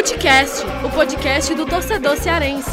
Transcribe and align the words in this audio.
Futecast, 0.00 0.64
o 0.82 0.90
podcast 0.90 1.54
do 1.54 1.66
torcedor 1.66 2.16
cearense. 2.16 2.70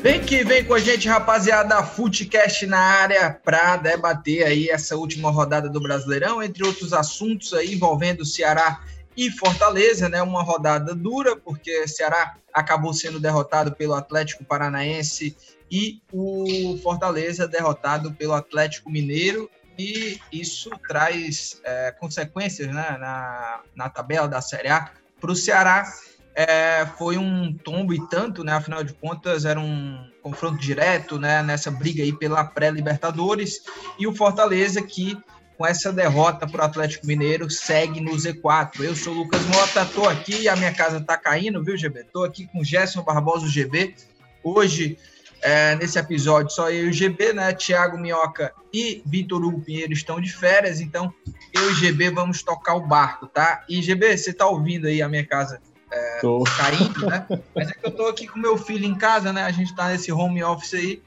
Vem 0.00 0.22
que 0.22 0.42
vem 0.42 0.64
com 0.64 0.72
a 0.72 0.78
gente, 0.78 1.06
rapaziada, 1.06 1.82
Futecast 1.82 2.64
na 2.64 2.78
área 2.78 3.38
para 3.44 3.76
debater 3.76 4.46
aí 4.46 4.70
essa 4.70 4.96
última 4.96 5.30
rodada 5.30 5.68
do 5.68 5.82
Brasileirão, 5.82 6.42
entre 6.42 6.66
outros 6.66 6.94
assuntos 6.94 7.52
aí 7.52 7.74
envolvendo 7.74 8.24
Ceará 8.24 8.80
e 9.14 9.30
Fortaleza, 9.30 10.08
né? 10.08 10.22
Uma 10.22 10.42
rodada 10.42 10.94
dura, 10.94 11.36
porque 11.36 11.86
Ceará 11.86 12.36
acabou 12.54 12.94
sendo 12.94 13.20
derrotado 13.20 13.72
pelo 13.72 13.92
Atlético 13.92 14.44
Paranaense 14.44 15.36
e 15.70 16.00
o 16.10 16.78
Fortaleza 16.82 17.46
derrotado 17.46 18.12
pelo 18.12 18.32
Atlético 18.32 18.90
Mineiro 18.90 19.50
e 19.80 20.20
isso 20.30 20.70
traz 20.86 21.58
é, 21.64 21.90
consequências 21.92 22.68
né, 22.68 22.96
na, 23.00 23.60
na 23.74 23.88
tabela 23.88 24.28
da 24.28 24.42
Série 24.42 24.68
A 24.68 24.90
para 25.18 25.32
o 25.32 25.36
Ceará. 25.36 25.90
É, 26.34 26.86
foi 26.98 27.16
um 27.16 27.52
tombo 27.52 27.92
e 27.94 28.08
tanto, 28.08 28.44
né? 28.44 28.52
Afinal 28.52 28.84
de 28.84 28.92
contas, 28.92 29.44
era 29.44 29.58
um 29.58 30.08
confronto 30.22 30.58
direto, 30.58 31.18
né? 31.18 31.42
Nessa 31.42 31.70
briga 31.70 32.02
aí 32.02 32.12
pela 32.12 32.44
pré-Libertadores 32.44 33.60
e 33.98 34.06
o 34.06 34.14
Fortaleza 34.14 34.82
que 34.82 35.18
com 35.56 35.66
essa 35.66 35.92
derrota 35.92 36.46
para 36.46 36.62
o 36.62 36.64
Atlético 36.64 37.06
Mineiro 37.06 37.50
segue 37.50 38.00
no 38.00 38.12
Z4. 38.12 38.80
Eu 38.80 38.94
sou 38.94 39.14
o 39.14 39.16
Lucas 39.18 39.44
Mota, 39.46 39.82
estou 39.82 40.08
aqui, 40.08 40.48
a 40.48 40.56
minha 40.56 40.72
casa 40.72 40.98
está 40.98 41.16
caindo, 41.16 41.62
viu, 41.64 41.76
GB? 41.76 42.00
Estou 42.00 42.24
aqui 42.24 42.46
com 42.46 42.62
Gerson 42.62 43.02
Barbosa, 43.02 43.44
o 43.44 43.48
GB. 43.48 43.94
Hoje 44.42 44.96
é, 45.42 45.74
nesse 45.76 45.98
episódio, 45.98 46.50
só 46.50 46.70
eu 46.70 46.86
e 46.86 46.90
o 46.90 46.92
GB, 46.92 47.32
né? 47.32 47.52
Tiago 47.52 47.98
Minhoca 47.98 48.52
e 48.72 49.02
Vitor 49.06 49.44
Hugo 49.44 49.60
Pinheiro 49.60 49.92
estão 49.92 50.20
de 50.20 50.32
férias, 50.32 50.80
então 50.80 51.12
eu 51.52 51.62
e 51.62 51.72
o 51.72 51.74
GB 51.74 52.10
vamos 52.10 52.42
tocar 52.42 52.74
o 52.74 52.86
barco, 52.86 53.26
tá? 53.26 53.64
E 53.68 53.80
GB, 53.82 54.16
você 54.16 54.32
tá 54.32 54.46
ouvindo 54.46 54.86
aí 54.86 55.02
a 55.02 55.08
minha 55.08 55.26
casa 55.26 55.60
é, 55.90 56.20
caindo, 56.56 57.06
né? 57.06 57.26
Mas 57.54 57.70
é 57.70 57.72
que 57.72 57.86
eu 57.86 57.90
tô 57.90 58.06
aqui 58.06 58.26
com 58.26 58.38
meu 58.38 58.56
filho 58.56 58.84
em 58.84 58.94
casa, 58.94 59.32
né? 59.32 59.42
A 59.42 59.50
gente 59.50 59.74
tá 59.74 59.88
nesse 59.88 60.12
home 60.12 60.42
office 60.42 60.74
aí. 60.74 61.02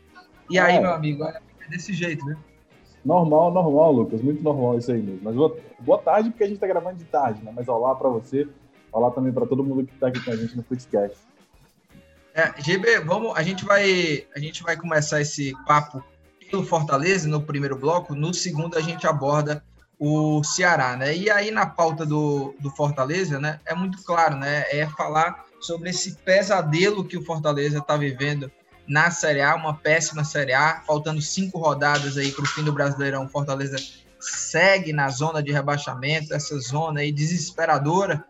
E 0.50 0.60
aí, 0.60 0.76
é. 0.76 0.82
meu 0.82 0.92
amigo, 0.92 1.24
é 1.24 1.40
desse 1.70 1.94
jeito, 1.94 2.26
né? 2.26 2.36
Normal, 3.04 3.52
normal, 3.52 3.92
Lucas. 3.92 4.22
Muito 4.22 4.44
normal 4.44 4.78
isso 4.78 4.92
aí 4.92 5.02
mesmo. 5.02 5.22
Mas 5.24 5.36
boa, 5.36 5.58
boa 5.80 5.98
tarde, 5.98 6.30
porque 6.30 6.44
a 6.44 6.48
gente 6.48 6.60
tá 6.60 6.68
gravando 6.68 6.98
de 6.98 7.06
tarde, 7.06 7.44
né? 7.44 7.52
Mas 7.56 7.68
olá 7.68 7.96
para 7.96 8.10
você, 8.10 8.48
olá 8.92 9.12
também 9.12 9.32
para 9.32 9.46
todo 9.46 9.64
mundo 9.64 9.86
que 9.86 9.94
tá 9.96 10.08
aqui 10.08 10.20
com 10.24 10.32
a 10.32 10.36
gente 10.36 10.56
no 10.56 10.64
podcast. 10.64 11.18
É, 12.34 12.52
GB, 12.62 13.02
vamos, 13.02 13.38
a 13.38 13.44
gente 13.44 13.64
vai, 13.64 14.26
a 14.36 14.40
gente 14.40 14.64
vai 14.64 14.76
começar 14.76 15.22
esse 15.22 15.54
papo 15.68 16.04
pelo 16.50 16.66
Fortaleza 16.66 17.28
no 17.28 17.42
primeiro 17.42 17.78
bloco. 17.78 18.16
No 18.16 18.34
segundo 18.34 18.78
a 18.78 18.82
gente 18.82 19.06
aborda 19.06 19.64
o 20.00 20.44
Ceará, 20.44 20.98
né? 20.98 21.16
E 21.16 21.30
aí 21.30 21.52
na 21.52 21.66
pauta 21.66 22.06
do, 22.06 22.56
do 22.60 22.72
Fortaleza, 22.72 23.40
né? 23.40 23.60
É 23.66 23.76
muito 23.76 24.04
claro, 24.04 24.36
né? 24.36 24.66
É 24.70 24.88
falar 24.88 25.46
sobre 25.62 25.92
esse 25.92 26.16
pesadelo 26.18 27.06
que 27.06 27.18
o 27.18 27.24
Fortaleza 27.24 27.78
está 27.78 27.96
vivendo 27.96 28.52
na 28.88 29.12
Série 29.12 29.42
A, 29.42 29.56
uma 29.56 29.76
péssima 29.76 30.24
Série 30.24 30.54
A, 30.54 30.82
faltando 30.86 31.22
cinco 31.22 31.60
rodadas 31.60 32.18
aí 32.18 32.32
para 32.32 32.44
o 32.44 32.48
fim 32.48 32.64
do 32.64 32.74
Brasileirão. 32.74 33.30
Fortaleza 33.30 33.78
segue 34.20 34.92
na 34.92 35.10
zona 35.10 35.42
de 35.42 35.52
rebaixamento, 35.52 36.34
essa 36.34 36.60
zona 36.60 37.02
aí 37.02 37.12
desesperadora. 37.12 38.24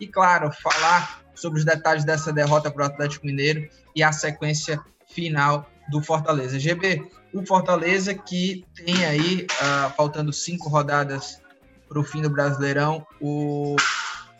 E 0.00 0.06
claro, 0.06 0.50
falar 0.52 1.20
sobre 1.40 1.58
os 1.58 1.64
detalhes 1.64 2.04
dessa 2.04 2.32
derrota 2.32 2.70
para 2.70 2.82
o 2.82 2.86
Atlético 2.86 3.26
Mineiro 3.26 3.68
e 3.94 4.02
a 4.02 4.12
sequência 4.12 4.80
final 5.06 5.68
do 5.88 6.02
Fortaleza. 6.02 6.58
GB, 6.58 7.08
o 7.32 7.44
Fortaleza 7.46 8.14
que 8.14 8.64
tem 8.74 9.04
aí, 9.06 9.46
uh, 9.46 9.90
faltando 9.96 10.32
cinco 10.32 10.68
rodadas 10.68 11.40
para 11.88 11.98
o 11.98 12.04
fim 12.04 12.20
do 12.20 12.30
Brasileirão, 12.30 13.06
o, 13.20 13.76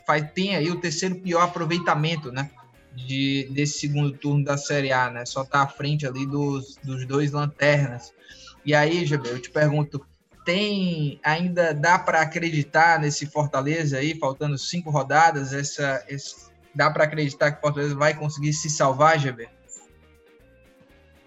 faz, 0.06 0.30
tem 0.34 0.56
aí 0.56 0.70
o 0.70 0.80
terceiro 0.80 1.16
pior 1.16 1.42
aproveitamento, 1.42 2.30
né? 2.30 2.50
De, 2.94 3.48
desse 3.52 3.78
segundo 3.78 4.10
turno 4.12 4.44
da 4.44 4.56
Série 4.56 4.92
A, 4.92 5.08
né? 5.10 5.24
Só 5.24 5.42
está 5.42 5.62
à 5.62 5.68
frente 5.68 6.06
ali 6.06 6.26
dos, 6.26 6.76
dos 6.82 7.06
dois 7.06 7.30
lanternas. 7.30 8.12
E 8.64 8.74
aí, 8.74 9.06
GB, 9.06 9.30
eu 9.30 9.40
te 9.40 9.50
pergunto, 9.50 10.04
tem 10.44 11.20
ainda 11.22 11.72
dá 11.72 11.98
para 11.98 12.22
acreditar 12.22 12.98
nesse 12.98 13.26
Fortaleza 13.26 13.98
aí, 13.98 14.18
faltando 14.18 14.58
cinco 14.58 14.90
rodadas, 14.90 15.52
essa, 15.52 16.02
esse, 16.08 16.47
dá 16.78 16.88
para 16.88 17.02
acreditar 17.02 17.50
que 17.50 17.58
o 17.58 17.60
Fortaleza 17.60 17.96
vai 17.96 18.14
conseguir 18.14 18.52
se 18.52 18.70
salvar, 18.70 19.18
GB? 19.18 19.48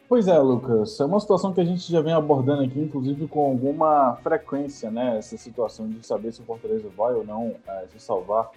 Pois 0.08 0.28
é, 0.30 0.40
Lucas. 0.40 0.98
É 0.98 1.06
uma 1.06 1.20
situação 1.20 1.54
que 1.54 1.60
a 1.60 1.66
gente 1.66 1.92
já 1.92 2.00
vem 2.00 2.14
abordando 2.14 2.64
aqui, 2.64 2.80
inclusive 2.80 3.28
com 3.28 3.42
alguma 3.46 4.16
frequência, 4.24 4.90
né? 4.90 5.18
Essa 5.18 5.38
situação 5.38 5.90
de 5.90 6.06
saber 6.06 6.32
se 6.32 6.42
o 6.42 6.46
Fortaleza 6.46 6.88
vai 6.96 7.14
ou 7.14 7.26
não 7.26 7.56
é, 7.68 7.86
se 7.88 8.00
salvar 8.00 8.50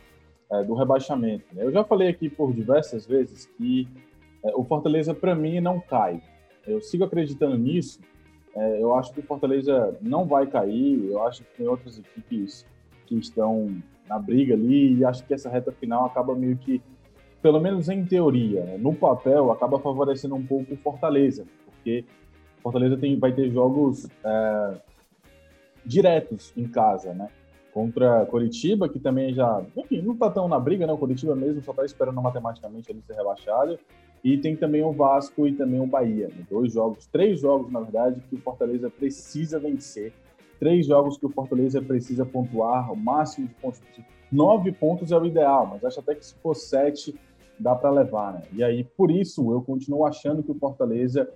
é, 0.53 0.62
do 0.62 0.75
rebaixamento. 0.75 1.44
Né? 1.53 1.65
Eu 1.65 1.72
já 1.72 1.82
falei 1.82 2.09
aqui 2.09 2.31
por 2.31 2.53
diversas 2.53 3.05
vezes 3.05 3.47
que 3.56 3.88
é, 4.44 4.53
o 4.55 4.62
Fortaleza, 4.62 5.12
para 5.12 5.34
mim, 5.34 5.59
não 5.59 5.81
cai. 5.81 6.22
Eu 6.65 6.81
sigo 6.81 7.03
acreditando 7.03 7.59
nisso. 7.59 7.99
É, 8.55 8.81
eu 8.81 8.94
acho 8.94 9.12
que 9.12 9.19
o 9.19 9.25
Fortaleza 9.25 9.97
não 10.00 10.26
vai 10.26 10.47
cair. 10.47 11.11
Eu 11.11 11.26
acho 11.26 11.43
que 11.43 11.56
tem 11.56 11.66
outras 11.66 11.99
equipes 11.99 12.65
que 13.06 13.16
estão 13.19 13.82
na 14.09 14.19
briga 14.19 14.54
ali, 14.54 14.94
e 14.94 15.04
acho 15.04 15.25
que 15.25 15.34
essa 15.34 15.48
reta 15.48 15.72
final 15.72 16.04
acaba 16.04 16.34
meio 16.34 16.56
que, 16.56 16.82
pelo 17.41 17.60
menos 17.60 17.88
em 17.88 18.04
teoria, 18.04 18.65
né, 18.65 18.76
no 18.78 18.94
papel, 18.94 19.50
acaba 19.50 19.78
favorecendo 19.78 20.34
um 20.34 20.44
pouco 20.44 20.75
o 20.75 20.76
Fortaleza, 20.76 21.44
porque 21.66 22.04
Fortaleza 22.62 22.97
tem, 22.97 23.19
vai 23.19 23.31
ter 23.31 23.50
jogos 23.50 24.09
é, 24.25 24.75
diretos 25.84 26.50
em 26.56 26.66
casa, 26.66 27.12
né? 27.12 27.28
Contra 27.75 28.25
Coritiba, 28.26 28.88
que 28.88 28.98
também 28.98 29.34
já, 29.34 29.62
enfim, 29.76 30.00
não 30.00 30.16
tá 30.16 30.31
tão 30.31 30.48
na 30.48 30.59
briga, 30.59 30.87
né? 30.87 30.93
O 30.93 30.98
Coritiba 30.98 31.37
mesmo 31.37 31.62
só 31.62 31.75
tá 31.75 31.84
esperando 31.84 32.22
matematicamente 32.22 32.91
ele 32.91 33.03
ser 33.03 33.14
rebaixado. 33.14 33.78
E 34.22 34.38
tem 34.38 34.56
também 34.56 34.82
o 34.82 34.93
Vasco 34.93 35.47
e 35.47 35.53
também 35.53 35.78
o 35.78 35.87
Bahia. 35.87 36.28
Né? 36.28 36.47
Dois 36.48 36.72
jogos, 36.72 37.06
três 37.06 37.41
jogos, 37.41 37.70
na 37.70 37.81
verdade, 37.81 38.22
que 38.31 38.37
o 38.37 38.38
Fortaleza 38.41 38.88
precisa 38.88 39.59
vencer 39.59 40.14
três 40.59 40.87
jogos 40.87 41.16
que 41.16 41.26
o 41.26 41.31
Fortaleza 41.31 41.81
precisa 41.81 42.25
pontuar, 42.25 42.92
o 42.92 42.97
máximo 42.97 43.48
de 43.48 43.54
pontos 43.54 43.81
Nove 44.34 44.72
pontos 44.72 45.12
é 45.12 45.16
o 45.16 45.25
ideal, 45.25 45.65
mas 45.66 45.84
acho 45.84 46.00
até 46.00 46.12
que 46.12 46.26
se 46.26 46.34
for 46.34 46.56
sete, 46.56 47.15
dá 47.56 47.72
para 47.72 47.88
levar, 47.88 48.32
né? 48.32 48.42
E 48.53 48.64
aí, 48.64 48.82
por 48.82 49.09
isso, 49.09 49.53
eu 49.53 49.62
continuo 49.62 50.04
achando 50.04 50.43
que 50.43 50.50
o 50.50 50.56
Fortaleza 50.56 51.31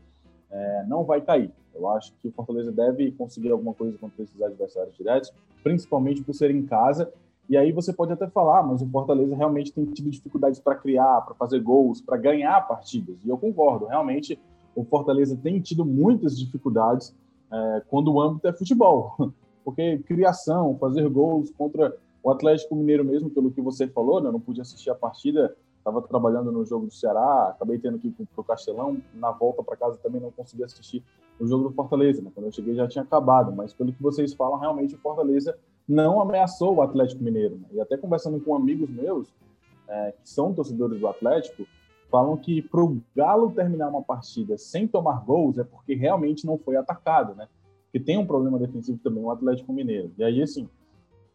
é, 0.50 0.84
não 0.88 1.04
vai 1.04 1.20
cair. 1.20 1.52
Eu 1.72 1.88
acho 1.90 2.12
que 2.20 2.26
o 2.26 2.32
Fortaleza 2.32 2.72
deve 2.72 3.12
conseguir 3.12 3.52
alguma 3.52 3.72
coisa 3.72 3.96
contra 3.98 4.20
esses 4.24 4.42
adversários 4.42 4.96
diretos, 4.96 5.32
principalmente 5.62 6.22
por 6.22 6.34
ser 6.34 6.50
em 6.50 6.66
casa. 6.66 7.08
E 7.48 7.56
aí 7.56 7.70
você 7.70 7.92
pode 7.92 8.12
até 8.12 8.26
falar, 8.26 8.64
mas 8.64 8.82
o 8.82 8.86
Fortaleza 8.88 9.36
realmente 9.36 9.72
tem 9.72 9.84
tido 9.84 10.10
dificuldades 10.10 10.58
para 10.58 10.74
criar, 10.74 11.20
para 11.20 11.36
fazer 11.36 11.60
gols, 11.60 12.00
para 12.00 12.16
ganhar 12.16 12.60
partidas. 12.66 13.16
E 13.24 13.28
eu 13.28 13.38
concordo, 13.38 13.86
realmente 13.86 14.36
o 14.74 14.84
Fortaleza 14.84 15.38
tem 15.40 15.60
tido 15.60 15.84
muitas 15.84 16.36
dificuldades 16.36 17.14
é, 17.50 17.82
quando 17.88 18.12
o 18.12 18.20
âmbito 18.20 18.48
é 18.48 18.53
futebol. 18.53 19.14
Porque 19.64 19.98
criação, 19.98 20.76
fazer 20.78 21.09
gols 21.09 21.50
contra 21.50 21.94
o 22.22 22.31
Atlético 22.31 22.75
Mineiro 22.75 23.04
mesmo, 23.04 23.31
pelo 23.31 23.50
que 23.50 23.60
você 23.60 23.86
falou, 23.86 24.20
né, 24.20 24.28
eu 24.28 24.32
não 24.32 24.41
pude 24.41 24.60
assistir 24.60 24.91
a 24.91 24.94
partida, 24.94 25.54
estava 25.76 26.00
trabalhando 26.03 26.50
no 26.50 26.64
jogo 26.64 26.87
do 26.87 26.92
Ceará, 26.92 27.48
acabei 27.50 27.78
tendo 27.78 27.98
que 27.98 28.08
ir 28.08 28.10
para 28.12 28.41
o 28.41 28.44
Castelão, 28.44 28.98
na 29.14 29.31
volta 29.31 29.62
para 29.62 29.76
casa 29.76 29.98
também 30.03 30.20
não 30.20 30.31
consegui 30.31 30.64
assistir 30.64 31.03
o 31.38 31.47
jogo 31.47 31.69
do 31.69 31.75
Fortaleza, 31.75 32.20
né, 32.22 32.31
quando 32.34 32.47
eu 32.47 32.53
cheguei 32.53 32.75
já 32.75 32.88
tinha 32.88 33.04
acabado, 33.04 33.53
mas 33.53 33.72
pelo 33.72 33.92
que 33.92 34.03
vocês 34.03 34.34
falam, 34.34 34.58
realmente 34.58 34.94
o 34.94 34.98
Fortaleza 34.98 35.56
não 35.87 36.20
ameaçou 36.20 36.76
o 36.76 36.82
Atlético 36.82 37.22
Mineiro. 37.22 37.56
Né, 37.56 37.69
e 37.72 37.81
até 37.81 37.97
conversando 37.97 38.41
com 38.41 38.54
amigos 38.54 38.91
meus, 38.91 39.32
é, 39.88 40.12
que 40.12 40.28
são 40.28 40.53
torcedores 40.53 40.98
do 40.98 41.06
Atlético, 41.06 41.66
falam 42.10 42.36
que 42.36 42.62
para 42.62 42.82
o 42.82 43.00
Galo 43.14 43.52
terminar 43.52 43.88
uma 43.88 44.02
partida 44.02 44.56
sem 44.56 44.87
tomar 44.87 45.25
gols 45.25 45.58
é 45.58 45.64
porque 45.64 45.94
realmente 45.94 46.46
não 46.46 46.58
foi 46.58 46.76
atacado, 46.76 47.34
né? 47.34 47.49
Que 47.93 48.00
tem 48.00 48.19
um 48.19 48.26
problema 48.26 48.58
defensivo 48.58 48.99
também, 49.02 49.22
o 49.22 49.31
Atlético 49.31 49.72
Mineiro. 49.72 50.12
E 50.19 50.25
aí, 50.25 50.43
assim, 50.43 50.69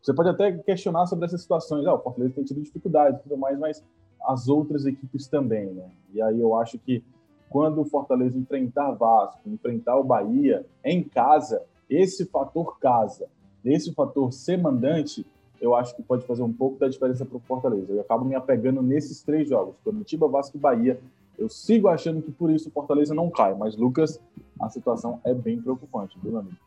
você 0.01 0.13
pode 0.13 0.29
até 0.29 0.51
questionar 0.51 1.05
sobre 1.05 1.25
essas 1.25 1.41
situações. 1.41 1.85
Ah, 1.85 1.93
o 1.93 1.99
Fortaleza 1.99 2.35
tem 2.35 2.43
tido 2.43 2.61
dificuldades 2.61 3.19
e 3.19 3.23
tudo 3.23 3.37
mais, 3.37 3.57
mas 3.57 3.83
as 4.25 4.47
outras 4.47 4.85
equipes 4.85 5.27
também, 5.27 5.67
né? 5.67 5.89
E 6.13 6.21
aí 6.21 6.39
eu 6.39 6.55
acho 6.55 6.77
que 6.79 7.03
quando 7.49 7.81
o 7.81 7.85
Fortaleza 7.85 8.37
enfrentar 8.37 8.91
Vasco, 8.91 9.41
enfrentar 9.47 9.95
o 9.95 10.03
Bahia 10.03 10.65
em 10.83 11.03
casa, 11.03 11.61
esse 11.89 12.25
fator 12.25 12.79
casa, 12.79 13.27
esse 13.63 13.93
fator 13.93 14.33
ser 14.33 14.57
mandante, 14.57 15.25
eu 15.63 15.73
acho 15.73 15.95
que 15.95 16.03
pode 16.03 16.25
fazer 16.25 16.43
um 16.43 16.51
pouco 16.51 16.77
da 16.77 16.89
diferença 16.89 17.25
para 17.25 17.37
o 17.37 17.39
Fortaleza. 17.39 17.93
Eu 17.93 18.01
acabo 18.01 18.25
me 18.25 18.35
apegando 18.35 18.81
nesses 18.81 19.23
três 19.23 19.47
jogos, 19.47 19.75
Curitiba, 19.81 20.27
Vasco 20.27 20.57
e 20.57 20.59
Bahia. 20.59 20.99
Eu 21.37 21.47
sigo 21.47 21.87
achando 21.87 22.21
que 22.21 22.31
por 22.31 22.51
isso 22.51 22.67
o 22.67 22.71
Fortaleza 22.71 23.15
não 23.15 23.29
cai, 23.29 23.55
mas 23.55 23.77
Lucas, 23.77 24.19
a 24.59 24.69
situação 24.69 25.21
é 25.23 25.33
bem 25.33 25.61
preocupante, 25.61 26.17
viu, 26.21 26.37
amigo? 26.37 26.57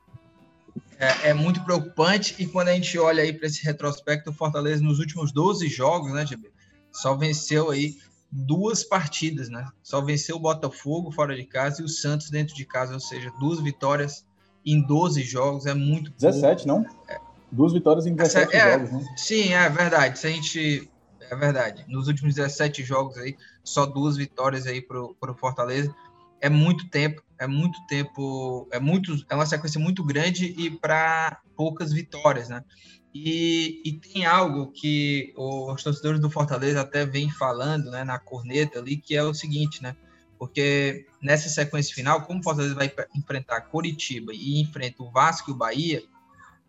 É, 0.99 1.29
é, 1.29 1.35
muito 1.35 1.63
preocupante 1.63 2.43
e 2.43 2.47
quando 2.47 2.69
a 2.69 2.73
gente 2.73 2.99
olha 2.99 3.23
aí 3.23 3.35
para 3.35 3.47
esse 3.47 3.63
retrospecto, 3.63 4.31
o 4.31 4.33
Fortaleza 4.33 4.83
nos 4.83 4.99
últimos 4.99 5.31
12 5.31 5.69
jogos, 5.69 6.13
né, 6.13 6.25
GB, 6.25 6.51
só 6.91 7.15
venceu 7.15 7.71
aí 7.71 7.97
duas 8.33 8.83
partidas, 8.83 9.51
né? 9.51 9.69
Só 9.83 10.01
venceu 10.01 10.37
o 10.37 10.41
Botafogo 10.41 11.13
fora 11.13 11.37
de 11.37 11.45
casa 11.45 11.83
e 11.83 11.85
o 11.85 11.89
Santos 11.89 12.31
dentro 12.31 12.55
de 12.55 12.65
casa, 12.65 12.95
ou 12.95 13.01
seja, 13.01 13.31
duas 13.39 13.61
vitórias 13.61 14.25
em 14.65 14.81
12 14.81 15.23
jogos, 15.23 15.67
é 15.67 15.75
muito 15.75 16.11
17, 16.13 16.67
pouco. 16.67 16.83
não? 16.83 16.97
É, 17.09 17.21
Duas 17.51 17.73
vitórias 17.73 18.07
em 18.07 18.15
17 18.15 18.57
é, 18.57 18.73
jogos, 18.73 18.93
né? 18.93 19.15
Sim, 19.17 19.53
é 19.53 19.69
verdade. 19.69 20.19
Se 20.19 20.27
a 20.27 20.31
gente. 20.31 20.91
É 21.21 21.35
verdade. 21.35 21.85
Nos 21.89 22.07
últimos 22.09 22.35
17 22.35 22.85
jogos 22.85 23.17
aí, 23.19 23.37
só 23.65 23.85
duas 23.85 24.17
vitórias 24.17 24.67
aí 24.67 24.81
pro, 24.81 25.15
pro 25.21 25.35
Fortaleza. 25.35 25.95
É 26.41 26.49
muito 26.49 26.89
tempo, 26.91 27.23
é 27.39 27.47
muito 27.47 27.79
tempo, 27.87 28.69
é 28.71 28.79
muito, 28.79 29.17
é 29.29 29.35
uma 29.35 29.47
sequência 29.47 29.81
muito 29.81 30.05
grande 30.05 30.55
e 30.59 30.71
para 30.71 31.41
poucas 31.57 31.93
vitórias, 31.93 32.49
né? 32.49 32.63
E, 33.15 33.81
e, 33.83 33.93
tem 33.93 34.27
algo 34.27 34.71
que 34.71 35.33
os 35.37 35.83
torcedores 35.83 36.21
do 36.21 36.29
Fortaleza 36.29 36.83
até 36.83 37.07
vêm 37.07 37.31
falando, 37.31 37.91
né, 37.91 38.05
na 38.05 38.19
corneta 38.19 38.79
ali, 38.79 38.99
que 38.99 39.17
é 39.17 39.23
o 39.23 39.33
seguinte, 39.33 39.83
né? 39.83 39.97
Porque 40.39 41.07
nessa 41.23 41.49
sequência 41.49 41.95
final, 41.95 42.23
como 42.23 42.41
o 42.41 42.43
Fortaleza 42.43 42.75
vai 42.75 42.93
enfrentar 43.15 43.63
Coritiba 43.63 44.35
e 44.35 44.61
enfrenta 44.61 45.03
o 45.03 45.11
Vasco 45.11 45.51
e 45.51 45.55
o 45.55 45.57
Bahia, 45.57 46.03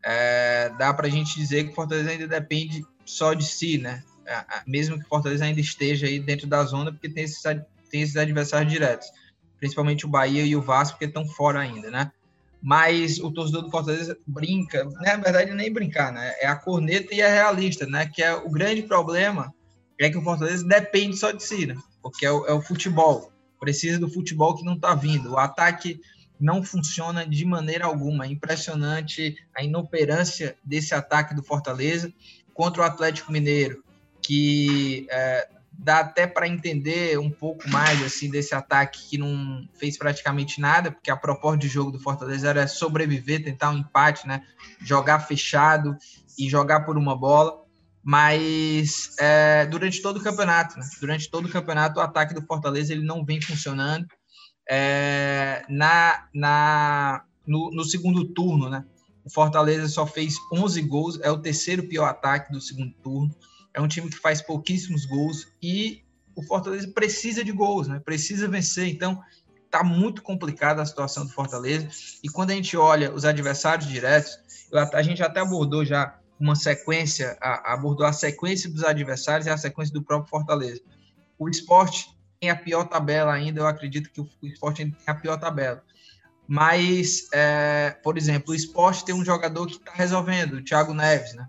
é, 0.09 0.69
dá 0.77 0.93
para 0.93 1.07
a 1.07 1.09
gente 1.09 1.35
dizer 1.35 1.65
que 1.65 1.71
o 1.71 1.75
Fortaleza 1.75 2.09
ainda 2.09 2.27
depende 2.29 2.85
só 3.05 3.33
de 3.33 3.43
si, 3.43 3.77
né? 3.77 4.01
É, 4.25 4.41
mesmo 4.65 4.97
que 4.97 5.03
o 5.03 5.07
Fortaleza 5.07 5.43
ainda 5.43 5.59
esteja 5.59 6.07
aí 6.07 6.17
dentro 6.17 6.47
da 6.47 6.63
zona, 6.63 6.93
porque 6.93 7.09
tem 7.09 7.25
esses, 7.25 7.41
tem 7.91 8.01
esses 8.01 8.15
adversários 8.15 8.71
diretos, 8.71 9.09
principalmente 9.59 10.05
o 10.05 10.09
Bahia 10.09 10.45
e 10.45 10.55
o 10.55 10.61
Vasco, 10.61 10.93
porque 10.93 11.05
estão 11.05 11.27
fora 11.27 11.59
ainda, 11.59 11.91
né? 11.91 12.09
Mas 12.61 13.19
o 13.19 13.29
torcedor 13.31 13.63
do 13.63 13.69
Fortaleza 13.69 14.17
brinca, 14.25 14.85
né? 14.85 15.17
na 15.17 15.23
verdade 15.23 15.53
nem 15.53 15.71
brincar, 15.71 16.13
né? 16.13 16.33
É 16.39 16.47
a 16.47 16.55
corneta 16.55 17.13
e 17.13 17.21
a 17.21 17.27
realista, 17.27 17.85
né? 17.85 18.07
Que 18.07 18.23
é 18.23 18.33
o 18.33 18.49
grande 18.49 18.83
problema 18.83 19.53
é 19.99 20.09
que 20.09 20.17
o 20.17 20.23
Fortaleza 20.23 20.65
depende 20.65 21.17
só 21.17 21.31
de 21.31 21.43
si, 21.43 21.65
né? 21.65 21.75
Porque 22.01 22.25
é 22.25 22.31
o, 22.31 22.45
é 22.45 22.53
o 22.53 22.61
futebol, 22.61 23.29
precisa 23.59 23.99
do 23.99 24.09
futebol 24.09 24.55
que 24.55 24.63
não 24.63 24.75
está 24.75 24.95
vindo. 24.95 25.33
O 25.33 25.37
ataque 25.37 25.99
não 26.39 26.63
funciona 26.63 27.25
de 27.25 27.45
maneira 27.45 27.85
alguma. 27.85 28.25
É 28.25 28.29
impressionante 28.29 29.35
a 29.55 29.63
inoperância 29.63 30.57
desse 30.63 30.93
ataque 30.93 31.35
do 31.35 31.43
Fortaleza 31.43 32.13
contra 32.53 32.81
o 32.81 32.85
Atlético 32.85 33.31
Mineiro, 33.31 33.83
que 34.21 35.07
é, 35.09 35.47
dá 35.71 35.99
até 35.99 36.25
para 36.25 36.47
entender 36.47 37.19
um 37.19 37.29
pouco 37.29 37.69
mais 37.69 38.03
assim 38.03 38.29
desse 38.29 38.55
ataque 38.55 39.09
que 39.09 39.17
não 39.17 39.67
fez 39.77 39.97
praticamente 39.97 40.59
nada, 40.59 40.91
porque 40.91 41.11
a 41.11 41.17
proposta 41.17 41.57
de 41.57 41.67
jogo 41.67 41.91
do 41.91 41.99
Fortaleza 41.99 42.49
era 42.49 42.67
sobreviver, 42.67 43.43
tentar 43.43 43.71
um 43.71 43.77
empate, 43.77 44.27
né? 44.27 44.43
Jogar 44.81 45.19
fechado 45.19 45.95
e 46.37 46.49
jogar 46.49 46.81
por 46.81 46.97
uma 46.97 47.15
bola. 47.15 47.63
Mas 48.03 49.15
é, 49.19 49.65
durante 49.65 50.01
todo 50.01 50.17
o 50.17 50.23
campeonato, 50.23 50.79
né? 50.79 50.85
durante 50.99 51.29
todo 51.29 51.45
o 51.45 51.51
campeonato, 51.51 51.99
o 51.99 52.03
ataque 52.03 52.33
do 52.33 52.41
Fortaleza 52.41 52.93
ele 52.93 53.03
não 53.03 53.25
vem 53.25 53.41
funcionando 53.41 54.07
é, 54.69 55.65
na, 55.69 56.27
na, 56.33 57.23
no, 57.45 57.71
no, 57.71 57.83
segundo 57.83 58.25
turno, 58.25 58.69
né? 58.69 58.85
O 59.23 59.29
Fortaleza 59.29 59.87
só 59.87 60.05
fez 60.05 60.35
11 60.51 60.81
gols, 60.83 61.19
é 61.21 61.31
o 61.31 61.37
terceiro 61.37 61.83
pior 61.87 62.05
ataque 62.05 62.51
do 62.51 62.61
segundo 62.61 62.93
turno. 63.03 63.33
É 63.73 63.81
um 63.81 63.87
time 63.87 64.09
que 64.09 64.17
faz 64.17 64.41
pouquíssimos 64.41 65.05
gols 65.05 65.47
e 65.61 66.03
o 66.35 66.43
Fortaleza 66.43 66.87
precisa 66.89 67.43
de 67.43 67.51
gols, 67.51 67.87
né? 67.87 67.99
Precisa 67.99 68.47
vencer. 68.47 68.87
Então, 68.87 69.21
tá 69.69 69.83
muito 69.83 70.21
complicada 70.21 70.81
a 70.81 70.85
situação 70.85 71.25
do 71.25 71.31
Fortaleza. 71.31 71.87
E 72.23 72.29
quando 72.29 72.51
a 72.51 72.53
gente 72.53 72.75
olha 72.77 73.13
os 73.13 73.25
adversários 73.25 73.87
diretos, 73.87 74.37
a 74.93 75.01
gente 75.01 75.21
até 75.21 75.39
abordou 75.39 75.83
já 75.85 76.19
uma 76.39 76.55
sequência, 76.55 77.37
abordou 77.41 78.05
a 78.05 78.13
sequência 78.13 78.69
dos 78.69 78.83
adversários 78.83 79.47
e 79.47 79.49
a 79.49 79.57
sequência 79.57 79.93
do 79.93 80.03
próprio 80.03 80.29
Fortaleza. 80.29 80.81
O 81.37 81.49
esporte 81.49 82.16
tem 82.39 82.49
a 82.49 82.55
pior 82.55 82.85
tabela 82.85 83.33
ainda, 83.33 83.61
eu 83.61 83.67
acredito 83.67 84.09
que 84.11 84.21
o 84.21 84.29
esporte 84.43 84.81
ainda 84.81 84.95
tem 84.95 85.13
a 85.13 85.17
pior 85.17 85.37
tabela. 85.37 85.83
Mas, 86.47 87.27
é, 87.33 87.97
por 88.01 88.17
exemplo, 88.17 88.51
o 88.51 88.55
esporte 88.55 89.03
tem 89.03 89.13
um 89.13 89.25
jogador 89.25 89.67
que 89.67 89.73
está 89.73 89.91
resolvendo, 89.91 90.53
o 90.53 90.63
Thiago 90.63 90.93
Neves, 90.93 91.33
né? 91.33 91.47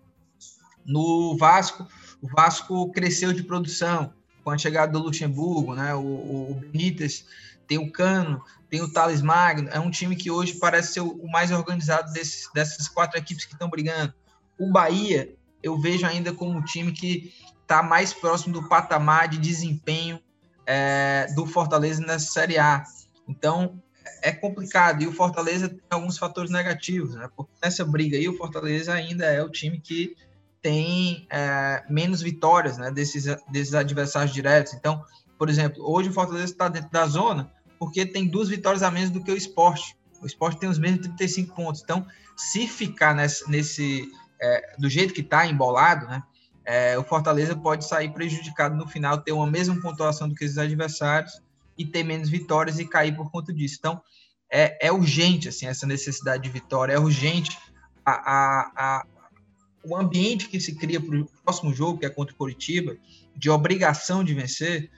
No 0.85 1.37
Vasco, 1.37 1.87
o 2.21 2.29
Vasco 2.29 2.91
cresceu 2.91 3.33
de 3.33 3.43
produção 3.43 4.13
com 4.43 4.51
a 4.51 4.59
chegada 4.59 4.93
do 4.93 4.99
Luxemburgo, 4.99 5.75
né? 5.75 5.95
O, 5.95 6.01
o 6.01 6.55
Benítez 6.55 7.27
tem 7.67 7.79
o 7.79 7.93
Cano, 7.93 8.43
tem 8.69 8.81
o 8.81 8.91
Thales 8.91 9.23
Magno. 9.23 9.69
É 9.69 9.79
um 9.79 9.91
time 9.91 10.17
que 10.17 10.31
hoje 10.31 10.55
parece 10.55 10.95
ser 10.95 11.01
o 11.01 11.29
mais 11.29 11.53
organizado 11.53 12.13
desses, 12.13 12.51
dessas 12.53 12.89
quatro 12.89 13.19
equipes 13.19 13.45
que 13.45 13.53
estão 13.53 13.69
brigando. 13.69 14.15
O 14.59 14.73
Bahia, 14.73 15.35
eu 15.63 15.79
vejo 15.79 16.07
ainda 16.07 16.33
como 16.33 16.59
um 16.59 16.63
time 16.63 16.91
que 16.91 17.33
está 17.63 17.83
mais 17.83 18.13
próximo 18.13 18.55
do 18.55 18.69
patamar 18.69 19.29
de 19.29 19.39
desempenho 19.39 20.19
é, 20.71 21.27
do 21.35 21.47
Fortaleza 21.47 22.03
nessa 22.03 22.31
Série 22.31 22.59
A. 22.59 22.85
Então, 23.27 23.83
é 24.23 24.31
complicado. 24.31 25.03
E 25.03 25.07
o 25.07 25.13
Fortaleza 25.13 25.67
tem 25.67 25.81
alguns 25.89 26.19
fatores 26.19 26.51
negativos, 26.51 27.15
né? 27.15 27.27
Porque 27.35 27.53
nessa 27.63 27.87
briga 27.87 28.19
aí, 28.19 28.29
o 28.29 28.37
Fortaleza 28.37 28.93
ainda 28.93 29.25
é 29.25 29.43
o 29.43 29.49
time 29.49 29.81
que 29.81 30.15
tem 30.61 31.27
é, 31.31 31.83
menos 31.89 32.21
vitórias 32.21 32.77
né, 32.77 32.91
desses, 32.91 33.25
desses 33.51 33.75
adversários 33.75 34.35
diretos. 34.35 34.75
Então, 34.75 35.03
por 35.39 35.49
exemplo, 35.49 35.83
hoje 35.91 36.11
o 36.11 36.13
Fortaleza 36.13 36.53
está 36.53 36.69
dentro 36.69 36.91
da 36.91 37.07
zona 37.07 37.51
porque 37.79 38.05
tem 38.05 38.27
duas 38.27 38.49
vitórias 38.49 38.83
a 38.83 38.91
menos 38.91 39.09
do 39.09 39.23
que 39.23 39.31
o 39.31 39.37
esporte. 39.37 39.97
O 40.21 40.27
esporte 40.27 40.59
tem 40.59 40.69
os 40.69 40.79
mesmos 40.79 41.07
35 41.07 41.55
pontos. 41.55 41.81
Então, 41.83 42.05
se 42.37 42.67
ficar 42.67 43.15
nesse, 43.15 43.49
nesse 43.49 44.11
é, 44.41 44.75
do 44.77 44.91
jeito 44.91 45.15
que 45.15 45.21
está 45.21 45.47
embolado, 45.47 46.07
né, 46.09 46.23
é, 46.69 46.99
o 46.99 47.03
Fortaleza 47.03 47.57
pode 47.57 47.87
sair 47.87 48.11
prejudicado 48.13 48.77
no 48.77 48.87
final, 48.87 49.17
ter 49.17 49.33
uma 49.33 49.47
mesma 49.47 49.81
pontuação 49.81 50.29
do 50.29 50.35
que 50.35 50.45
os 50.45 50.59
adversários 50.59 51.41
e 51.79 51.87
ter 51.87 52.05
menos 52.05 52.29
vitórias 52.29 52.79
e 52.79 52.85
cair 52.85 53.17
por 53.17 53.31
conta 53.31 53.55
disso. 53.55 53.77
Então, 53.79 54.03
é, 54.53 54.87
é 54.87 54.93
urgente 54.93 55.49
assim 55.49 55.67
essa 55.67 55.87
necessidade 55.87 56.43
de 56.43 56.51
vitória, 56.51 56.93
é 56.93 56.99
urgente 56.99 57.59
a, 58.05 58.13
a, 58.13 58.73
a 58.77 59.07
o 59.83 59.97
ambiente 59.97 60.49
que 60.49 60.61
se 60.61 60.75
cria 60.75 61.01
para 61.01 61.19
o 61.19 61.25
próximo 61.43 61.73
jogo, 61.73 62.01
que 62.01 62.05
é 62.05 62.11
contra 62.11 62.35
o 62.35 62.37
Curitiba, 62.37 62.99
de 63.35 63.49
obrigação 63.49 64.23
de 64.23 64.35
vencer, 64.35 64.91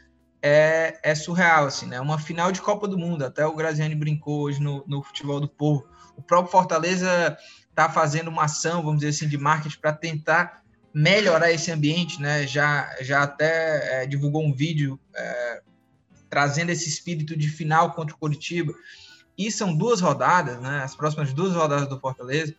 é, 0.42 0.98
é 1.04 1.14
surreal, 1.14 1.66
assim, 1.66 1.86
né? 1.86 2.00
Uma 2.00 2.18
final 2.18 2.50
de 2.50 2.60
Copa 2.60 2.88
do 2.88 2.98
Mundo, 2.98 3.24
até 3.24 3.46
o 3.46 3.54
Graziani 3.54 3.94
brincou 3.94 4.40
hoje 4.40 4.60
no, 4.60 4.82
no 4.88 5.04
Futebol 5.04 5.38
do 5.38 5.48
Povo. 5.48 5.86
O 6.16 6.22
próprio 6.22 6.50
Fortaleza 6.50 7.36
está 7.68 7.88
fazendo 7.88 8.28
uma 8.28 8.44
ação, 8.44 8.82
vamos 8.82 9.00
dizer 9.00 9.10
assim, 9.10 9.28
de 9.28 9.38
marketing 9.38 9.78
para 9.78 9.92
tentar 9.92 10.60
melhorar 10.92 11.52
esse 11.52 11.70
ambiente, 11.70 12.20
né? 12.20 12.46
Já, 12.46 12.94
já 13.00 13.22
até 13.22 14.02
é, 14.02 14.06
divulgou 14.06 14.44
um 14.44 14.52
vídeo 14.52 14.98
é, 15.14 15.62
trazendo 16.28 16.70
esse 16.70 16.88
espírito 16.88 17.36
de 17.36 17.48
final 17.48 17.92
contra 17.92 18.14
o 18.14 18.18
Curitiba. 18.18 18.72
E 19.36 19.50
são 19.50 19.74
duas 19.74 20.00
rodadas, 20.00 20.60
né? 20.60 20.82
As 20.82 20.94
próximas 20.94 21.32
duas 21.32 21.54
rodadas 21.54 21.88
do 21.88 21.98
Fortaleza 21.98 22.54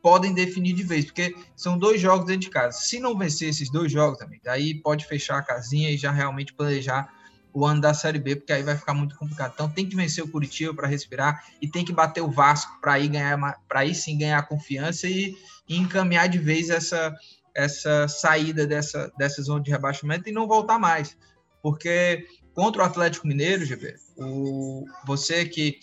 podem 0.00 0.34
definir 0.34 0.74
de 0.74 0.82
vez, 0.82 1.04
porque 1.04 1.34
são 1.54 1.78
dois 1.78 2.00
jogos 2.00 2.26
dentro 2.26 2.42
de 2.42 2.50
casa. 2.50 2.78
Se 2.78 2.98
não 2.98 3.16
vencer 3.16 3.48
esses 3.48 3.70
dois 3.70 3.92
jogos, 3.92 4.20
amigo, 4.20 4.42
aí 4.48 4.74
pode 4.74 5.06
fechar 5.06 5.38
a 5.38 5.42
casinha 5.42 5.90
e 5.90 5.96
já 5.96 6.10
realmente 6.10 6.52
planejar 6.52 7.08
o 7.54 7.66
ano 7.66 7.80
da 7.80 7.92
Série 7.92 8.18
B, 8.18 8.36
porque 8.36 8.52
aí 8.52 8.62
vai 8.62 8.76
ficar 8.76 8.94
muito 8.94 9.16
complicado. 9.16 9.52
Então 9.54 9.68
tem 9.68 9.86
que 9.86 9.94
vencer 9.94 10.24
o 10.24 10.28
Curitiba 10.28 10.74
para 10.74 10.88
respirar 10.88 11.44
e 11.60 11.68
tem 11.68 11.84
que 11.84 11.92
bater 11.92 12.22
o 12.22 12.30
Vasco 12.30 12.80
para 12.80 12.98
ir 12.98 13.08
ganhar 13.08 13.38
para 13.68 13.80
aí 13.80 13.94
sim 13.94 14.18
ganhar 14.18 14.42
confiança 14.48 15.06
e, 15.06 15.36
e 15.68 15.76
encaminhar 15.76 16.28
de 16.28 16.38
vez 16.38 16.70
essa 16.70 17.14
essa 17.54 18.08
saída 18.08 18.66
dessa, 18.66 19.12
dessa 19.18 19.42
zona 19.42 19.62
de 19.62 19.70
rebaixamento 19.70 20.28
e 20.28 20.32
não 20.32 20.46
voltar 20.46 20.78
mais. 20.78 21.16
Porque 21.62 22.26
contra 22.54 22.82
o 22.82 22.84
Atlético 22.84 23.26
Mineiro, 23.26 23.64
GB, 23.64 23.94
o, 24.16 24.84
você 25.06 25.44
que. 25.44 25.78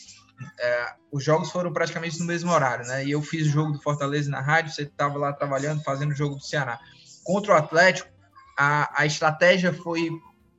É, 0.58 0.94
os 1.12 1.22
jogos 1.22 1.52
foram 1.52 1.74
praticamente 1.74 2.18
no 2.18 2.26
mesmo 2.26 2.50
horário, 2.52 2.86
né? 2.88 3.04
E 3.04 3.12
eu 3.12 3.22
fiz 3.22 3.46
o 3.48 3.50
jogo 3.50 3.74
do 3.74 3.82
Fortaleza 3.82 4.32
na 4.32 4.40
rádio, 4.40 4.72
você 4.72 4.84
estava 4.84 5.18
lá 5.18 5.34
trabalhando, 5.34 5.84
fazendo 5.84 6.12
o 6.12 6.16
jogo 6.16 6.36
do 6.36 6.44
Ceará. 6.44 6.80
Contra 7.26 7.54
o 7.54 7.58
Atlético, 7.58 8.10
a, 8.58 9.02
a 9.02 9.06
estratégia 9.06 9.74
foi 9.74 10.10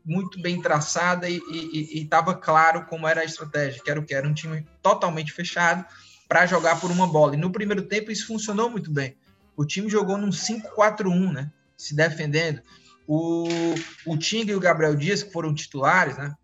muito 0.04 0.40
bem 0.40 0.60
traçada 0.60 1.28
e 1.28 1.40
estava 1.92 2.34
claro 2.34 2.84
como 2.86 3.06
era 3.06 3.20
a 3.20 3.24
estratégia, 3.24 3.82
que 3.82 3.90
era 3.90 4.00
o 4.00 4.04
que? 4.04 4.14
Era 4.14 4.28
um 4.28 4.34
time 4.34 4.66
totalmente 4.82 5.32
fechado 5.32 5.84
para 6.28 6.46
jogar 6.46 6.80
por 6.80 6.90
uma 6.90 7.06
bola. 7.06 7.34
E 7.34 7.38
no 7.38 7.50
primeiro 7.50 7.82
tempo 7.82 8.10
isso 8.10 8.26
funcionou 8.26 8.70
muito 8.70 8.90
bem. 8.90 9.16
O 9.60 9.66
time 9.66 9.90
jogou 9.90 10.16
num 10.16 10.30
5-4-1, 10.30 11.32
né? 11.32 11.50
Se 11.76 11.94
defendendo. 11.94 12.62
O, 13.06 13.46
o 14.06 14.16
Tinga 14.16 14.52
e 14.52 14.54
o 14.54 14.60
Gabriel 14.60 14.96
Dias, 14.96 15.22
que 15.22 15.30
foram 15.30 15.54
titulares, 15.54 16.16
né? 16.16 16.34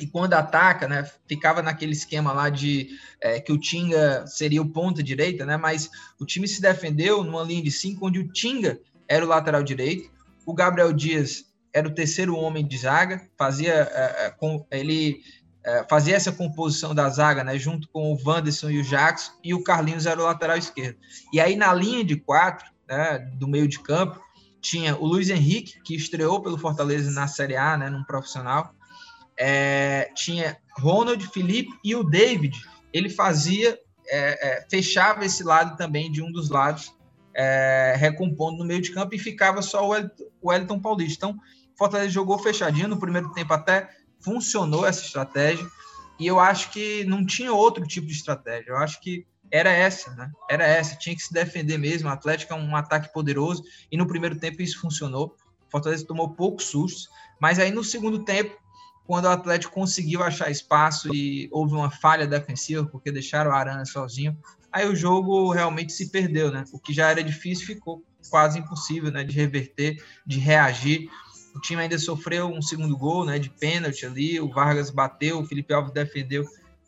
E 0.00 0.08
quando 0.08 0.34
ataca, 0.34 0.88
né, 0.88 1.08
ficava 1.28 1.62
naquele 1.62 1.92
esquema 1.92 2.32
lá 2.32 2.48
de 2.48 2.88
é, 3.20 3.38
que 3.38 3.52
o 3.52 3.58
Tinga 3.60 4.26
seria 4.26 4.60
o 4.60 4.68
ponta 4.68 5.04
direita, 5.04 5.46
né? 5.46 5.56
Mas 5.56 5.88
o 6.18 6.26
time 6.26 6.48
se 6.48 6.60
defendeu 6.60 7.22
numa 7.22 7.44
linha 7.44 7.62
de 7.62 7.70
cinco, 7.70 8.08
onde 8.08 8.18
o 8.18 8.26
Tinga 8.26 8.80
era 9.06 9.24
o 9.24 9.28
lateral 9.28 9.62
direito, 9.62 10.10
o 10.44 10.52
Gabriel 10.52 10.92
Dias 10.92 11.44
era 11.72 11.86
o 11.86 11.94
terceiro 11.94 12.34
homem 12.34 12.66
de 12.66 12.76
zaga, 12.76 13.28
fazia 13.38 13.72
é, 13.72 14.26
é 14.26 14.30
com, 14.30 14.66
ele 14.72 15.20
é, 15.68 15.84
fazia 15.88 16.16
essa 16.16 16.32
composição 16.32 16.94
da 16.94 17.08
zaga, 17.10 17.44
né, 17.44 17.58
junto 17.58 17.88
com 17.90 18.10
o 18.10 18.18
Wanderson 18.24 18.70
e 18.70 18.80
o 18.80 18.82
Jackson, 18.82 19.32
e 19.44 19.52
o 19.52 19.62
Carlinhos 19.62 20.06
era 20.06 20.18
o 20.18 20.24
lateral 20.24 20.56
esquerdo. 20.56 20.96
E 21.30 21.38
aí 21.38 21.56
na 21.56 21.74
linha 21.74 22.02
de 22.02 22.16
quatro, 22.16 22.66
né, 22.88 23.18
do 23.34 23.46
meio 23.46 23.68
de 23.68 23.78
campo, 23.80 24.18
tinha 24.62 24.96
o 24.96 25.06
Luiz 25.06 25.28
Henrique, 25.28 25.78
que 25.82 25.94
estreou 25.94 26.40
pelo 26.40 26.56
Fortaleza 26.56 27.10
na 27.10 27.28
Série 27.28 27.56
A, 27.56 27.76
né, 27.76 27.90
num 27.90 28.02
profissional. 28.02 28.74
É, 29.38 30.10
tinha 30.14 30.56
Ronald, 30.78 31.24
Felipe 31.28 31.70
e 31.84 31.94
o 31.94 32.02
David. 32.02 32.58
Ele 32.90 33.10
fazia, 33.10 33.78
é, 34.08 34.48
é 34.48 34.66
fechava 34.70 35.24
esse 35.26 35.44
lado 35.44 35.76
também 35.76 36.10
de 36.10 36.22
um 36.22 36.32
dos 36.32 36.48
lados 36.48 36.94
é, 37.34 37.94
recompondo 37.96 38.58
no 38.58 38.64
meio 38.64 38.80
de 38.80 38.90
campo 38.90 39.14
e 39.14 39.18
ficava 39.18 39.60
só 39.60 39.86
o 39.86 39.92
Wellington, 40.42 40.80
Paulista. 40.80 41.26
Então, 41.26 41.38
Fortaleza 41.76 42.10
jogou 42.10 42.38
fechadinho 42.38 42.88
no 42.88 42.98
primeiro 42.98 43.30
tempo 43.32 43.52
até 43.52 43.88
funcionou 44.20 44.86
essa 44.86 45.04
estratégia 45.04 45.66
e 46.18 46.26
eu 46.26 46.40
acho 46.40 46.70
que 46.70 47.04
não 47.04 47.24
tinha 47.24 47.52
outro 47.52 47.86
tipo 47.86 48.06
de 48.06 48.12
estratégia. 48.12 48.70
Eu 48.70 48.76
acho 48.76 49.00
que 49.00 49.26
era 49.50 49.70
essa, 49.70 50.14
né? 50.14 50.30
Era 50.50 50.64
essa, 50.64 50.96
tinha 50.96 51.14
que 51.14 51.22
se 51.22 51.32
defender 51.32 51.78
mesmo. 51.78 52.08
O 52.08 52.12
Atlético 52.12 52.52
é 52.52 52.56
um 52.56 52.76
ataque 52.76 53.12
poderoso 53.12 53.62
e 53.90 53.96
no 53.96 54.06
primeiro 54.06 54.38
tempo 54.38 54.60
isso 54.60 54.80
funcionou. 54.80 55.36
O 55.66 55.70
Fortaleza 55.70 56.06
tomou 56.06 56.30
poucos 56.30 56.66
sustos, 56.66 57.08
mas 57.40 57.58
aí 57.58 57.70
no 57.70 57.84
segundo 57.84 58.24
tempo, 58.24 58.56
quando 59.06 59.24
o 59.24 59.30
Atlético 59.30 59.72
conseguiu 59.72 60.22
achar 60.22 60.50
espaço 60.50 61.14
e 61.14 61.48
houve 61.50 61.74
uma 61.74 61.90
falha 61.90 62.26
defensiva, 62.26 62.84
porque 62.84 63.12
deixaram 63.12 63.50
o 63.50 63.54
Arana 63.54 63.84
sozinho, 63.84 64.36
aí 64.72 64.86
o 64.88 64.96
jogo 64.96 65.50
realmente 65.50 65.92
se 65.92 66.10
perdeu, 66.10 66.50
né? 66.50 66.64
O 66.72 66.78
que 66.78 66.92
já 66.92 67.10
era 67.10 67.22
difícil 67.22 67.66
ficou 67.66 68.02
quase 68.28 68.58
impossível, 68.58 69.10
né? 69.10 69.24
De 69.24 69.34
reverter, 69.34 70.02
de 70.26 70.38
reagir. 70.38 71.08
O 71.58 71.60
time 71.60 71.82
ainda 71.82 71.98
sofreu 71.98 72.46
um 72.46 72.62
segundo 72.62 72.96
gol, 72.96 73.24
né? 73.24 73.36
De 73.36 73.50
pênalti 73.50 74.06
ali, 74.06 74.40
o 74.40 74.48
Vargas 74.48 74.90
bateu, 74.90 75.40
o 75.40 75.44
Felipe 75.44 75.74
Alves 75.74 75.92
defendeu 75.92 76.46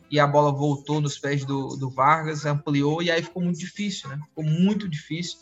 e 0.09 0.21
a 0.21 0.27
bola 0.29 0.53
voltou 0.53 1.01
nos 1.01 1.19
pés 1.19 1.45
do, 1.45 1.77
do 1.77 1.91
Vargas, 1.91 2.47
ampliou 2.47 3.03
e 3.03 3.11
aí 3.11 3.21
ficou 3.21 3.43
muito 3.43 3.59
difícil, 3.59 4.09
né? 4.09 4.21
Ficou 4.29 4.45
muito 4.45 4.89
difícil. 4.89 5.41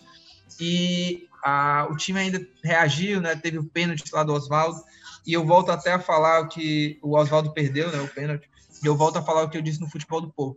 E 0.59 1.29
a, 1.45 1.87
o 1.91 1.97
time 1.97 2.21
ainda 2.21 2.49
reagiu, 2.65 3.21
né? 3.21 3.37
Teve 3.37 3.59
o 3.59 3.69
pênalti 3.69 4.03
lá 4.11 4.25
do 4.25 4.33
Oswaldo. 4.33 4.83
E 5.27 5.35
eu 5.35 5.45
volto 5.45 5.71
até 5.71 5.93
a 5.93 6.01
falar 6.01 6.49
que 6.49 6.99
o 7.03 7.15
Oswaldo 7.15 7.53
perdeu, 7.53 7.93
né? 7.93 8.01
O 8.01 8.09
pênalti. 8.09 8.49
E 8.83 8.87
eu 8.87 8.97
volto 8.97 9.19
a 9.19 9.23
falar 9.23 9.43
o 9.43 9.51
que 9.51 9.59
eu 9.59 9.63
disse 9.63 9.79
no 9.79 9.91
futebol 9.91 10.23
do 10.23 10.33
povo. 10.33 10.57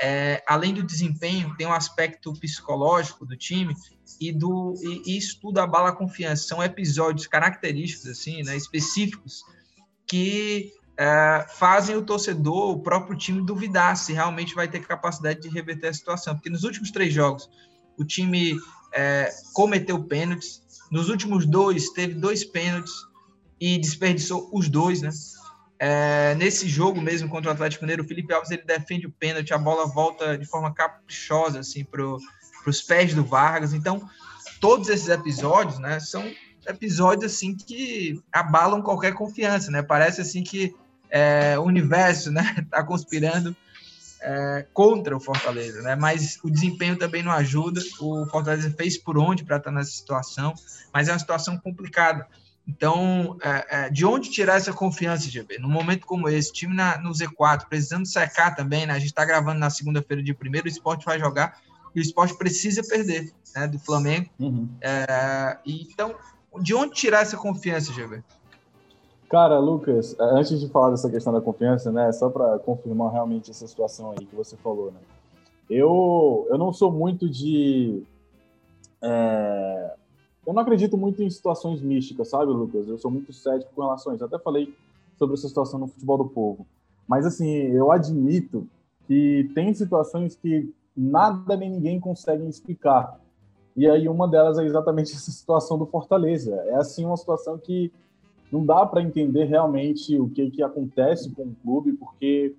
É, 0.00 0.42
além 0.48 0.72
do 0.72 0.82
desempenho, 0.82 1.54
tem 1.54 1.66
um 1.66 1.72
aspecto 1.72 2.32
psicológico 2.32 3.26
do 3.26 3.36
time 3.36 3.76
e 4.20 4.32
do 4.32 4.74
e, 4.82 5.02
e 5.06 5.18
isso 5.18 5.38
tudo 5.40 5.58
abala 5.58 5.90
a 5.90 5.96
confiança. 5.96 6.48
São 6.48 6.62
episódios 6.62 7.26
característicos, 7.26 8.06
assim, 8.06 8.42
né? 8.42 8.56
Específicos 8.56 9.44
que 10.06 10.72
é, 10.96 11.46
fazem 11.48 11.96
o 11.96 12.02
torcedor, 12.02 12.70
o 12.70 12.80
próprio 12.80 13.16
time, 13.16 13.44
duvidar 13.44 13.96
se 13.96 14.12
realmente 14.12 14.54
vai 14.54 14.68
ter 14.68 14.80
capacidade 14.80 15.40
de 15.42 15.48
reverter 15.48 15.88
a 15.88 15.94
situação. 15.94 16.34
Porque 16.34 16.50
nos 16.50 16.64
últimos 16.64 16.90
três 16.90 17.12
jogos, 17.12 17.50
o 17.98 18.04
time 18.04 18.58
é, 18.92 19.30
cometeu 19.52 20.02
pênaltis, 20.02 20.62
nos 20.90 21.08
últimos 21.08 21.44
dois, 21.44 21.90
teve 21.90 22.14
dois 22.14 22.44
pênaltis 22.44 22.94
e 23.60 23.78
desperdiçou 23.78 24.48
os 24.52 24.68
dois, 24.68 25.02
né? 25.02 25.10
É, 25.78 26.34
nesse 26.36 26.66
jogo 26.68 27.02
mesmo 27.02 27.28
contra 27.28 27.50
o 27.50 27.52
Atlético 27.52 27.84
Mineiro, 27.84 28.02
o 28.02 28.06
Felipe 28.06 28.32
Alves 28.32 28.50
ele 28.50 28.62
defende 28.62 29.06
o 29.06 29.12
pênalti, 29.12 29.52
a 29.52 29.58
bola 29.58 29.86
volta 29.86 30.38
de 30.38 30.46
forma 30.46 30.72
caprichosa 30.72 31.60
assim, 31.60 31.84
para 32.66 32.70
os 32.72 32.82
pés 32.82 33.14
do 33.14 33.24
Vargas. 33.24 33.72
Então, 33.72 34.10
todos 34.60 34.88
esses 34.88 35.08
episódios 35.08 35.78
né, 35.78 36.00
são 36.00 36.28
episódios 36.66 37.32
assim 37.32 37.54
que 37.54 38.20
abalam 38.32 38.82
qualquer 38.82 39.14
confiança, 39.14 39.70
né? 39.70 39.84
Parece 39.84 40.20
assim 40.20 40.42
que 40.42 40.74
é, 41.08 41.56
o 41.56 41.62
universo, 41.62 42.32
né, 42.32 42.56
está 42.58 42.82
conspirando 42.84 43.54
é, 44.20 44.66
contra 44.74 45.16
o 45.16 45.20
Fortaleza, 45.20 45.80
né? 45.80 45.94
Mas 45.94 46.40
o 46.42 46.50
desempenho 46.50 46.96
também 46.96 47.22
não 47.22 47.30
ajuda. 47.30 47.80
O 48.00 48.26
Fortaleza 48.26 48.74
fez 48.76 48.98
por 48.98 49.16
onde 49.16 49.44
para 49.44 49.58
estar 49.58 49.70
nessa 49.70 49.92
situação, 49.92 50.52
mas 50.92 51.06
é 51.06 51.12
uma 51.12 51.20
situação 51.20 51.56
complicada. 51.56 52.26
Então, 52.66 53.38
é, 53.40 53.66
é, 53.70 53.90
de 53.90 54.04
onde 54.04 54.28
tirar 54.28 54.56
essa 54.56 54.72
confiança, 54.72 55.30
GB? 55.30 55.58
Num 55.58 55.68
momento 55.68 56.04
como 56.04 56.28
esse, 56.28 56.52
time 56.52 56.74
na, 56.74 56.98
no 56.98 57.10
Z4, 57.10 57.68
precisando 57.68 58.06
secar 58.06 58.56
também, 58.56 58.86
né? 58.86 58.94
A 58.94 58.98
gente 58.98 59.10
está 59.10 59.24
gravando 59.24 59.60
na 59.60 59.70
segunda-feira 59.70 60.20
de 60.20 60.34
primeiro, 60.34 60.66
o 60.66 60.68
esporte 60.68 61.04
vai 61.04 61.16
jogar 61.16 61.60
e 61.96 62.00
o 62.00 62.02
esporte 62.02 62.36
precisa 62.36 62.82
perder 62.86 63.32
né, 63.56 63.66
do 63.66 63.78
Flamengo. 63.78 64.28
Uhum. 64.38 64.68
É, 64.82 65.56
então, 65.64 66.14
de 66.60 66.74
onde 66.74 66.92
tirar 66.92 67.22
essa 67.22 67.38
confiança, 67.38 67.90
GB? 67.90 68.22
Cara, 69.30 69.58
Lucas, 69.58 70.14
antes 70.20 70.60
de 70.60 70.68
falar 70.68 70.90
dessa 70.90 71.10
questão 71.10 71.32
da 71.32 71.40
confiança, 71.40 71.90
né, 71.90 72.12
só 72.12 72.28
para 72.28 72.58
confirmar 72.58 73.10
realmente 73.12 73.50
essa 73.50 73.66
situação 73.66 74.12
aí 74.12 74.26
que 74.26 74.36
você 74.36 74.56
falou, 74.58 74.92
né, 74.92 75.00
eu, 75.70 76.46
eu 76.50 76.58
não 76.58 76.70
sou 76.70 76.92
muito 76.92 77.28
de. 77.28 78.02
É, 79.02 79.94
eu 80.46 80.52
não 80.52 80.62
acredito 80.62 80.96
muito 80.98 81.22
em 81.22 81.30
situações 81.30 81.80
místicas, 81.80 82.28
sabe, 82.28 82.52
Lucas? 82.52 82.86
Eu 82.86 82.98
sou 82.98 83.10
muito 83.10 83.32
cético 83.32 83.72
com 83.74 83.82
relação 83.82 84.12
a 84.12 84.14
isso. 84.14 84.22
Eu 84.22 84.28
até 84.28 84.38
falei 84.38 84.72
sobre 85.18 85.34
essa 85.34 85.48
situação 85.48 85.80
no 85.80 85.88
futebol 85.88 86.18
do 86.18 86.28
povo. 86.28 86.64
Mas, 87.08 87.26
assim, 87.26 87.48
eu 87.48 87.90
admito 87.90 88.68
que 89.08 89.50
tem 89.54 89.74
situações 89.74 90.36
que 90.36 90.72
nada 90.96 91.56
nem 91.56 91.70
ninguém 91.70 92.00
consegue 92.00 92.46
explicar. 92.48 93.20
E 93.76 93.88
aí, 93.88 94.08
uma 94.08 94.26
delas 94.26 94.58
é 94.58 94.64
exatamente 94.64 95.12
essa 95.14 95.30
situação 95.30 95.78
do 95.78 95.86
Fortaleza. 95.86 96.54
É, 96.66 96.76
assim, 96.76 97.04
uma 97.04 97.16
situação 97.16 97.58
que 97.58 97.92
não 98.50 98.64
dá 98.64 98.86
para 98.86 99.02
entender 99.02 99.44
realmente 99.44 100.18
o 100.18 100.28
que, 100.28 100.50
que 100.50 100.62
acontece 100.62 101.30
com 101.30 101.42
o 101.42 101.56
clube, 101.62 101.92
porque 101.92 102.54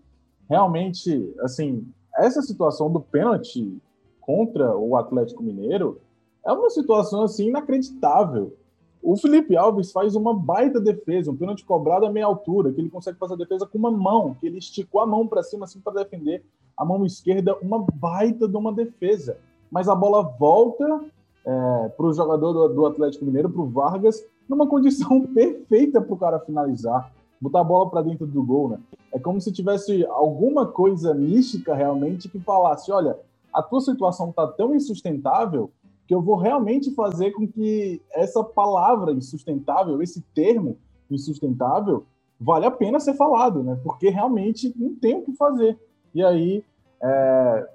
realmente, 0.49 1.33
assim, 1.39 1.87
essa 2.17 2.41
situação 2.41 2.91
do 2.91 2.99
pênalti 2.99 3.77
contra 4.21 4.75
o 4.77 4.95
Atlético 4.97 5.41
Mineiro 5.43 6.01
é 6.45 6.51
uma 6.51 6.69
situação 6.69 7.23
assim 7.23 7.47
inacreditável. 7.47 8.55
O 9.01 9.15
Felipe 9.15 9.55
Alves 9.55 9.91
faz 9.91 10.15
uma 10.15 10.33
baita 10.33 10.81
defesa, 10.81 11.31
um 11.31 11.35
pênalti 11.35 11.63
cobrado 11.63 12.05
a 12.05 12.11
meia 12.11 12.25
altura, 12.25 12.73
que 12.73 12.81
ele 12.81 12.89
consegue 12.89 13.17
fazer 13.17 13.35
a 13.35 13.37
defesa 13.37 13.65
com 13.65 13.77
uma 13.77 13.91
mão, 13.91 14.33
que 14.33 14.47
ele 14.47 14.57
esticou 14.57 15.01
a 15.01 15.05
mão 15.07 15.27
para 15.27 15.43
cima 15.43 15.65
assim 15.65 15.79
para 15.79 16.03
defender 16.03 16.43
a 16.77 16.85
mão 16.85 17.05
esquerda, 17.05 17.57
uma 17.61 17.79
baita 17.79 18.47
de 18.47 18.55
uma 18.55 18.71
defesa. 18.71 19.37
Mas 19.71 19.89
a 19.89 19.95
bola 19.95 20.21
volta 20.21 21.01
é, 21.45 21.89
para 21.89 22.05
o 22.05 22.13
jogador 22.13 22.53
do, 22.53 22.67
do 22.75 22.85
Atlético 22.85 23.25
Mineiro, 23.25 23.49
para 23.49 23.61
o 23.61 23.69
Vargas, 23.69 24.23
numa 24.47 24.67
condição 24.67 25.21
perfeita 25.33 26.01
para 26.01 26.13
o 26.13 26.17
cara 26.17 26.39
finalizar, 26.39 27.11
botar 27.41 27.61
a 27.61 27.63
bola 27.63 27.89
para 27.89 28.01
dentro 28.01 28.27
do 28.27 28.43
gol, 28.43 28.69
né? 28.69 28.79
É 29.13 29.19
como 29.19 29.41
se 29.41 29.51
tivesse 29.51 30.05
alguma 30.05 30.65
coisa 30.65 31.13
mística 31.13 31.73
realmente 31.73 32.29
que 32.29 32.39
falasse, 32.39 32.91
olha, 32.91 33.17
a 33.53 33.63
tua 33.63 33.81
situação 33.81 34.29
está 34.29 34.45
tão 34.47 34.75
insustentável 34.75 35.71
que 36.07 36.13
eu 36.13 36.21
vou 36.21 36.37
realmente 36.37 36.93
fazer 36.93 37.31
com 37.31 37.47
que 37.47 38.01
essa 38.13 38.43
palavra 38.43 39.11
insustentável, 39.11 40.01
esse 40.01 40.21
termo 40.33 40.77
insustentável, 41.09 42.05
vale 42.39 42.65
a 42.65 42.71
pena 42.71 42.99
ser 42.99 43.13
falado, 43.15 43.63
né? 43.63 43.79
Porque 43.83 44.09
realmente 44.09 44.73
não 44.77 44.95
tem 44.95 45.15
o 45.15 45.23
que 45.23 45.33
fazer. 45.33 45.77
E 46.17 46.23
aí 46.23 46.63
é, 47.03 47.67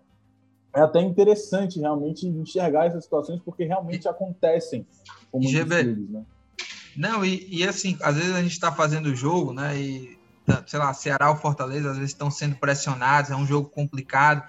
é 0.75 0.81
até 0.81 1.01
interessante 1.01 1.79
realmente 1.79 2.27
enxergar 2.27 2.87
essas 2.87 3.05
situações 3.05 3.41
porque 3.41 3.65
realmente 3.65 4.09
acontecem 4.09 4.85
como 5.31 5.49
GB, 5.49 5.85
né? 6.11 6.25
Não, 6.97 7.25
e, 7.25 7.47
e 7.49 7.63
assim, 7.63 7.97
às 8.03 8.17
vezes 8.17 8.35
a 8.35 8.43
gente 8.43 8.51
está 8.51 8.73
fazendo 8.73 9.07
o 9.07 9.15
jogo, 9.15 9.53
né? 9.53 9.79
E, 9.81 10.19
tá, 10.45 10.61
sei 10.67 10.81
lá, 10.81 10.93
Ceará 10.93 11.31
ou 11.31 11.37
Fortaleza, 11.37 11.93
às 11.93 11.97
vezes 11.97 12.11
estão 12.11 12.33
sendo 12.33 12.57
pressionados, 12.57 13.31
é 13.31 13.37
um 13.37 13.47
jogo 13.47 13.69
complicado. 13.69 14.43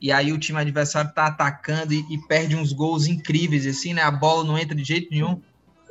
E 0.00 0.10
aí 0.10 0.32
o 0.32 0.38
time 0.38 0.58
adversário 0.58 1.10
está 1.10 1.26
atacando 1.26 1.94
e, 1.94 2.04
e, 2.12 2.18
perde 2.26 2.56
uns 2.56 2.72
gols 2.72 3.06
incríveis, 3.06 3.64
assim, 3.64 3.94
né? 3.94 4.02
A 4.02 4.10
bola 4.10 4.42
não 4.42 4.58
entra 4.58 4.74
de 4.74 4.82
jeito 4.82 5.08
nenhum. 5.12 5.40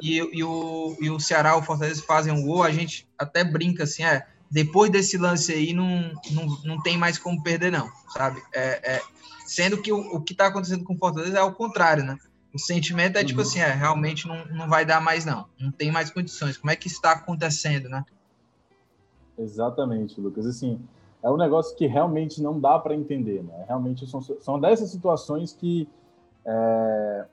E, 0.01 0.17
e, 0.17 0.43
o, 0.43 0.97
e 0.99 1.09
o 1.09 1.21
Ceará 1.21 1.55
ou 1.55 1.61
o 1.61 1.63
Fortaleza 1.63 2.03
fazem 2.05 2.33
um 2.33 2.43
gol, 2.43 2.63
a 2.63 2.71
gente 2.71 3.07
até 3.17 3.45
brinca 3.45 3.85
assim, 3.85 4.03
é, 4.03 4.27
depois 4.49 4.91
desse 4.91 5.17
lance 5.17 5.51
aí 5.51 5.73
não, 5.73 6.11
não, 6.31 6.45
não 6.63 6.81
tem 6.81 6.97
mais 6.97 7.17
como 7.17 7.41
perder, 7.41 7.71
não, 7.71 7.89
sabe? 8.09 8.41
É, 8.53 8.95
é 8.95 9.01
sendo 9.45 9.81
que 9.81 9.91
o, 9.91 9.99
o 10.15 10.21
que 10.21 10.33
está 10.33 10.47
acontecendo 10.47 10.83
com 10.83 10.95
o 10.95 10.97
Fortaleza 10.97 11.37
é 11.37 11.43
o 11.43 11.53
contrário, 11.53 12.03
né? 12.03 12.17
O 12.53 12.59
sentimento 12.59 13.17
é 13.17 13.23
tipo 13.23 13.41
uhum. 13.41 13.47
assim, 13.47 13.59
é, 13.59 13.71
realmente 13.71 14.27
não, 14.27 14.45
não 14.45 14.69
vai 14.69 14.85
dar 14.85 15.01
mais 15.01 15.25
não, 15.25 15.45
não 15.59 15.71
tem 15.71 15.91
mais 15.91 16.09
condições. 16.09 16.57
Como 16.57 16.71
é 16.71 16.75
que 16.75 16.87
está 16.87 17.11
acontecendo, 17.11 17.89
né? 17.89 18.03
Exatamente, 19.37 20.19
Lucas. 20.19 20.45
Assim, 20.45 20.79
é 21.21 21.29
um 21.29 21.37
negócio 21.37 21.75
que 21.75 21.85
realmente 21.85 22.41
não 22.41 22.59
dá 22.59 22.79
para 22.79 22.95
entender, 22.95 23.43
né? 23.43 23.65
Realmente 23.67 24.07
são, 24.07 24.21
são 24.21 24.59
dessas 24.59 24.89
situações 24.89 25.51
que 25.51 25.87
é, 26.45 27.25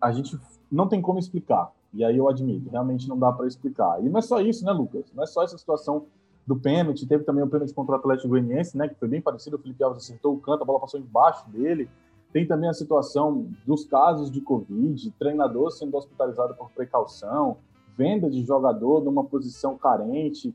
a 0.00 0.12
gente 0.12 0.38
não 0.70 0.86
tem 0.86 1.02
como 1.02 1.18
explicar. 1.18 1.72
E 1.92 2.04
aí 2.04 2.16
eu 2.16 2.28
admito, 2.28 2.70
realmente 2.70 3.08
não 3.08 3.18
dá 3.18 3.32
para 3.32 3.46
explicar. 3.46 4.02
E 4.04 4.08
não 4.08 4.18
é 4.18 4.22
só 4.22 4.40
isso, 4.40 4.64
né, 4.64 4.70
Lucas? 4.70 5.04
Não 5.12 5.24
é 5.24 5.26
só 5.26 5.42
essa 5.42 5.58
situação 5.58 6.06
do 6.50 6.58
pênalti, 6.58 7.06
teve 7.06 7.22
também 7.22 7.44
o 7.44 7.48
pênalti 7.48 7.72
contra 7.72 7.94
o 7.94 7.98
Atlético 7.98 8.30
Goianiense, 8.30 8.76
né, 8.76 8.88
que 8.88 8.96
foi 8.96 9.06
bem 9.06 9.22
parecido, 9.22 9.56
o 9.56 9.58
Felipe 9.60 9.84
Alves 9.84 10.02
acertou 10.02 10.34
o 10.34 10.40
canto, 10.40 10.64
a 10.64 10.66
bola 10.66 10.80
passou 10.80 10.98
embaixo 10.98 11.48
dele. 11.48 11.88
Tem 12.32 12.44
também 12.44 12.68
a 12.68 12.74
situação 12.74 13.46
dos 13.64 13.84
casos 13.84 14.32
de 14.32 14.40
Covid, 14.40 15.12
treinador 15.12 15.70
sendo 15.70 15.96
hospitalizado 15.96 16.56
por 16.56 16.68
precaução, 16.72 17.58
venda 17.96 18.28
de 18.28 18.44
jogador 18.44 19.00
numa 19.04 19.22
posição 19.22 19.78
carente. 19.78 20.52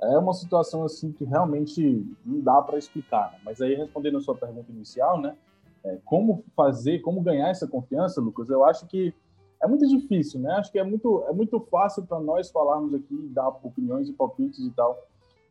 É 0.00 0.16
uma 0.16 0.32
situação 0.32 0.84
assim 0.84 1.10
que 1.10 1.24
realmente 1.24 2.06
não 2.24 2.40
dá 2.40 2.62
para 2.62 2.78
explicar. 2.78 3.32
Né? 3.32 3.38
Mas 3.44 3.60
aí, 3.60 3.74
respondendo 3.74 4.18
a 4.18 4.20
sua 4.20 4.36
pergunta 4.36 4.70
inicial, 4.70 5.20
né? 5.20 5.36
É, 5.84 5.98
como 6.04 6.44
fazer, 6.54 7.00
como 7.00 7.20
ganhar 7.20 7.48
essa 7.48 7.66
confiança, 7.66 8.20
Lucas? 8.20 8.48
Eu 8.48 8.64
acho 8.64 8.86
que 8.86 9.12
é 9.60 9.66
muito 9.66 9.88
difícil, 9.88 10.38
né? 10.38 10.52
Acho 10.52 10.70
que 10.70 10.78
é 10.78 10.84
muito, 10.84 11.24
é 11.28 11.32
muito 11.32 11.58
fácil 11.68 12.04
para 12.04 12.20
nós 12.20 12.48
falarmos 12.50 12.94
aqui, 12.94 13.28
dar 13.32 13.48
opiniões 13.48 14.08
e 14.08 14.12
palpites 14.12 14.60
e 14.60 14.70
tal. 14.70 14.96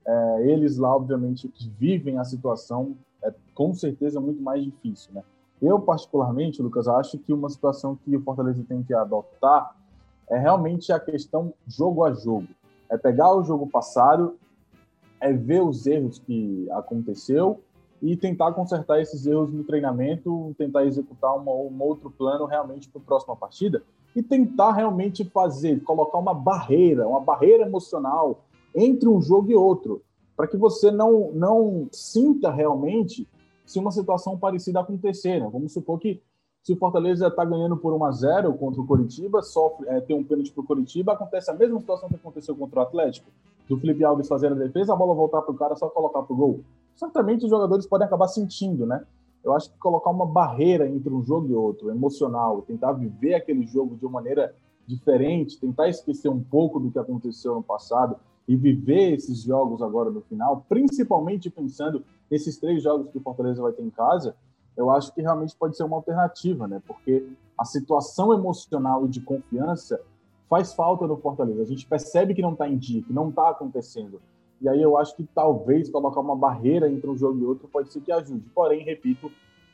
É, 0.06 0.48
eles 0.48 0.78
lá, 0.78 0.96
obviamente, 0.96 1.48
que 1.48 1.70
vivem 1.70 2.18
a 2.18 2.24
situação, 2.24 2.96
é 3.24 3.34
com 3.54 3.74
certeza 3.74 4.20
muito 4.20 4.42
mais 4.42 4.64
difícil, 4.64 5.14
né? 5.14 5.24
Eu, 5.62 5.80
particularmente, 5.80 6.62
Lucas, 6.62 6.88
acho 6.88 7.20
que 7.20 7.32
uma 7.32 7.48
situação 7.48 7.96
que 7.96 8.16
o 8.16 8.22
Fortaleza 8.22 8.64
tem 8.68 8.82
que 8.82 8.96
adotar 8.96 9.76
é 10.28 10.38
realmente 10.38 10.92
a 10.92 11.00
questão 11.00 11.54
jogo 11.68 12.04
a 12.04 12.14
jogo. 12.14 12.48
É 12.90 12.98
pegar 12.98 13.36
o 13.36 13.44
jogo 13.44 13.68
passado, 13.68 14.38
é 15.20 15.32
ver 15.32 15.62
os 15.62 15.86
erros 15.86 16.18
que 16.18 16.68
aconteceu 16.72 17.62
e 18.02 18.18
tentar 18.18 18.54
consertar 18.54 19.00
esses 19.00 19.28
erros 19.28 19.52
no 19.52 19.64
treinamento, 19.64 20.56
tentar 20.58 20.86
executar 20.86 21.38
uma, 21.38 21.52
um 21.52 21.78
outro 21.80 22.10
plano 22.10 22.46
realmente 22.46 22.90
para 22.90 23.00
a 23.00 23.06
próxima 23.06 23.36
partida 23.36 23.84
e 24.16 24.24
tentar 24.24 24.72
realmente 24.72 25.24
fazer, 25.24 25.82
colocar 25.84 26.18
uma 26.18 26.34
barreira, 26.34 27.08
uma 27.08 27.20
barreira 27.20 27.66
emocional 27.66 28.44
entre 28.76 29.08
um 29.08 29.22
jogo 29.22 29.52
e 29.52 29.56
outro, 29.56 30.02
para 30.36 30.48
que 30.48 30.58
você 30.58 30.92
não, 30.92 31.32
não 31.34 31.88
sinta 31.92 32.52
realmente 32.52 33.28
se 33.66 33.80
uma 33.80 33.92
situação 33.92 34.38
parecida 34.38 34.80
acontecer. 34.80 35.40
Né? 35.40 35.50
Vamos 35.52 35.72
supor 35.72 36.00
que 36.00 36.22
se 36.64 36.74
o 36.74 36.78
Fortaleza 36.78 37.28
está 37.28 37.44
ganhando 37.44 37.76
por 37.76 37.94
1 37.94 38.06
a 38.06 38.12
0 38.12 38.54
contra 38.54 38.82
o 38.82 38.86
Coritiba, 38.86 39.42
sofre, 39.42 39.88
é, 39.88 40.00
tem 40.00 40.16
um 40.16 40.24
pênalti 40.24 40.52
para 40.52 40.62
o 40.62 40.66
Coritiba, 40.66 41.14
acontece 41.14 41.50
a 41.50 41.54
mesma 41.54 41.80
situação 41.80 42.08
que 42.08 42.16
aconteceu 42.16 42.56
contra 42.56 42.80
o 42.80 42.84
Atlético, 42.84 43.32
do 43.68 43.78
Felipe 43.78 44.04
Alves 44.04 44.28
fazer 44.28 44.52
a 44.52 44.56
defesa, 44.56 44.94
a 44.94 44.96
bola 44.96 45.16
voltar 45.16 45.42
para 45.42 45.52
o 45.52 45.58
cara, 45.58 45.76
só 45.76 45.90
colocar 45.90 46.22
para 46.22 46.34
o 46.34 46.36
gol. 46.38 46.60
Certamente 46.96 47.46
os 47.46 47.50
jogadores 47.50 47.88
podem 47.88 48.06
acabar 48.06 48.28
sentindo, 48.28 48.86
né? 48.86 49.04
Eu 49.44 49.54
acho 49.54 49.72
que 49.72 49.78
colocar 49.80 50.12
uma 50.12 50.26
barreira 50.26 50.88
entre 50.88 51.12
um 51.12 51.24
jogo 51.24 51.48
e 51.48 51.54
outro, 51.56 51.90
emocional, 51.90 52.62
tentar 52.62 52.92
viver 52.94 53.34
aquele 53.34 53.66
jogo 53.66 53.96
de 53.96 54.06
uma 54.06 54.14
maneira 54.14 54.54
diferente, 54.86 55.60
tentar 55.60 55.90
esquecer 55.90 56.30
um 56.30 56.44
pouco 56.44 56.80
do 56.80 56.92
que 56.92 57.00
aconteceu 57.00 57.56
no 57.56 57.64
passado 57.64 58.18
e 58.48 58.56
viver 58.56 59.14
esses 59.14 59.44
jogos 59.44 59.82
agora 59.82 60.10
no 60.10 60.22
final, 60.22 60.66
principalmente 60.68 61.50
pensando 61.50 62.04
nesses 62.30 62.58
três 62.58 62.82
jogos 62.82 63.10
que 63.10 63.18
o 63.18 63.22
Fortaleza 63.22 63.62
vai 63.62 63.72
ter 63.72 63.84
em 63.84 63.90
casa, 63.90 64.36
eu 64.76 64.90
acho 64.90 65.14
que 65.14 65.22
realmente 65.22 65.56
pode 65.56 65.76
ser 65.76 65.84
uma 65.84 65.98
alternativa, 65.98 66.68
né? 66.68 66.82
Porque 66.86 67.28
a 67.58 67.66
situação 67.66 68.34
emocional 68.34 69.06
e 69.06 69.10
de 69.10 69.22
confiança 69.22 70.02
faz 70.50 70.74
falta 70.74 71.06
no 71.08 71.18
Fortaleza. 71.18 71.62
A 71.62 71.66
gente 71.66 71.86
percebe 71.86 72.34
que 72.34 72.42
não 72.42 72.54
está 72.54 72.68
em 72.68 72.78
dia, 72.78 73.02
que 73.02 73.14
não 73.14 73.30
está 73.30 73.50
acontecendo. 73.50 74.22
E 74.62 74.70
aí 74.70 74.82
eu 74.82 74.98
acho 74.98 75.16
que 75.16 75.24
talvez 75.34 75.90
colocar 75.90 76.20
uma 76.20 76.36
barreira 76.36 76.90
entre 76.90 77.10
um 77.10 77.18
jogo 77.18 77.40
e 77.40 77.46
outro 77.46 77.68
pode 77.68 77.92
ser 77.92 78.02
que 78.02 78.12
ajude. 78.12 78.46
Porém, 78.54 78.84
repito, 78.84 79.32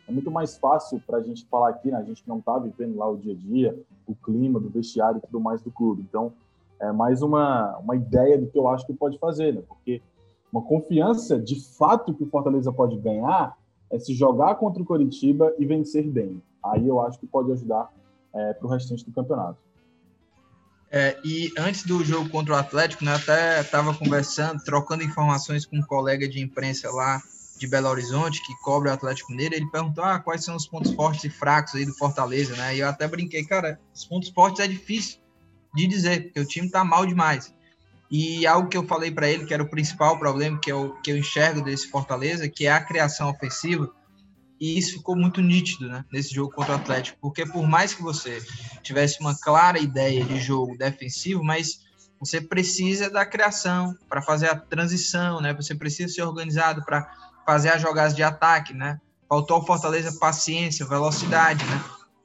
é 0.07 0.11
muito 0.11 0.31
mais 0.31 0.57
fácil 0.57 1.01
para 1.05 1.17
a 1.17 1.21
gente 1.21 1.45
falar 1.47 1.69
aqui, 1.69 1.91
né? 1.91 1.97
A 1.97 2.03
gente 2.03 2.23
não 2.27 2.39
está 2.39 2.57
vivendo 2.57 2.95
lá 2.95 3.09
o 3.09 3.17
dia 3.17 3.33
a 3.33 3.35
dia, 3.35 3.79
o 4.05 4.15
clima 4.15 4.59
do 4.59 4.69
vestiário 4.69 5.17
e 5.17 5.21
tudo 5.21 5.39
mais 5.39 5.61
do 5.61 5.69
clube. 5.71 6.05
Então, 6.07 6.31
é 6.79 6.91
mais 6.91 7.21
uma, 7.21 7.77
uma 7.77 7.95
ideia 7.95 8.37
do 8.37 8.47
que 8.47 8.57
eu 8.57 8.67
acho 8.67 8.85
que 8.85 8.93
pode 8.93 9.17
fazer, 9.17 9.53
né? 9.53 9.61
Porque 9.67 10.01
uma 10.51 10.61
confiança 10.61 11.39
de 11.39 11.59
fato 11.77 12.13
que 12.13 12.23
o 12.23 12.29
Fortaleza 12.29 12.71
pode 12.71 12.97
ganhar 12.97 13.55
é 13.89 13.99
se 13.99 14.13
jogar 14.13 14.55
contra 14.55 14.81
o 14.81 14.85
Coritiba 14.85 15.53
e 15.57 15.65
vencer 15.65 16.07
bem. 16.07 16.41
Aí 16.63 16.87
eu 16.87 16.99
acho 17.01 17.19
que 17.19 17.27
pode 17.27 17.51
ajudar 17.51 17.91
é, 18.33 18.53
para 18.53 18.67
o 18.67 18.69
restante 18.69 19.05
do 19.05 19.11
campeonato. 19.11 19.57
É, 20.89 21.17
e 21.23 21.51
antes 21.57 21.85
do 21.85 22.03
jogo 22.03 22.29
contra 22.29 22.53
o 22.53 22.57
Atlético, 22.57 23.03
né, 23.03 23.15
até 23.15 23.59
estava 23.59 23.93
conversando, 23.93 24.63
trocando 24.63 25.03
informações 25.03 25.65
com 25.65 25.77
um 25.77 25.81
colega 25.81 26.27
de 26.27 26.41
imprensa 26.41 26.89
lá 26.91 27.21
de 27.57 27.67
Belo 27.67 27.89
Horizonte, 27.89 28.45
que 28.45 28.55
cobre 28.61 28.89
o 28.89 28.93
Atlético 28.93 29.31
Mineiro, 29.31 29.55
ele 29.55 29.69
perguntou 29.69 30.03
ah, 30.03 30.19
quais 30.19 30.45
são 30.45 30.55
os 30.55 30.67
pontos 30.67 30.91
fortes 30.93 31.23
e 31.23 31.29
fracos 31.29 31.75
aí 31.75 31.85
do 31.85 31.93
Fortaleza, 31.93 32.55
né? 32.55 32.75
E 32.75 32.79
eu 32.79 32.87
até 32.87 33.07
brinquei, 33.07 33.43
cara, 33.43 33.79
os 33.93 34.05
pontos 34.05 34.29
fortes 34.29 34.63
é 34.63 34.67
difícil 34.67 35.19
de 35.77 35.87
dizer, 35.87 36.23
porque 36.23 36.39
o 36.39 36.47
time 36.47 36.69
tá 36.69 36.83
mal 36.83 37.05
demais. 37.05 37.53
E 38.09 38.47
algo 38.47 38.67
que 38.67 38.77
eu 38.77 38.87
falei 38.87 39.11
para 39.11 39.29
ele, 39.29 39.45
que 39.45 39.53
era 39.53 39.61
o 39.61 39.69
principal 39.69 40.17
problema 40.17 40.59
que 40.59 40.71
eu, 40.71 40.95
que 41.03 41.11
eu 41.11 41.17
enxergo 41.17 41.61
desse 41.61 41.89
Fortaleza, 41.89 42.49
que 42.49 42.65
é 42.65 42.71
a 42.71 42.83
criação 42.83 43.29
ofensiva, 43.29 43.91
e 44.59 44.77
isso 44.77 44.93
ficou 44.93 45.15
muito 45.15 45.39
nítido 45.39 45.87
né, 45.87 46.03
nesse 46.11 46.33
jogo 46.33 46.51
contra 46.51 46.73
o 46.73 46.77
Atlético, 46.77 47.17
porque 47.21 47.45
por 47.45 47.67
mais 47.67 47.93
que 47.93 48.01
você 48.01 48.43
tivesse 48.81 49.19
uma 49.19 49.37
clara 49.39 49.77
ideia 49.77 50.25
de 50.25 50.39
jogo 50.39 50.75
defensivo, 50.75 51.43
mas 51.43 51.85
você 52.19 52.41
precisa 52.41 53.07
da 53.09 53.23
criação 53.23 53.95
para 54.09 54.21
fazer 54.21 54.49
a 54.49 54.55
transição, 54.55 55.39
né? 55.39 55.53
Você 55.53 55.75
precisa 55.75 56.11
ser 56.11 56.23
organizado 56.23 56.83
para 56.83 57.07
fazer 57.45 57.69
as 57.69 57.79
jogadas 57.79 58.15
de 58.15 58.23
ataque, 58.23 58.73
né? 58.73 58.99
Faltou 59.29 59.57
ao 59.57 59.65
Fortaleza 59.65 60.17
paciência, 60.17 60.87
velocidade, 60.87 61.63
né? 61.65 61.83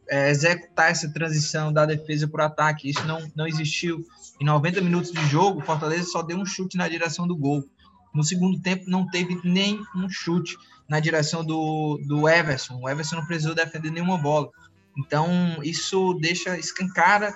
É, 0.09 0.31
executar 0.31 0.91
essa 0.91 1.11
transição 1.12 1.73
da 1.73 1.87
defesa 1.87 2.29
para 2.29 2.45
o 2.45 2.47
ataque. 2.47 2.91
Isso 2.91 3.05
não, 3.07 3.31
não 3.35 3.47
existiu. 3.47 4.05
Em 4.41 4.45
90 4.45 4.81
minutos 4.81 5.12
de 5.12 5.25
jogo, 5.27 5.61
o 5.61 5.65
Fortaleza 5.65 6.05
só 6.05 6.23
deu 6.23 6.37
um 6.37 6.45
chute 6.45 6.77
na 6.77 6.88
direção 6.88 7.27
do 7.27 7.37
gol. 7.37 7.65
No 8.12 8.23
segundo 8.23 8.61
tempo, 8.61 8.85
não 8.88 9.07
teve 9.07 9.41
nem 9.43 9.81
um 9.95 10.09
chute 10.09 10.57
na 10.88 11.01
direção 11.01 11.45
do, 11.45 11.99
do 12.07 12.29
Everson. 12.29 12.79
O 12.83 12.88
Everson 12.88 13.17
não 13.17 13.27
precisou 13.27 13.55
defender 13.55 13.91
nenhuma 13.91 14.19
bola. 14.19 14.51
Então, 14.99 15.59
isso 15.62 16.15
deixa 16.21 16.59
escancara 16.59 17.35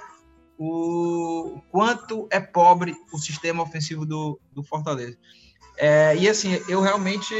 o 0.58 1.60
quanto 1.70 2.26
é 2.30 2.40
pobre 2.40 2.94
o 3.12 3.18
sistema 3.18 3.62
ofensivo 3.62 4.04
do, 4.04 4.38
do 4.52 4.62
Fortaleza. 4.62 5.16
É, 5.78 6.16
e 6.16 6.28
assim, 6.28 6.60
eu 6.68 6.80
realmente 6.80 7.34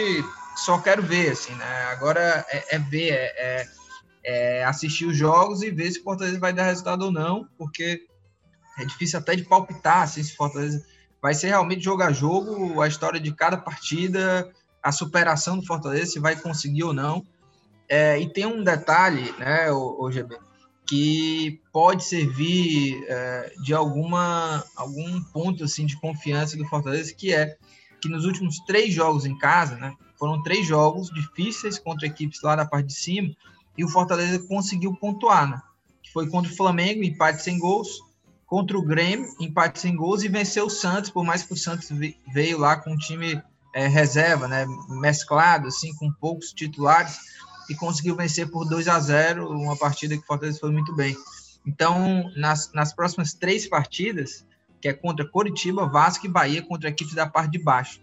só 0.57 0.79
quero 0.79 1.03
ver, 1.03 1.31
assim, 1.33 1.55
né? 1.55 1.85
Agora 1.91 2.45
é, 2.51 2.77
é 2.77 2.79
ver, 2.79 3.13
é, 3.13 3.67
é, 4.27 4.65
assistir 4.65 5.07
os 5.07 5.17
jogos 5.17 5.63
e 5.63 5.71
ver 5.71 5.93
se 5.93 6.01
o 6.01 6.03
Fortaleza 6.03 6.41
vai 6.41 6.53
dar 6.53 6.65
resultado 6.65 7.03
ou 7.03 7.13
não, 7.13 7.49
porque 7.57 8.03
é 8.77 8.85
difícil 8.85 9.21
até 9.21 9.37
de 9.37 9.45
palpitar 9.45 10.03
assim, 10.03 10.23
se 10.23 10.33
o 10.33 10.37
Fortaleza 10.37 10.85
vai 11.23 11.33
ser 11.33 11.49
realmente 11.49 11.85
jogo 11.85 12.03
a 12.03 12.13
jogo, 12.13 12.83
a 12.83 12.89
história 12.89 13.21
de 13.21 13.33
cada 13.33 13.57
partida, 13.57 14.53
a 14.83 14.91
superação 14.91 15.57
do 15.57 15.65
Fortaleza, 15.65 16.13
se 16.13 16.19
vai 16.19 16.35
conseguir 16.35 16.83
ou 16.83 16.93
não. 16.93 17.25
É, 17.89 18.19
e 18.19 18.29
tem 18.29 18.45
um 18.45 18.65
detalhe, 18.65 19.33
né, 19.39 19.71
o, 19.71 20.03
o 20.03 20.11
GB, 20.11 20.37
que 20.85 21.61
pode 21.73 22.05
servir 22.05 23.05
é, 23.09 23.53
de 23.63 23.73
alguma 23.73 24.65
algum 24.75 25.23
ponto 25.33 25.63
assim 25.63 25.87
de 25.87 25.99
confiança 26.01 26.57
do 26.57 26.67
Fortaleza, 26.67 27.15
que 27.15 27.33
é 27.33 27.57
que 28.01 28.09
nos 28.09 28.25
últimos 28.25 28.59
três 28.67 28.93
jogos 28.93 29.25
em 29.25 29.39
casa, 29.39 29.77
né, 29.77 29.95
foram 30.19 30.43
três 30.43 30.67
jogos 30.67 31.11
difíceis 31.11 31.79
contra 31.79 32.07
equipes 32.07 32.43
lá 32.43 32.57
da 32.57 32.67
parte 32.67 32.89
de 32.89 32.95
cima, 32.95 33.35
e 33.77 33.85
o 33.85 33.89
Fortaleza 33.89 34.39
conseguiu 34.41 34.95
pontuar, 34.95 35.49
né? 35.49 35.61
Que 36.03 36.13
foi 36.13 36.29
contra 36.29 36.51
o 36.51 36.57
Flamengo, 36.57 37.03
empate 37.03 37.43
sem 37.43 37.59
gols, 37.59 38.01
contra 38.47 38.79
o 38.79 38.83
Grêmio, 38.83 39.29
empate 39.41 39.81
sem 39.81 39.95
gols, 39.95 40.23
e 40.23 40.29
venceu 40.29 40.67
o 40.67 40.71
Santos, 40.71 41.11
por 41.11 41.25
mais 41.25 41.43
que 41.43 41.53
o 41.53 41.57
Santos 41.57 41.89
veio 42.33 42.59
lá 42.59 42.77
com 42.77 42.93
um 42.93 42.97
time 42.97 43.43
é, 43.75 43.87
reserva, 43.87 44.47
né, 44.47 44.65
mesclado, 44.89 45.69
assim, 45.69 45.95
com 45.97 46.13
poucos 46.13 46.53
titulares, 46.53 47.19
e 47.69 47.75
conseguiu 47.75 48.15
vencer 48.15 48.49
por 48.51 48.65
2 48.65 48.87
a 48.89 48.99
0 49.01 49.51
uma 49.51 49.77
partida 49.77 50.17
que 50.17 50.23
o 50.23 50.27
Fortaleza 50.27 50.61
foi 50.61 50.71
muito 50.71 50.95
bem. 50.95 51.17
Então, 51.67 52.31
nas, 52.37 52.73
nas 52.73 52.95
próximas 52.95 53.35
três 53.35 53.69
partidas, 53.69 54.47
que 54.81 54.89
é 54.89 54.93
contra 54.93 55.29
Coritiba, 55.29 55.87
Vasco 55.87 56.27
e 56.27 56.29
Bahia, 56.29 56.63
contra 56.63 56.89
equipes 56.89 57.15
da 57.15 57.27
parte 57.27 57.51
de 57.51 57.59
baixo. 57.59 58.01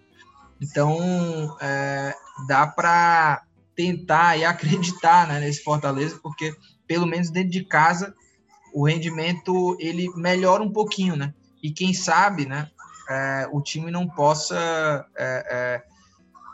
Então, 0.60 1.58
é, 1.62 2.14
dá 2.48 2.68
para 2.68 3.44
tentar 3.76 4.38
e 4.38 4.46
acreditar 4.46 5.28
né, 5.28 5.40
nesse 5.40 5.64
Fortaleza, 5.64 6.20
porque 6.22 6.56
pelo 6.88 7.06
menos 7.06 7.30
dentro 7.30 7.52
de 7.52 7.64
casa 7.64 8.14
o 8.74 8.88
rendimento 8.88 9.78
ele 9.80 10.10
melhora 10.16 10.64
um 10.64 10.72
pouquinho, 10.72 11.16
né? 11.16 11.34
E 11.62 11.72
quem 11.72 11.94
sabe, 11.94 12.46
né, 12.46 12.70
é, 13.10 13.48
o 13.52 13.62
time 13.62 13.92
não 13.92 14.08
possa 14.08 15.06
é, 15.16 15.46
é, 15.50 15.84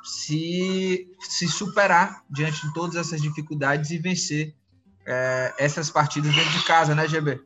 se, 0.03 1.10
se 1.19 1.47
superar 1.47 2.23
diante 2.29 2.65
de 2.67 2.73
todas 2.73 2.95
essas 2.95 3.21
dificuldades 3.21 3.91
e 3.91 3.97
vencer 3.97 4.53
é, 5.05 5.53
essas 5.58 5.89
partidas 5.89 6.34
dentro 6.36 6.51
de 6.51 6.65
casa, 6.65 6.93
né, 6.93 7.08
GB? 7.08 7.41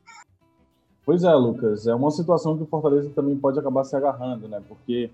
Pois 1.05 1.23
é, 1.23 1.33
Lucas. 1.33 1.85
É 1.85 1.93
uma 1.93 2.11
situação 2.11 2.57
que 2.57 2.63
o 2.63 2.67
Fortaleza 2.67 3.09
também 3.09 3.37
pode 3.37 3.59
acabar 3.59 3.83
se 3.83 3.95
agarrando, 3.95 4.47
né? 4.47 4.61
Porque 4.67 5.11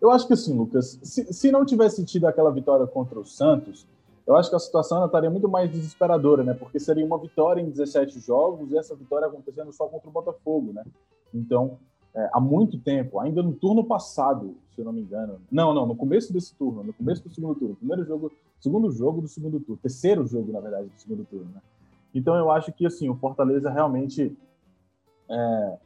eu 0.00 0.10
acho 0.10 0.26
que 0.26 0.32
assim, 0.32 0.56
Lucas, 0.56 0.98
se, 1.02 1.32
se 1.32 1.50
não 1.50 1.64
tivesse 1.64 2.04
tido 2.04 2.26
aquela 2.26 2.52
vitória 2.52 2.86
contra 2.86 3.18
o 3.18 3.24
Santos, 3.24 3.86
eu 4.28 4.36
acho 4.36 4.50
que 4.50 4.56
a 4.56 4.58
situação 4.58 5.06
estaria 5.06 5.30
muito 5.30 5.48
mais 5.48 5.70
desesperadora, 5.70 6.44
né? 6.44 6.52
Porque 6.52 6.78
seria 6.78 7.04
uma 7.04 7.16
vitória 7.16 7.62
em 7.62 7.70
17 7.70 8.20
jogos 8.20 8.70
e 8.70 8.76
essa 8.76 8.94
vitória 8.94 9.26
acontecendo 9.26 9.72
só 9.72 9.86
contra 9.86 10.06
o 10.06 10.12
Botafogo, 10.12 10.70
né? 10.70 10.84
Então, 11.32 11.78
é, 12.14 12.28
há 12.34 12.38
muito 12.38 12.78
tempo, 12.78 13.18
ainda 13.20 13.42
no 13.42 13.54
turno 13.54 13.82
passado, 13.82 14.54
se 14.74 14.82
eu 14.82 14.84
não 14.84 14.92
me 14.92 15.00
engano. 15.00 15.40
Não, 15.50 15.72
não, 15.72 15.86
no 15.86 15.96
começo 15.96 16.30
desse 16.30 16.54
turno, 16.54 16.84
no 16.84 16.92
começo 16.92 17.26
do 17.26 17.34
segundo 17.34 17.54
turno. 17.54 17.74
Primeiro 17.76 18.04
jogo, 18.04 18.30
segundo 18.60 18.90
jogo 18.90 19.22
do 19.22 19.28
segundo 19.28 19.58
turno. 19.60 19.80
Terceiro 19.80 20.26
jogo, 20.26 20.52
na 20.52 20.60
verdade, 20.60 20.88
do 20.88 21.00
segundo 21.00 21.24
turno, 21.24 21.46
né? 21.46 21.62
Então 22.14 22.36
eu 22.36 22.50
acho 22.50 22.70
que, 22.70 22.84
assim, 22.84 23.08
o 23.08 23.14
Fortaleza 23.14 23.70
realmente 23.70 24.36
é, 25.26 25.78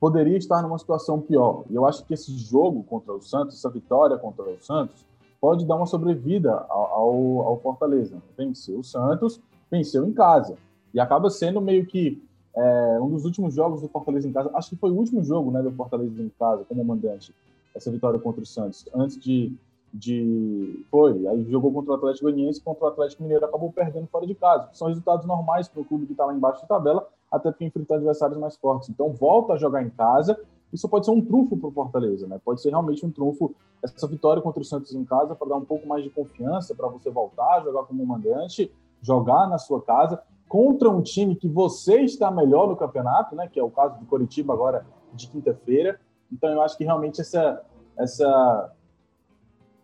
poderia 0.00 0.38
estar 0.38 0.62
numa 0.62 0.78
situação 0.78 1.20
pior. 1.20 1.64
E 1.68 1.74
eu 1.74 1.84
acho 1.84 2.06
que 2.06 2.14
esse 2.14 2.34
jogo 2.38 2.82
contra 2.84 3.12
o 3.12 3.20
Santos, 3.20 3.58
essa 3.58 3.68
vitória 3.68 4.16
contra 4.16 4.44
o 4.44 4.58
Santos, 4.62 5.04
pode 5.42 5.66
dar 5.66 5.74
uma 5.74 5.86
sobrevida 5.86 6.64
ao, 6.68 7.42
ao, 7.42 7.60
Fortaleza. 7.60 8.22
Venceu 8.38 8.78
o 8.78 8.84
Santos, 8.84 9.40
venceu 9.68 10.06
em 10.06 10.12
casa. 10.12 10.56
E 10.94 11.00
acaba 11.00 11.28
sendo 11.30 11.60
meio 11.60 11.84
que 11.84 12.22
é, 12.54 12.98
um 13.00 13.10
dos 13.10 13.24
últimos 13.24 13.52
jogos 13.52 13.80
do 13.80 13.88
Fortaleza 13.88 14.28
em 14.28 14.32
casa, 14.32 14.52
acho 14.54 14.70
que 14.70 14.76
foi 14.76 14.92
o 14.92 14.94
último 14.94 15.24
jogo 15.24 15.50
né, 15.50 15.60
do 15.60 15.72
Fortaleza 15.72 16.22
em 16.22 16.30
casa 16.38 16.64
como 16.64 16.84
mandante, 16.84 17.34
essa 17.74 17.90
vitória 17.90 18.20
contra 18.20 18.40
o 18.40 18.46
Santos, 18.46 18.88
antes 18.94 19.18
de, 19.18 19.52
de. 19.92 20.84
Foi, 20.88 21.26
aí 21.26 21.42
jogou 21.50 21.72
contra 21.72 21.90
o 21.90 21.94
Atlético 21.96 22.26
Goianiense 22.26 22.60
contra 22.60 22.84
o 22.84 22.88
Atlético 22.88 23.24
Mineiro, 23.24 23.44
acabou 23.44 23.72
perdendo 23.72 24.06
fora 24.06 24.24
de 24.24 24.36
casa. 24.36 24.68
São 24.72 24.86
resultados 24.86 25.26
normais 25.26 25.66
para 25.66 25.80
o 25.80 25.84
clube 25.84 26.06
que 26.06 26.12
está 26.12 26.24
lá 26.24 26.32
embaixo 26.32 26.62
da 26.62 26.68
tabela, 26.68 27.08
até 27.32 27.50
porque 27.50 27.64
enfrentar 27.64 27.96
adversários 27.96 28.38
mais 28.38 28.56
fortes. 28.56 28.90
Então 28.90 29.10
volta 29.10 29.54
a 29.54 29.56
jogar 29.56 29.82
em 29.82 29.90
casa. 29.90 30.38
Isso 30.72 30.88
pode 30.88 31.04
ser 31.04 31.12
um 31.12 31.20
trunfo 31.20 31.56
para 31.56 31.68
o 31.68 31.72
Fortaleza, 31.72 32.26
né? 32.26 32.40
Pode 32.42 32.62
ser 32.62 32.70
realmente 32.70 33.04
um 33.04 33.10
trunfo 33.10 33.54
essa 33.82 34.06
vitória 34.06 34.40
contra 34.40 34.60
o 34.60 34.64
Santos 34.64 34.94
em 34.94 35.04
casa 35.04 35.34
para 35.34 35.48
dar 35.48 35.56
um 35.56 35.64
pouco 35.64 35.86
mais 35.86 36.02
de 36.02 36.10
confiança 36.10 36.74
para 36.74 36.88
você 36.88 37.10
voltar 37.10 37.58
a 37.58 37.60
jogar 37.60 37.82
como 37.82 38.04
mandante, 38.06 38.72
jogar 39.02 39.48
na 39.48 39.58
sua 39.58 39.82
casa 39.82 40.22
contra 40.48 40.88
um 40.88 41.02
time 41.02 41.36
que 41.36 41.48
você 41.48 42.00
está 42.00 42.30
melhor 42.30 42.68
no 42.68 42.76
campeonato, 42.76 43.34
né? 43.34 43.48
Que 43.48 43.60
é 43.60 43.62
o 43.62 43.70
caso 43.70 43.98
do 43.98 44.06
Coritiba 44.06 44.52
agora 44.54 44.86
de 45.12 45.28
quinta-feira. 45.28 46.00
Então 46.32 46.50
eu 46.50 46.62
acho 46.62 46.76
que 46.76 46.84
realmente 46.84 47.20
essa 47.20 47.62
essa 47.96 48.72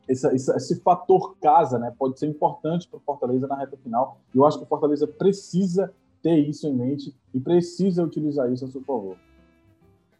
esse, 0.08 0.26
esse, 0.32 0.80
fator 0.80 1.36
casa, 1.36 1.78
né, 1.78 1.94
pode 1.98 2.18
ser 2.18 2.26
importante 2.26 2.88
para 2.88 2.96
o 2.96 3.00
Fortaleza 3.00 3.46
na 3.46 3.56
reta 3.56 3.76
final. 3.76 4.18
Eu 4.34 4.46
acho 4.46 4.56
que 4.56 4.64
o 4.64 4.66
Fortaleza 4.66 5.06
precisa 5.06 5.92
ter 6.22 6.38
isso 6.38 6.66
em 6.66 6.74
mente 6.74 7.14
e 7.34 7.38
precisa 7.38 8.02
utilizar 8.02 8.50
isso 8.50 8.64
a 8.64 8.68
seu 8.68 8.82
favor. 8.82 9.16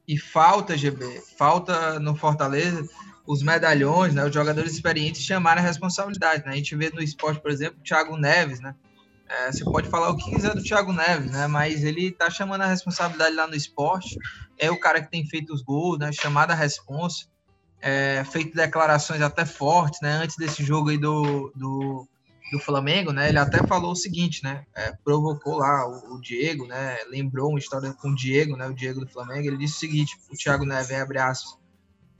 E 0.09 0.19
falta, 0.19 0.77
GB, 0.77 1.23
falta 1.37 2.01
no 2.01 2.17
Fortaleza 2.17 2.89
os 3.27 3.43
medalhões, 3.43 4.15
né, 4.15 4.25
os 4.25 4.33
jogadores 4.33 4.73
experientes 4.73 5.21
chamarem 5.21 5.63
a 5.63 5.67
responsabilidade. 5.67 6.47
Né? 6.47 6.53
A 6.53 6.57
gente 6.57 6.75
vê 6.75 6.89
no 6.89 7.03
esporte, 7.03 7.43
por 7.43 7.51
exemplo, 7.51 7.79
o 7.79 7.83
Thiago 7.83 8.17
Neves, 8.17 8.59
né? 8.59 8.75
É, 9.29 9.53
você 9.53 9.63
pode 9.63 9.91
falar 9.91 10.09
o 10.09 10.17
que 10.17 10.31
quiser 10.31 10.55
do 10.55 10.63
Thiago 10.63 10.91
Neves, 10.91 11.31
né? 11.31 11.47
Mas 11.47 11.85
ele 11.85 12.11
tá 12.11 12.31
chamando 12.31 12.63
a 12.63 12.67
responsabilidade 12.67 13.37
lá 13.37 13.47
no 13.47 13.55
esporte. 13.55 14.19
É 14.57 14.71
o 14.71 14.81
cara 14.81 15.03
que 15.03 15.11
tem 15.11 15.27
feito 15.27 15.53
os 15.53 15.61
gols, 15.61 15.99
né? 15.99 16.11
Chamada 16.11 16.55
a 16.55 16.57
responsa 16.57 17.27
é, 17.81 18.25
feito 18.25 18.57
declarações 18.57 19.21
até 19.21 19.45
fortes, 19.45 20.01
né? 20.01 20.13
Antes 20.23 20.37
desse 20.37 20.65
jogo 20.65 20.89
aí 20.89 20.99
do, 20.99 21.53
do, 21.55 22.09
do 22.51 22.59
Flamengo, 22.59 23.13
né? 23.13 23.29
Ele 23.29 23.39
até 23.39 23.67
falou 23.67 23.93
o 23.93 23.97
seguinte, 23.97 24.43
né? 24.43 24.65
É, 24.75 24.93
provocou 25.05 25.59
lá 25.59 25.87
o, 25.87 26.15
o, 26.15 26.21
Diego, 26.21 26.67
né? 26.67 26.97
Lembrou 27.09 27.51
uma 27.51 27.59
história 27.59 27.93
com 27.93 28.11
o 28.11 28.15
Diego, 28.15 28.57
né? 28.57 28.67
O 28.67 28.75
Diego 28.75 29.01
do 29.01 29.11
Flamengo. 29.11 29.47
Ele 29.47 29.59
disse 29.59 29.77
o 29.77 29.79
seguinte: 29.79 30.17
o 30.31 30.37
Thiago 30.37 30.65
Neves 30.65 30.91
abre 30.91 31.19
aspas, 31.19 31.59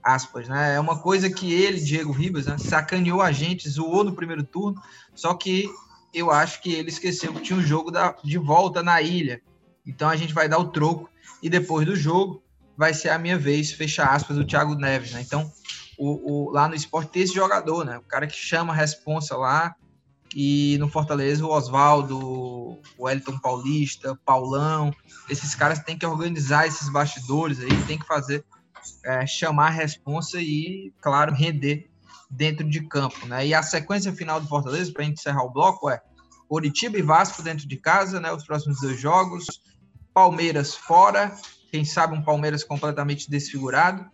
aspas, 0.03 0.47
né? 0.47 0.75
É 0.75 0.79
uma 0.79 0.99
coisa 0.99 1.29
que 1.29 1.53
ele, 1.53 1.79
Diego 1.79 2.11
Ribas, 2.11 2.45
né, 2.45 2.57
sacaneou 2.57 3.21
a 3.21 3.31
gente, 3.31 3.69
zoou 3.69 4.03
no 4.03 4.15
primeiro 4.15 4.43
turno, 4.43 4.81
só 5.13 5.33
que 5.33 5.69
eu 6.13 6.31
acho 6.31 6.61
que 6.61 6.73
ele 6.73 6.89
esqueceu 6.89 7.33
que 7.33 7.41
tinha 7.41 7.57
um 7.57 7.61
jogo 7.61 7.91
da, 7.91 8.15
de 8.23 8.37
volta 8.37 8.81
na 8.81 9.01
ilha. 9.01 9.41
Então 9.85 10.09
a 10.09 10.15
gente 10.15 10.33
vai 10.33 10.47
dar 10.47 10.57
o 10.57 10.69
troco 10.69 11.09
e 11.41 11.49
depois 11.49 11.85
do 11.85 11.95
jogo 11.95 12.43
vai 12.77 12.93
ser 12.93 13.09
a 13.09 13.17
minha 13.17 13.37
vez, 13.37 13.71
fecha 13.71 14.05
aspas, 14.05 14.37
o 14.37 14.45
Thiago 14.45 14.75
Neves, 14.75 15.11
né? 15.11 15.21
Então, 15.21 15.51
o, 15.97 16.47
o, 16.47 16.51
lá 16.51 16.67
no 16.67 16.75
esporte 16.75 17.11
tem 17.11 17.23
esse 17.23 17.33
jogador, 17.33 17.83
né? 17.83 17.97
O 17.97 18.03
cara 18.03 18.25
que 18.25 18.37
chama 18.37 18.71
a 18.71 18.75
responsa 18.75 19.35
lá, 19.35 19.75
e 20.35 20.77
no 20.79 20.89
Fortaleza 20.89 21.45
o 21.45 21.49
Oswaldo, 21.49 22.17
o 22.17 22.81
Wellington 22.99 23.39
Paulista, 23.39 24.17
Paulão, 24.25 24.93
esses 25.29 25.55
caras 25.55 25.79
têm 25.79 25.97
que 25.97 26.05
organizar 26.05 26.67
esses 26.67 26.89
bastidores 26.89 27.59
aí, 27.59 27.83
tem 27.85 27.97
que 27.97 28.05
fazer, 28.05 28.45
é, 29.05 29.25
chamar 29.25 29.67
a 29.67 29.71
responsa 29.71 30.39
e, 30.39 30.93
claro, 31.01 31.33
render 31.33 31.89
dentro 32.29 32.69
de 32.69 32.81
campo, 32.81 33.25
né? 33.25 33.47
E 33.47 33.53
a 33.53 33.63
sequência 33.63 34.13
final 34.13 34.39
do 34.39 34.47
Fortaleza, 34.47 34.91
para 34.91 35.01
a 35.01 35.05
gente 35.05 35.19
encerrar 35.19 35.43
o 35.43 35.51
bloco, 35.51 35.89
é 35.89 35.99
Curitiba 36.47 36.97
e 36.97 37.01
Vasco 37.01 37.41
dentro 37.41 37.67
de 37.67 37.77
casa, 37.77 38.19
né? 38.19 38.31
Os 38.31 38.45
próximos 38.45 38.79
dois 38.81 38.99
jogos, 38.99 39.61
Palmeiras 40.13 40.75
fora, 40.75 41.35
quem 41.71 41.83
sabe 41.83 42.15
um 42.15 42.21
Palmeiras 42.21 42.63
completamente 42.63 43.29
desfigurado. 43.29 44.05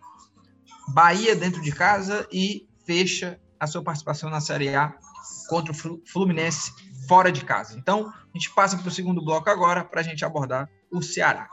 Bahia 0.88 1.34
dentro 1.34 1.60
de 1.60 1.72
casa 1.72 2.26
e 2.32 2.66
fecha 2.86 3.40
a 3.58 3.66
sua 3.66 3.82
participação 3.82 4.30
na 4.30 4.40
Série 4.40 4.74
A 4.74 4.94
contra 5.48 5.72
o 5.72 6.02
Fluminense 6.06 6.72
fora 7.08 7.30
de 7.30 7.44
casa. 7.44 7.76
Então, 7.78 8.08
a 8.08 8.38
gente 8.38 8.52
passa 8.54 8.76
para 8.76 8.88
o 8.88 8.90
segundo 8.90 9.24
bloco 9.24 9.48
agora 9.48 9.84
para 9.84 10.00
a 10.00 10.04
gente 10.04 10.24
abordar 10.24 10.68
o 10.90 11.02
Ceará. 11.02 11.48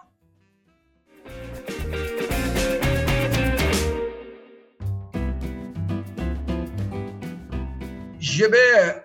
GB, 8.19 8.57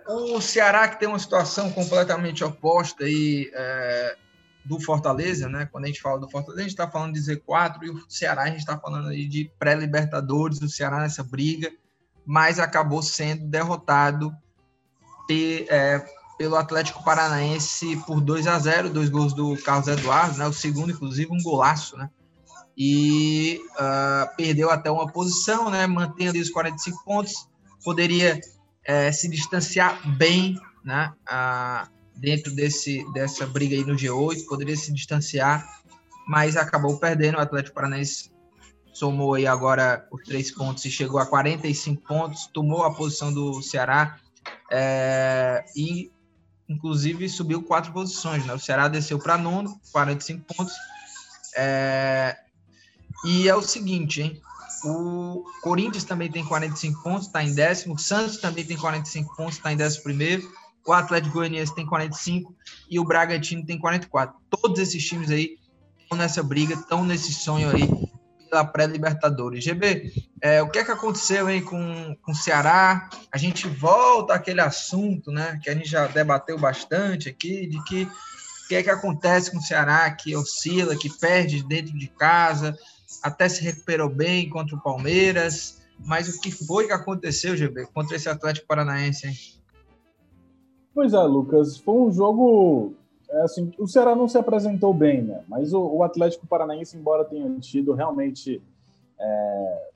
o 0.07 0.41
Ceará 0.41 0.89
que 0.89 0.99
tem 0.99 1.09
uma 1.09 1.19
situação 1.19 1.71
completamente 1.71 2.43
oposta 2.43 3.05
aí, 3.05 3.51
é, 3.53 4.17
do 4.69 4.79
Fortaleza, 4.79 5.49
né? 5.49 5.67
Quando 5.73 5.85
a 5.85 5.87
gente 5.87 6.01
fala 6.01 6.21
do 6.21 6.31
Fortaleza, 6.31 6.61
a 6.61 6.63
gente 6.63 6.73
está 6.73 6.89
falando 6.89 7.15
de 7.15 7.21
Z4 7.21 7.83
e 7.83 7.91
o 7.91 8.05
Ceará, 8.09 8.43
a 8.43 8.47
gente 8.49 8.59
está 8.59 8.79
falando 8.79 9.09
aí 9.09 9.27
de 9.27 9.51
pré-Libertadores, 9.59 10.61
o 10.61 10.69
Ceará 10.69 11.01
nessa 11.01 11.25
briga, 11.25 11.73
mas 12.25 12.59
acabou 12.59 13.03
sendo 13.03 13.47
derrotado 13.47 14.31
pe, 15.29 15.67
é, 15.69 16.03
pelo 16.39 16.57
Atlético 16.57 17.05
Paranaense 17.05 17.97
por 18.07 18.21
2 18.21 18.47
a 18.47 18.59
0 18.59 18.91
dois 18.91 19.11
gols 19.11 19.35
do 19.35 19.57
Carlos 19.59 19.89
Eduardo, 19.89 20.39
né? 20.39 20.47
O 20.47 20.53
segundo, 20.53 20.93
inclusive, 20.93 21.31
um 21.31 21.43
golaço, 21.43 21.97
né? 21.97 22.09
E 22.77 23.61
uh, 23.73 24.37
perdeu 24.37 24.71
até 24.71 24.91
uma 24.91 25.07
posição, 25.07 25.69
né? 25.69 25.87
Mantém 25.87 26.29
ali 26.29 26.41
os 26.41 26.49
45 26.49 27.05
pontos, 27.05 27.49
poderia 27.85 28.41
é, 28.85 29.11
se 29.13 29.29
distanciar 29.29 30.01
bem, 30.17 30.59
né? 30.85 31.13
Uh, 31.29 31.91
dentro 32.17 32.55
desse, 32.55 33.05
dessa 33.13 33.47
briga 33.47 33.75
aí 33.75 33.85
no 33.85 33.97
G8, 33.97 34.47
poderia 34.47 34.77
se 34.77 34.93
distanciar, 34.93 35.67
mas 36.27 36.57
acabou 36.57 36.99
perdendo. 36.99 37.39
O 37.39 37.41
Atlético 37.41 37.75
Paranaense 37.75 38.31
somou 38.93 39.35
aí 39.35 39.47
agora 39.47 40.07
os 40.13 40.23
três 40.23 40.53
pontos 40.53 40.85
e 40.85 40.91
chegou 40.91 41.19
a 41.19 41.27
45 41.27 42.03
pontos, 42.03 42.47
tomou 42.47 42.85
a 42.85 42.95
posição 42.95 43.33
do 43.33 43.61
Ceará 43.61 44.19
é, 44.71 45.65
e, 45.77 46.11
inclusive, 46.69 47.29
subiu 47.29 47.63
quatro 47.63 47.93
posições. 47.93 48.45
Né? 48.45 48.55
O 48.55 48.59
Ceará 48.59 48.89
desceu 48.89 49.19
para 49.19 49.39
nono, 49.39 49.81
45 49.93 50.55
pontos. 50.55 50.75
É, 51.57 52.37
e 53.25 53.49
é 53.49 53.55
o 53.55 53.63
seguinte, 53.63 54.23
hein? 54.23 54.41
O 54.85 55.45
Corinthians 55.61 56.05
também 56.05 56.31
tem 56.31 56.45
45 56.45 57.03
pontos, 57.03 57.27
está 57.27 57.43
em 57.43 57.53
décimo. 57.53 57.95
O 57.95 57.99
Santos 57.99 58.37
também 58.37 58.65
tem 58.65 58.77
45 58.77 59.35
pontos, 59.35 59.57
está 59.57 59.73
em 59.73 59.77
décimo 59.77 60.05
primeiro 60.05 60.49
o 60.89 60.93
Atlético 60.93 61.35
Goianiense 61.35 61.75
tem 61.75 61.85
45 61.85 62.55
e 62.91 62.99
o 62.99 63.05
Bragantino 63.05 63.65
tem 63.65 63.79
44. 63.79 64.35
Todos 64.49 64.79
esses 64.81 65.05
times 65.07 65.31
aí 65.31 65.59
estão 66.01 66.17
nessa 66.17 66.43
briga, 66.43 66.75
estão 66.75 67.05
nesse 67.05 67.35
sonho 67.35 67.71
aí 67.71 67.87
pela 68.49 68.65
pré-Libertadores. 68.65 69.63
GB, 69.65 70.13
é, 70.41 70.63
o 70.63 70.69
que 70.69 70.79
é 70.79 70.85
que 70.85 70.91
aconteceu 70.91 71.47
aí 71.47 71.61
com, 71.61 72.17
com 72.23 72.33
o 72.33 72.35
Ceará? 72.35 73.09
A 73.33 73.39
gente 73.39 73.69
volta 73.69 74.35
àquele 74.35 74.61
assunto, 74.61 75.31
né, 75.31 75.59
que 75.63 75.71
a 75.71 75.75
gente 75.75 75.89
já 75.89 76.07
debateu 76.07 76.59
bastante 76.59 77.29
aqui, 77.29 77.67
de 77.67 77.83
que 77.85 78.05
o 78.05 78.69
que 78.69 78.75
é 78.75 78.83
que 78.83 78.91
acontece 78.91 79.51
com 79.51 79.59
o 79.59 79.63
Ceará, 79.63 80.11
que 80.11 80.37
oscila, 80.37 80.97
que 80.97 81.09
perde 81.09 81.63
dentro 81.63 81.97
de 81.97 82.09
casa, 82.09 82.77
até 83.23 83.49
se 83.49 83.63
recuperou 83.63 84.09
bem 84.09 84.49
contra 84.49 84.77
o 84.77 84.83
Palmeiras, 84.83 85.81
mas 85.99 86.29
o 86.29 86.41
que 86.41 86.51
foi 86.51 86.87
que 86.87 86.93
aconteceu, 86.93 87.57
GB, 87.57 87.87
contra 87.87 88.17
esse 88.17 88.29
Atlético 88.29 88.67
Paranaense, 88.67 89.27
hein? 89.27 89.35
Pois 90.95 91.13
é, 91.13 91.23
Lucas, 91.23 91.79
foi 91.79 91.95
um 91.95 92.13
jogo. 92.13 92.95
É, 93.31 93.43
assim, 93.43 93.71
o 93.79 93.87
Ceará 93.87 94.17
não 94.17 94.27
se 94.27 94.39
apresentou 94.39 94.95
bem, 94.95 95.23
né? 95.23 95.43
Mas 95.49 95.73
o, 95.73 95.81
o 95.81 96.03
Atlético 96.03 96.47
Paranaense, 96.47 96.97
embora 96.97 97.25
tenha 97.25 97.49
tido 97.61 97.93
realmente. 97.93 98.63
É, 99.21 99.89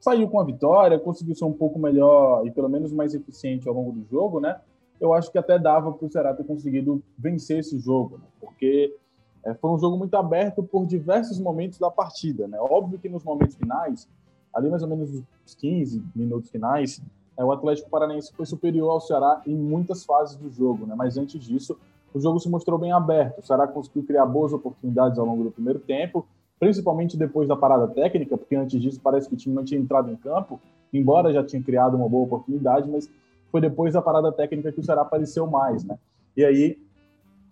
saiu 0.00 0.28
com 0.28 0.40
a 0.40 0.44
vitória, 0.44 0.98
conseguiu 0.98 1.34
ser 1.34 1.44
um 1.44 1.52
pouco 1.52 1.78
melhor 1.78 2.46
e 2.46 2.50
pelo 2.50 2.68
menos 2.68 2.92
mais 2.92 3.14
eficiente 3.14 3.68
ao 3.68 3.74
longo 3.74 3.92
do 3.92 4.04
jogo, 4.08 4.40
né? 4.40 4.60
Eu 5.00 5.12
acho 5.12 5.30
que 5.30 5.38
até 5.38 5.58
dava 5.58 5.92
para 5.92 6.06
o 6.06 6.10
Ceará 6.10 6.34
ter 6.34 6.44
conseguido 6.44 7.02
vencer 7.16 7.58
esse 7.58 7.78
jogo, 7.78 8.18
né? 8.18 8.24
porque 8.40 8.96
é, 9.44 9.54
foi 9.54 9.70
um 9.70 9.78
jogo 9.78 9.96
muito 9.96 10.14
aberto 10.16 10.62
por 10.62 10.86
diversos 10.86 11.38
momentos 11.38 11.78
da 11.78 11.90
partida, 11.90 12.48
né? 12.48 12.58
Óbvio 12.60 12.98
que 12.98 13.08
nos 13.08 13.22
momentos 13.22 13.56
finais, 13.56 14.08
ali 14.54 14.70
mais 14.70 14.82
ou 14.82 14.88
menos 14.88 15.10
os 15.44 15.54
15 15.54 16.02
minutos 16.14 16.50
finais, 16.50 17.02
é, 17.36 17.44
o 17.44 17.52
Atlético 17.52 17.88
Paranaense 17.88 18.32
foi 18.32 18.44
superior 18.44 18.90
ao 18.90 19.00
Ceará 19.00 19.40
em 19.46 19.54
muitas 19.54 20.04
fases 20.04 20.36
do 20.36 20.50
jogo, 20.50 20.84
né? 20.86 20.94
mas 20.96 21.16
antes 21.16 21.40
disso, 21.40 21.78
o 22.12 22.20
jogo 22.20 22.40
se 22.40 22.48
mostrou 22.48 22.78
bem 22.78 22.92
aberto. 22.92 23.38
O 23.38 23.42
Ceará 23.46 23.66
conseguiu 23.66 24.04
criar 24.04 24.26
boas 24.26 24.52
oportunidades 24.52 25.18
ao 25.18 25.26
longo 25.26 25.44
do 25.44 25.50
primeiro 25.50 25.78
tempo, 25.78 26.26
principalmente 26.58 27.16
depois 27.16 27.48
da 27.48 27.56
parada 27.56 27.86
técnica, 27.88 28.36
porque 28.36 28.56
antes 28.56 28.80
disso 28.80 29.00
parece 29.02 29.28
que 29.28 29.34
o 29.34 29.36
time 29.36 29.54
não 29.54 29.64
tinha 29.64 29.80
entrado 29.80 30.10
em 30.10 30.16
campo, 30.16 30.60
embora 30.92 31.32
já 31.32 31.44
tinha 31.44 31.62
criado 31.62 31.96
uma 31.96 32.08
boa 32.08 32.24
oportunidade, 32.24 32.88
mas 32.90 33.08
foi 33.50 33.60
depois 33.60 33.94
da 33.94 34.02
parada 34.02 34.32
técnica 34.32 34.72
que 34.72 34.80
o 34.80 34.84
Ceará 34.84 35.02
apareceu 35.02 35.46
mais, 35.46 35.84
né? 35.84 35.98
E 36.36 36.44
aí 36.44 36.78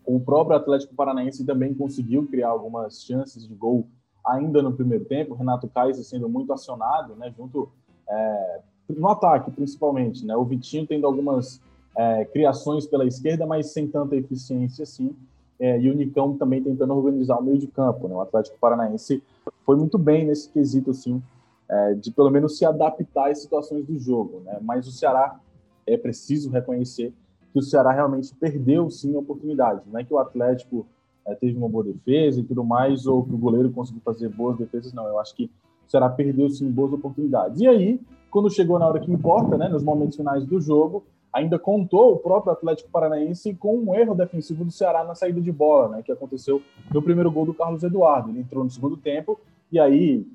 o 0.05 0.21
próprio 0.21 0.57
Atlético 0.57 0.95
Paranaense 0.95 1.45
também 1.45 1.75
conseguiu 1.75 2.27
criar 2.27 2.49
algumas 2.49 3.03
chances 3.03 3.47
de 3.47 3.55
gol 3.55 3.87
ainda 4.25 4.63
no 4.63 4.73
primeiro 4.73 5.05
tempo, 5.05 5.35
Renato 5.35 5.69
Kaiser 5.69 6.05
sendo 6.05 6.29
muito 6.29 6.53
acionado, 6.53 7.15
né, 7.15 7.33
junto 7.37 7.69
é, 8.09 8.61
no 8.89 9.09
ataque, 9.09 9.51
principalmente, 9.51 10.25
né? 10.25 10.37
O 10.37 10.45
Vitinho 10.45 10.87
tendo 10.87 11.07
algumas 11.07 11.61
é, 11.97 12.25
criações 12.27 12.87
pela 12.87 13.07
esquerda, 13.07 13.47
mas 13.47 13.73
sem 13.73 13.89
tanta 13.89 14.15
eficiência 14.15 14.83
assim. 14.83 15.15
É, 15.59 15.81
e 15.81 15.91
o 15.91 15.95
Nicão 15.95 16.37
também 16.37 16.63
tentando 16.63 16.95
organizar 16.95 17.39
o 17.39 17.43
meio 17.43 17.59
de 17.59 17.67
campo, 17.67 18.07
né? 18.07 18.15
O 18.15 18.21
Atlético 18.21 18.59
Paranaense 18.61 19.23
foi 19.65 19.77
muito 19.77 19.97
bem 19.97 20.27
nesse 20.27 20.51
quesito, 20.51 20.91
assim, 20.91 21.23
é, 21.69 21.95
de 21.95 22.11
pelo 22.11 22.31
menos 22.31 22.59
se 22.59 22.67
adaptar 22.67 23.31
às 23.31 23.41
situações 23.41 23.85
do 23.87 23.99
jogo, 23.99 24.41
né? 24.45 24.59
Mas 24.61 24.87
o 24.87 24.93
Ceará 24.93 25.41
é 25.87 25.97
preciso 25.97 26.51
reconhecer 26.51 27.13
que 27.53 27.59
o 27.59 27.63
Ceará 27.63 27.91
realmente 27.91 28.35
perdeu 28.35 28.91
sim 28.91 29.17
oportunidades. 29.17 29.83
Não 29.87 29.99
é 29.99 30.05
que 30.05 30.13
o 30.13 30.19
Atlético 30.19 30.87
é, 31.27 31.35
teve 31.35 31.57
uma 31.57 31.69
boa 31.69 31.85
defesa 31.85 32.39
e 32.39 32.45
tudo 32.45 32.63
mais, 32.63 33.07
ou 33.07 33.25
que 33.25 33.33
o 33.33 33.39
goleiro 33.39 33.71
conseguiu 33.71 34.03
fazer 34.05 34.29
boas 34.29 34.59
defesas, 34.59 34.93
não. 34.93 35.07
Eu 35.07 35.19
acho 35.19 35.35
que 35.35 35.51
o 35.87 35.91
Ceará 35.91 36.09
perdeu 36.09 36.49
sim 36.51 36.71
boas 36.71 36.93
oportunidades. 36.93 37.61
E 37.61 37.67
aí, 37.67 38.01
quando 38.31 38.51
chegou 38.51 38.79
na 38.79 38.87
hora 38.87 39.01
que 39.01 39.13
importa, 39.13 39.57
né, 39.57 39.69
nos 39.69 39.83
momentos 39.83 40.17
finais 40.17 40.45
do 40.45 40.61
jogo, 40.61 41.05
ainda 41.33 41.59
contou 41.59 42.13
o 42.13 42.17
próprio 42.17 42.53
Atlético 42.53 42.91
Paranaense 42.91 43.55
com 43.55 43.77
um 43.77 43.95
erro 43.95 44.15
defensivo 44.15 44.65
do 44.65 44.71
Ceará 44.71 45.05
na 45.05 45.15
saída 45.15 45.41
de 45.41 45.53
bola, 45.53 45.89
né, 45.97 46.03
que 46.03 46.11
aconteceu 46.11 46.63
no 46.93 47.03
primeiro 47.03 47.31
gol 47.31 47.47
do 47.47 47.55
Carlos 47.55 47.83
Eduardo. 47.83 48.31
Ele 48.31 48.41
entrou 48.41 48.65
no 48.65 48.71
segundo 48.71 48.97
tempo 48.97 49.39
e 49.71 49.79
aí 49.79 50.27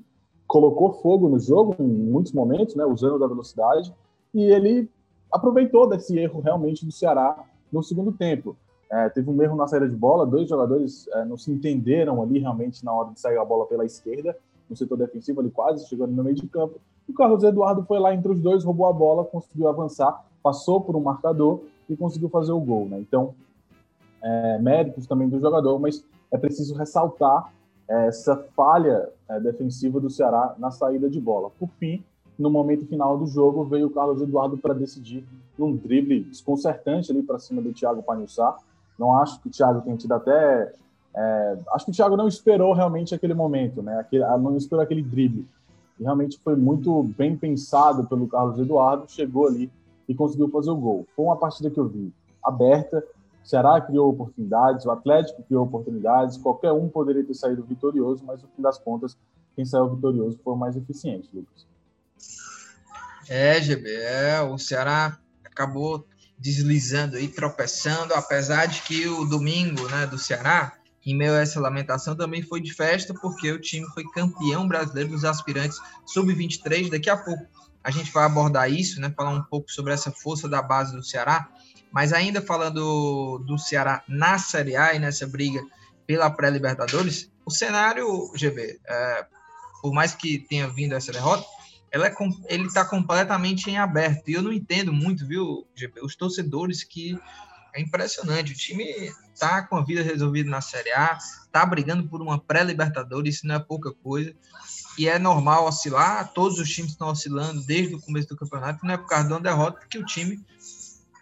colocou 0.46 0.92
fogo 0.92 1.28
no 1.28 1.38
jogo 1.38 1.74
em 1.78 1.86
muitos 1.86 2.32
momentos, 2.32 2.74
né, 2.74 2.84
usando 2.84 3.18
da 3.18 3.26
velocidade, 3.26 3.92
e 4.34 4.42
ele 4.42 4.88
aproveitou 5.30 5.88
desse 5.88 6.18
erro 6.18 6.40
realmente 6.40 6.84
do 6.84 6.92
Ceará 6.92 7.42
no 7.72 7.82
segundo 7.82 8.12
tempo. 8.12 8.54
É, 8.90 9.08
teve 9.08 9.30
um 9.30 9.42
erro 9.42 9.56
na 9.56 9.66
saída 9.66 9.88
de 9.88 9.96
bola, 9.96 10.26
dois 10.26 10.48
jogadores 10.48 11.08
é, 11.08 11.24
não 11.24 11.38
se 11.38 11.50
entenderam 11.50 12.22
ali 12.22 12.38
realmente 12.38 12.84
na 12.84 12.92
hora 12.92 13.10
de 13.10 13.18
sair 13.18 13.38
a 13.38 13.44
bola 13.44 13.64
pela 13.64 13.86
esquerda, 13.86 14.36
no 14.72 14.76
setor 14.76 14.98
defensivo, 14.98 15.40
ele 15.40 15.50
quase 15.50 15.86
chegou 15.86 16.06
no 16.06 16.24
meio 16.24 16.34
de 16.34 16.48
campo. 16.48 16.80
O 17.08 17.12
Carlos 17.12 17.44
Eduardo 17.44 17.84
foi 17.84 17.98
lá 17.98 18.14
entre 18.14 18.32
os 18.32 18.40
dois, 18.40 18.64
roubou 18.64 18.86
a 18.86 18.92
bola, 18.92 19.24
conseguiu 19.24 19.68
avançar, 19.68 20.24
passou 20.42 20.80
por 20.80 20.96
um 20.96 21.00
marcador 21.00 21.60
e 21.88 21.96
conseguiu 21.96 22.28
fazer 22.28 22.52
o 22.52 22.60
gol. 22.60 22.88
Né? 22.88 23.00
Então, 23.00 23.34
é, 24.22 24.58
méritos 24.58 25.06
também 25.06 25.28
do 25.28 25.38
jogador, 25.38 25.78
mas 25.78 26.04
é 26.30 26.38
preciso 26.38 26.74
ressaltar 26.74 27.52
é, 27.88 28.06
essa 28.06 28.36
falha 28.56 29.08
é, 29.28 29.38
defensiva 29.40 30.00
do 30.00 30.08
Ceará 30.08 30.54
na 30.58 30.70
saída 30.70 31.10
de 31.10 31.20
bola. 31.20 31.50
Por 31.50 31.68
fim, 31.78 32.02
no 32.38 32.50
momento 32.50 32.86
final 32.86 33.18
do 33.18 33.26
jogo, 33.26 33.64
veio 33.64 33.88
o 33.88 33.90
Carlos 33.90 34.22
Eduardo 34.22 34.56
para 34.56 34.74
decidir 34.74 35.24
num 35.58 35.76
drible 35.76 36.20
desconcertante 36.20 37.12
ali 37.12 37.22
para 37.22 37.38
cima 37.38 37.60
do 37.60 37.72
Thiago 37.72 38.02
Panhussá. 38.02 38.56
Não 38.98 39.16
acho 39.16 39.40
que 39.40 39.48
o 39.48 39.50
Thiago 39.50 39.82
tenha 39.82 39.96
tido 39.96 40.12
até. 40.12 40.72
É, 41.14 41.58
acho 41.74 41.84
que 41.86 41.90
o 41.90 41.94
Thiago 41.94 42.16
não 42.16 42.26
esperou 42.26 42.72
realmente 42.72 43.14
aquele 43.14 43.34
momento, 43.34 43.82
né? 43.82 43.98
Aquele, 43.98 44.24
não 44.38 44.56
esperou 44.56 44.82
aquele 44.82 45.02
drible. 45.02 45.46
E 46.00 46.02
realmente 46.02 46.38
foi 46.42 46.56
muito 46.56 47.02
bem 47.16 47.36
pensado 47.36 48.04
pelo 48.06 48.26
Carlos 48.26 48.58
Eduardo, 48.58 49.04
chegou 49.08 49.46
ali 49.46 49.70
e 50.08 50.14
conseguiu 50.14 50.48
fazer 50.48 50.70
o 50.70 50.76
gol. 50.76 51.06
Foi 51.14 51.24
uma 51.24 51.36
partida 51.36 51.70
que 51.70 51.78
eu 51.78 51.86
vi 51.86 52.12
aberta, 52.42 53.04
o 53.44 53.48
Ceará 53.48 53.80
criou 53.80 54.10
oportunidades, 54.10 54.86
o 54.86 54.90
Atlético 54.90 55.42
criou 55.42 55.64
oportunidades, 55.64 56.36
qualquer 56.36 56.72
um 56.72 56.88
poderia 56.88 57.24
ter 57.24 57.34
saído 57.34 57.62
vitorioso, 57.62 58.24
mas 58.24 58.40
no 58.40 58.48
fim 58.48 58.62
das 58.62 58.78
contas, 58.78 59.16
quem 59.54 59.64
saiu 59.64 59.90
vitorioso 59.90 60.38
foi 60.42 60.54
o 60.54 60.56
mais 60.56 60.76
eficiente, 60.76 61.28
Lucas. 61.32 61.66
É, 63.28 63.60
GB, 63.60 63.88
é, 63.88 64.40
o 64.42 64.58
Ceará 64.58 65.18
acabou 65.44 66.04
deslizando 66.38 67.18
e 67.18 67.28
tropeçando, 67.28 68.14
apesar 68.14 68.66
de 68.66 68.82
que 68.82 69.06
o 69.08 69.24
domingo 69.24 69.88
né, 69.88 70.06
do 70.06 70.18
Ceará, 70.18 70.72
em 71.04 71.16
meio 71.16 71.32
a 71.32 71.40
essa 71.40 71.60
lamentação, 71.60 72.14
também 72.14 72.42
foi 72.42 72.60
de 72.60 72.72
festa, 72.72 73.12
porque 73.12 73.50
o 73.50 73.60
time 73.60 73.86
foi 73.92 74.04
campeão 74.04 74.66
brasileiro 74.66 75.10
dos 75.10 75.24
aspirantes 75.24 75.78
sub-23. 76.06 76.90
Daqui 76.90 77.10
a 77.10 77.16
pouco 77.16 77.44
a 77.82 77.90
gente 77.90 78.12
vai 78.12 78.24
abordar 78.24 78.70
isso, 78.70 79.00
né, 79.00 79.12
falar 79.16 79.30
um 79.30 79.42
pouco 79.42 79.70
sobre 79.70 79.92
essa 79.92 80.12
força 80.12 80.48
da 80.48 80.62
base 80.62 80.94
do 80.94 81.02
Ceará, 81.02 81.48
mas 81.90 82.12
ainda 82.12 82.40
falando 82.40 83.38
do 83.46 83.58
Ceará 83.58 84.02
na 84.08 84.38
Série 84.38 84.76
A 84.76 84.94
e 84.94 84.98
nessa 84.98 85.26
briga 85.26 85.60
pela 86.06 86.30
pré-Libertadores, 86.30 87.30
o 87.44 87.50
cenário, 87.50 88.30
GB, 88.34 88.80
é, 88.86 89.26
por 89.80 89.92
mais 89.92 90.14
que 90.14 90.38
tenha 90.38 90.68
vindo 90.68 90.94
essa 90.94 91.12
derrota, 91.12 91.44
ela 91.90 92.06
é, 92.06 92.14
ele 92.48 92.66
está 92.66 92.84
completamente 92.84 93.68
em 93.68 93.76
aberto. 93.76 94.28
E 94.28 94.32
eu 94.32 94.42
não 94.42 94.52
entendo 94.52 94.92
muito, 94.92 95.26
viu, 95.26 95.66
GB, 95.74 96.00
os 96.02 96.16
torcedores 96.16 96.82
que 96.82 97.18
é 97.74 97.80
impressionante. 97.80 98.52
O 98.52 98.56
time 98.56 98.84
está 99.32 99.62
com 99.62 99.76
a 99.76 99.84
vida 99.84 100.02
resolvida 100.02 100.50
na 100.50 100.60
Série 100.60 100.92
A, 100.92 101.18
está 101.44 101.64
brigando 101.64 102.08
por 102.08 102.20
uma 102.20 102.38
pré-Libertadores, 102.38 103.36
isso 103.36 103.46
não 103.46 103.54
é 103.54 103.58
pouca 103.58 103.92
coisa. 103.92 104.34
E 104.98 105.08
é 105.08 105.18
normal 105.18 105.66
oscilar, 105.66 106.32
todos 106.34 106.58
os 106.58 106.68
times 106.68 106.92
estão 106.92 107.08
oscilando 107.08 107.64
desde 107.64 107.94
o 107.94 108.00
começo 108.00 108.28
do 108.28 108.36
campeonato, 108.36 108.84
não 108.84 108.94
é 108.94 108.98
por 108.98 109.06
causa 109.06 109.26
de 109.26 109.32
uma 109.32 109.40
derrota, 109.40 109.78
porque 109.78 109.98
o 109.98 110.04
time 110.04 110.38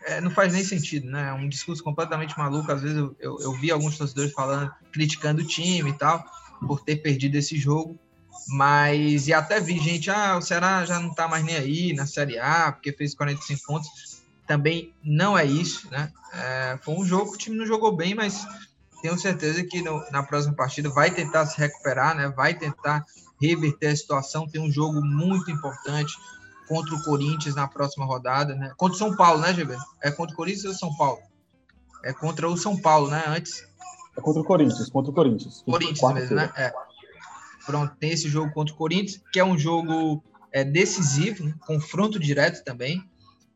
é, 0.05 0.21
não 0.21 0.31
faz 0.31 0.53
nem 0.53 0.65
sentido, 0.65 1.09
né? 1.09 1.29
É 1.29 1.33
um 1.33 1.49
discurso 1.49 1.83
completamente 1.83 2.37
maluco. 2.37 2.71
Às 2.73 2.83
vezes 2.83 2.97
eu, 2.97 3.17
eu, 3.21 3.39
eu 3.41 3.53
vi 3.53 3.71
alguns 3.71 3.97
torcedores 3.97 4.33
falando, 4.33 4.73
criticando 4.93 5.43
o 5.43 5.47
time 5.47 5.91
e 5.91 5.93
tal, 5.93 6.25
por 6.67 6.81
ter 6.81 6.97
perdido 6.97 7.37
esse 7.37 7.57
jogo. 7.57 7.99
Mas, 8.49 9.29
e 9.29 9.33
até 9.33 9.61
vi 9.61 9.79
gente, 9.79 10.11
ah, 10.11 10.37
o 10.37 10.43
Ceará 10.43 10.85
já 10.85 10.99
não 10.99 11.15
tá 11.15 11.29
mais 11.29 11.45
nem 11.45 11.57
aí 11.57 11.93
na 11.93 12.07
Série 12.07 12.39
A, 12.39 12.73
porque 12.73 12.93
fez 12.93 13.15
45 13.15 13.67
pontos. 13.67 14.10
Também 14.51 14.93
não 15.05 15.39
é 15.39 15.45
isso, 15.45 15.89
né? 15.93 16.11
É, 16.35 16.77
foi 16.83 16.97
um 16.97 17.05
jogo 17.05 17.31
que 17.31 17.37
o 17.37 17.39
time 17.39 17.57
não 17.57 17.65
jogou 17.65 17.95
bem, 17.95 18.17
mas 18.17 18.45
tenho 19.01 19.17
certeza 19.17 19.63
que 19.63 19.81
no, 19.81 20.05
na 20.11 20.25
próxima 20.25 20.57
partida 20.57 20.91
vai 20.91 21.09
tentar 21.09 21.47
se 21.47 21.57
recuperar, 21.57 22.17
né? 22.17 22.29
Vai 22.31 22.55
tentar 22.55 23.05
reverter 23.41 23.87
a 23.87 23.97
situação. 23.97 24.49
Tem 24.49 24.61
um 24.61 24.69
jogo 24.69 25.01
muito 25.05 25.53
importante 25.53 26.13
contra 26.67 26.93
o 26.97 27.03
Corinthians 27.05 27.55
na 27.55 27.69
próxima 27.69 28.05
rodada, 28.05 28.57
né? 28.57 28.73
Contra 28.77 28.97
o 28.97 28.99
São 28.99 29.15
Paulo, 29.15 29.41
né, 29.41 29.55
GB? 29.55 29.77
É 30.03 30.11
contra 30.11 30.35
o 30.35 30.37
Corinthians 30.37 30.65
ou 30.65 30.75
São 30.75 30.97
Paulo? 30.97 31.21
É 32.03 32.13
contra 32.13 32.49
o 32.49 32.57
São 32.57 32.77
Paulo, 32.77 33.09
né? 33.09 33.23
Antes. 33.29 33.65
É 34.17 34.21
contra 34.21 34.43
o 34.43 34.45
Corinthians, 34.45 34.91
contra 34.91 35.13
o 35.13 35.15
Corinthians. 35.15 35.63
Corinthians 35.63 36.13
mesmo, 36.13 36.35
né? 36.35 36.53
É. 36.57 36.73
Pronto, 37.65 37.95
tem 38.01 38.11
esse 38.11 38.29
jogo 38.29 38.53
contra 38.53 38.75
o 38.75 38.77
Corinthians, 38.77 39.23
que 39.33 39.39
é 39.39 39.45
um 39.45 39.57
jogo 39.57 40.21
é, 40.51 40.65
decisivo, 40.65 41.45
né? 41.45 41.55
confronto 41.61 42.19
direto 42.19 42.65
também, 42.65 43.09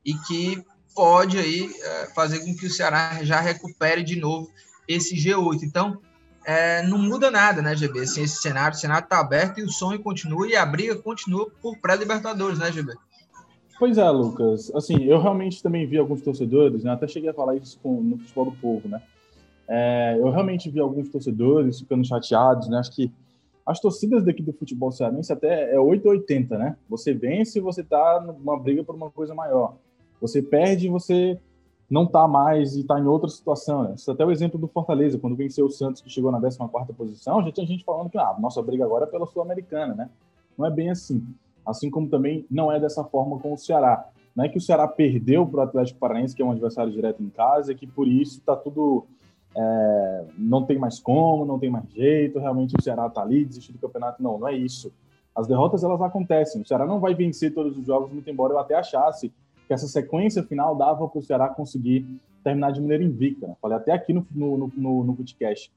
e 0.04 0.14
que 0.14 0.64
pode 0.94 1.38
aí 1.38 1.70
é, 1.83 2.07
fazer 2.14 2.40
com 2.40 2.54
que 2.54 2.66
o 2.66 2.70
Ceará 2.70 3.22
já 3.22 3.40
recupere 3.40 4.02
de 4.02 4.16
novo 4.18 4.50
esse 4.87 5.14
G8. 5.14 5.62
Então, 5.62 5.98
é, 6.46 6.83
não 6.83 6.98
muda 6.98 7.30
nada, 7.30 7.62
né, 7.62 7.74
GB? 7.74 8.00
Assim, 8.00 8.22
esse 8.22 8.40
cenário, 8.40 8.76
o 8.76 8.80
cenário 8.80 9.04
está 9.04 9.18
aberto 9.18 9.59
e 9.59 9.62
o 9.62 9.70
sonho 9.70 9.98
continua 10.00 10.46
e 10.46 10.54
a 10.54 10.64
briga 10.64 10.96
continua 10.96 11.50
por 11.62 11.78
pré-libertadores, 11.78 12.59
né, 12.59 12.70
GB? 12.70 12.94
Pois 13.78 13.98
é, 13.98 14.09
Lucas. 14.11 14.70
Assim, 14.74 15.04
eu 15.04 15.20
realmente 15.20 15.62
também 15.62 15.87
vi 15.87 15.98
alguns 15.98 16.22
torcedores, 16.22 16.85
né? 16.85 16.92
Até 16.92 17.09
cheguei 17.09 17.30
a 17.30 17.35
falar 17.35 17.57
isso 17.57 17.78
com, 17.83 18.00
no 18.00 18.18
futebol 18.18 18.44
do 18.46 18.52
povo, 18.52 18.88
né? 18.88 19.02
É, 19.66 20.16
eu 20.18 20.30
realmente 20.30 20.70
vi 20.70 20.78
alguns 20.78 21.09
torcedores 21.09 21.80
ficando 21.80 22.07
chateados, 22.07 22.68
né? 22.68 22.78
Acho 22.78 22.92
que 22.92 23.11
as 23.66 23.80
torcidas 23.80 24.22
daqui 24.22 24.42
do 24.42 24.52
futebol 24.52 24.92
cearense 24.92 25.33
até 25.33 25.74
é 25.74 25.80
880, 25.80 26.59
né? 26.59 26.76
Você 26.88 27.14
vence 27.14 27.59
e 27.59 27.62
você 27.62 27.83
tá 27.83 28.20
numa 28.20 28.59
briga 28.59 28.85
por 28.85 28.94
uma 28.94 29.11
coisa 29.11 29.35
maior. 29.35 29.76
Você 30.24 30.40
perde 30.40 30.87
e 30.87 30.90
você 30.90 31.38
não 31.90 32.06
tá 32.06 32.26
mais 32.26 32.76
e 32.76 32.82
tá 32.82 32.98
em 32.98 33.04
outra 33.04 33.28
situação, 33.28 33.82
né? 33.82 33.94
Isso 33.94 34.10
é 34.10 34.14
até 34.14 34.24
o 34.24 34.30
exemplo 34.30 34.58
do 34.58 34.66
Fortaleza, 34.66 35.18
quando 35.18 35.37
venceu 35.37 35.66
o 35.66 35.70
Santos, 35.70 36.00
que 36.00 36.08
chegou 36.08 36.32
na 36.32 36.40
14ª 36.40 36.94
posição, 36.96 37.44
já 37.44 37.52
tinha 37.52 37.66
gente 37.66 37.84
falando 37.84 38.08
que 38.08 38.16
ah, 38.16 38.34
nossa 38.40 38.62
briga 38.62 38.84
agora 38.84 39.04
é 39.04 39.06
pela 39.06 39.26
Sul-Americana, 39.26 39.94
né? 39.94 40.10
Não 40.56 40.66
é 40.66 40.70
bem 40.70 40.90
assim. 40.90 41.22
Assim 41.66 41.90
como 41.90 42.08
também 42.08 42.46
não 42.50 42.72
é 42.72 42.80
dessa 42.80 43.04
forma 43.04 43.38
com 43.38 43.52
o 43.52 43.58
Ceará. 43.58 44.08
Não 44.34 44.44
é 44.44 44.48
que 44.48 44.56
o 44.56 44.60
Ceará 44.60 44.88
perdeu 44.88 45.46
para 45.46 45.60
o 45.60 45.62
Atlético 45.62 46.00
Paranaense, 46.00 46.34
que 46.34 46.40
é 46.40 46.44
um 46.44 46.52
adversário 46.52 46.90
direto 46.90 47.22
em 47.22 47.28
casa, 47.28 47.72
e 47.72 47.74
que 47.74 47.87
por 47.87 48.08
isso 48.08 48.40
tá 48.40 48.56
tudo 48.56 49.04
é, 49.54 50.24
não 50.38 50.64
tem 50.64 50.78
mais 50.78 50.98
como, 50.98 51.44
não 51.44 51.58
tem 51.58 51.70
mais 51.70 51.88
jeito, 51.92 52.38
realmente 52.38 52.74
o 52.76 52.82
Ceará 52.82 53.06
está 53.06 53.22
ali, 53.22 53.44
desistiu 53.44 53.74
do 53.74 53.80
campeonato. 53.80 54.22
Não, 54.22 54.38
não 54.38 54.48
é 54.48 54.56
isso. 54.56 54.90
As 55.34 55.46
derrotas, 55.46 55.84
elas 55.84 56.00
acontecem. 56.00 56.62
O 56.62 56.66
Ceará 56.66 56.87
não 56.87 56.98
vai 56.98 57.14
vencer 57.14 57.52
todos 57.52 57.76
os 57.76 57.87
jogos, 57.87 58.10
muito 58.10 58.28
embora 58.30 58.54
eu 58.54 58.58
até 58.58 58.74
achasse 58.74 59.32
que 59.66 59.72
essa 59.72 59.87
sequência 59.87 60.42
final 60.42 60.74
dava 60.77 61.09
para 61.09 61.18
o 61.18 61.22
Ceará 61.22 61.48
conseguir 61.48 62.07
terminar 62.42 62.72
de 62.72 62.81
maneira 62.81 63.03
invicta. 63.03 63.46
Né? 63.46 63.57
Falei 63.61 63.79
até 63.79 63.92
aqui 63.92 64.12
no, 64.12 64.27
no, 64.31 64.70
no, 64.77 65.05
no 65.05 65.16
podcast. 65.16 65.72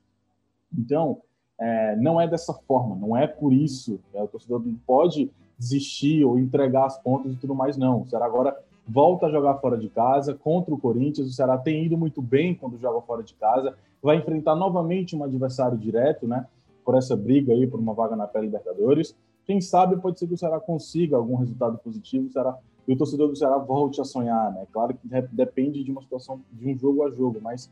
Então, 0.78 1.22
é, 1.60 1.96
não 1.96 2.20
é 2.20 2.28
dessa 2.28 2.54
forma, 2.54 2.96
não 2.96 3.16
é 3.16 3.26
por 3.26 3.54
isso. 3.54 4.00
É, 4.14 4.22
o 4.22 4.28
torcedor 4.28 4.62
não 4.64 4.76
pode 4.86 5.32
desistir 5.58 6.24
ou 6.24 6.38
entregar 6.38 6.86
as 6.86 6.98
pontas 7.02 7.34
e 7.34 7.36
tudo 7.36 7.56
mais, 7.56 7.78
não. 7.78 8.02
O 8.02 8.10
Ceará 8.10 8.26
agora 8.26 8.56
volta 8.88 9.26
a 9.26 9.32
jogar 9.32 9.56
fora 9.56 9.78
de 9.78 9.90
casa 9.90 10.34
contra 10.34 10.74
o 10.74 10.78
Corinthians. 10.78 11.28
O 11.28 11.34
Ceará 11.34 11.58
tem 11.58 11.86
ido 11.86 11.98
muito 11.98 12.22
bem 12.22 12.54
quando 12.54 12.78
joga 12.80 13.02
fora 13.02 13.24
de 13.24 13.34
casa. 13.34 13.76
Vai 14.02 14.18
enfrentar 14.18 14.56
novamente 14.56 15.16
um 15.16 15.24
adversário 15.24 15.78
direto, 15.78 16.28
né? 16.28 16.46
Por 16.86 16.96
essa 16.96 17.18
briga 17.18 17.52
aí, 17.52 17.66
por 17.66 17.80
uma 17.80 17.94
vaga 17.94 18.16
na 18.16 18.28
pré-Libertadores. 18.28 19.16
Quem 19.46 19.60
sabe 19.60 19.98
pode 19.98 20.20
ser 20.20 20.28
que 20.28 20.34
o 20.34 20.38
Ceará 20.38 20.60
consiga 20.60 21.18
algum 21.18 21.36
resultado 21.36 21.78
positivo. 21.80 22.28
O 22.28 22.32
Ceará, 22.32 22.56
e 22.88 22.94
o 22.94 22.98
torcedor 22.98 23.28
do 23.28 23.36
Ceará 23.36 23.58
volte 23.58 24.00
a 24.00 24.06
sonhar, 24.06 24.52
né? 24.54 24.66
Claro 24.72 24.94
que 24.94 25.08
depende 25.32 25.84
de 25.84 25.92
uma 25.92 26.02
situação, 26.02 26.40
de 26.54 26.70
um 26.70 26.78
jogo 26.78 27.04
a 27.04 27.10
jogo, 27.10 27.40
mas 27.42 27.70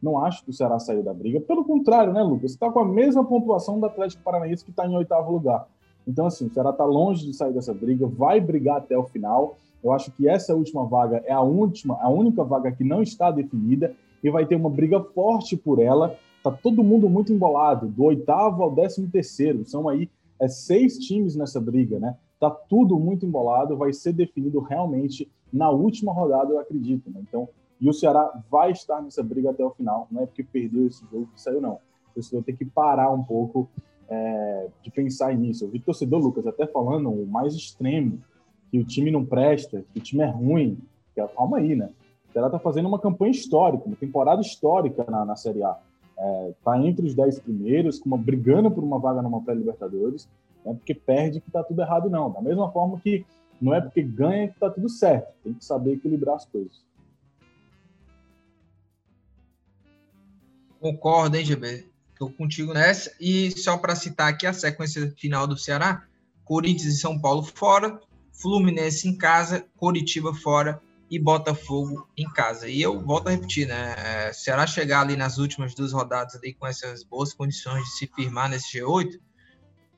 não 0.00 0.18
acho 0.24 0.44
que 0.44 0.50
o 0.50 0.52
Ceará 0.52 0.78
saiu 0.78 1.02
da 1.02 1.12
briga. 1.12 1.40
Pelo 1.40 1.64
contrário, 1.64 2.12
né, 2.12 2.22
Lucas? 2.22 2.52
Está 2.52 2.70
com 2.70 2.80
a 2.80 2.84
mesma 2.84 3.24
pontuação 3.24 3.80
do 3.80 3.86
Atlético 3.86 4.22
Paranaense 4.22 4.64
que 4.64 4.70
está 4.70 4.86
em 4.86 4.96
oitavo 4.96 5.32
lugar. 5.32 5.66
Então, 6.06 6.26
assim, 6.26 6.46
o 6.46 6.52
Ceará 6.52 6.70
está 6.70 6.84
longe 6.84 7.24
de 7.26 7.34
sair 7.34 7.52
dessa 7.52 7.74
briga, 7.74 8.06
vai 8.06 8.40
brigar 8.40 8.78
até 8.78 8.96
o 8.96 9.04
final. 9.04 9.56
Eu 9.82 9.92
acho 9.92 10.10
que 10.12 10.28
essa 10.28 10.54
última 10.54 10.84
vaga 10.84 11.22
é 11.26 11.32
a 11.32 11.40
última, 11.40 11.98
a 12.00 12.08
única 12.08 12.44
vaga 12.44 12.70
que 12.70 12.84
não 12.84 13.02
está 13.02 13.30
definida 13.30 13.94
e 14.22 14.30
vai 14.30 14.46
ter 14.46 14.54
uma 14.54 14.70
briga 14.70 15.00
forte 15.00 15.56
por 15.56 15.80
ela. 15.80 16.16
Tá 16.42 16.50
todo 16.50 16.82
mundo 16.82 17.08
muito 17.08 17.32
embolado, 17.32 17.86
do 17.86 18.04
oitavo 18.04 18.62
ao 18.62 18.70
décimo 18.70 19.08
terceiro. 19.08 19.64
São 19.64 19.88
aí 19.88 20.08
é, 20.40 20.48
seis 20.48 20.98
times 20.98 21.36
nessa 21.36 21.60
briga, 21.60 21.98
né? 22.00 22.16
Tá 22.42 22.50
tudo 22.50 22.98
muito 22.98 23.24
embolado, 23.24 23.76
vai 23.76 23.92
ser 23.92 24.12
definido 24.12 24.58
realmente 24.58 25.30
na 25.52 25.70
última 25.70 26.12
rodada, 26.12 26.52
eu 26.52 26.58
acredito. 26.58 27.08
Né? 27.08 27.20
Então, 27.22 27.48
e 27.80 27.88
o 27.88 27.92
Ceará 27.92 28.36
vai 28.50 28.72
estar 28.72 29.00
nessa 29.00 29.22
briga 29.22 29.50
até 29.50 29.64
o 29.64 29.70
final. 29.70 30.08
Não 30.10 30.24
é 30.24 30.26
porque 30.26 30.42
perdeu 30.42 30.88
esse 30.88 31.04
jogo 31.08 31.28
que 31.32 31.40
saiu, 31.40 31.60
não. 31.60 31.74
O 31.74 32.14
torcedor 32.14 32.42
tem 32.42 32.56
que 32.56 32.64
parar 32.64 33.12
um 33.12 33.22
pouco 33.22 33.68
é, 34.08 34.66
de 34.82 34.90
pensar 34.90 35.32
nisso. 35.36 35.64
Eu 35.64 35.68
vi 35.68 35.78
torcedor, 35.78 36.20
Lucas, 36.20 36.44
até 36.44 36.66
falando 36.66 37.10
o 37.10 37.24
mais 37.28 37.54
extremo, 37.54 38.18
que 38.72 38.78
o 38.80 38.84
time 38.84 39.12
não 39.12 39.24
presta, 39.24 39.84
que 39.92 40.00
o 40.00 40.02
time 40.02 40.24
é 40.24 40.26
ruim. 40.26 40.78
É, 41.14 41.24
calma 41.28 41.58
aí, 41.58 41.76
né? 41.76 41.90
O 42.28 42.32
Ceará 42.32 42.48
está 42.48 42.58
fazendo 42.58 42.88
uma 42.88 42.98
campanha 42.98 43.30
histórica, 43.30 43.84
uma 43.86 43.94
temporada 43.94 44.40
histórica 44.40 45.08
na, 45.08 45.24
na 45.24 45.36
Série 45.36 45.62
A. 45.62 45.78
É, 46.18 46.54
entre 46.82 47.06
os 47.06 47.14
dez 47.14 47.38
primeiros, 47.38 48.00
uma, 48.04 48.18
brigando 48.18 48.68
por 48.68 48.82
uma 48.82 48.98
vaga 48.98 49.22
numa 49.22 49.40
pré-Libertadores. 49.40 50.28
Não 50.64 50.72
é 50.72 50.76
porque 50.76 50.94
perde 50.94 51.40
que 51.40 51.48
está 51.48 51.62
tudo 51.62 51.82
errado, 51.82 52.08
não. 52.08 52.30
Da 52.30 52.40
mesma 52.40 52.70
forma 52.70 53.00
que 53.00 53.24
não 53.60 53.74
é 53.74 53.80
porque 53.80 54.02
ganha 54.02 54.48
que 54.48 54.54
está 54.54 54.70
tudo 54.70 54.88
certo. 54.88 55.32
Tem 55.42 55.54
que 55.54 55.64
saber 55.64 55.94
equilibrar 55.94 56.36
as 56.36 56.44
coisas. 56.44 56.84
Concordo, 60.80 61.36
hein, 61.36 61.44
GB? 61.44 61.86
Estou 62.12 62.30
contigo 62.32 62.72
nessa. 62.72 63.12
E 63.20 63.50
só 63.52 63.78
para 63.78 63.94
citar 63.94 64.28
aqui 64.28 64.46
a 64.46 64.52
sequência 64.52 65.12
final 65.16 65.46
do 65.46 65.56
Ceará: 65.56 66.06
Corinthians 66.44 66.94
e 66.94 66.98
São 66.98 67.20
Paulo 67.20 67.44
fora, 67.44 68.00
Fluminense 68.32 69.08
em 69.08 69.16
casa, 69.16 69.64
Coritiba 69.76 70.34
fora 70.34 70.80
e 71.08 71.18
Botafogo 71.18 72.08
em 72.16 72.24
casa. 72.24 72.68
E 72.68 72.82
eu 72.82 73.00
volto 73.00 73.28
a 73.28 73.30
repetir, 73.30 73.68
né? 73.68 73.94
É, 73.96 74.32
Ceará 74.32 74.66
chegar 74.66 75.02
ali 75.02 75.14
nas 75.14 75.38
últimas 75.38 75.74
duas 75.74 75.92
rodadas 75.92 76.34
ali 76.34 76.54
com 76.54 76.66
essas 76.66 77.04
boas 77.04 77.32
condições 77.32 77.84
de 77.84 77.98
se 77.98 78.06
firmar 78.06 78.48
nesse 78.48 78.78
G8, 78.78 79.20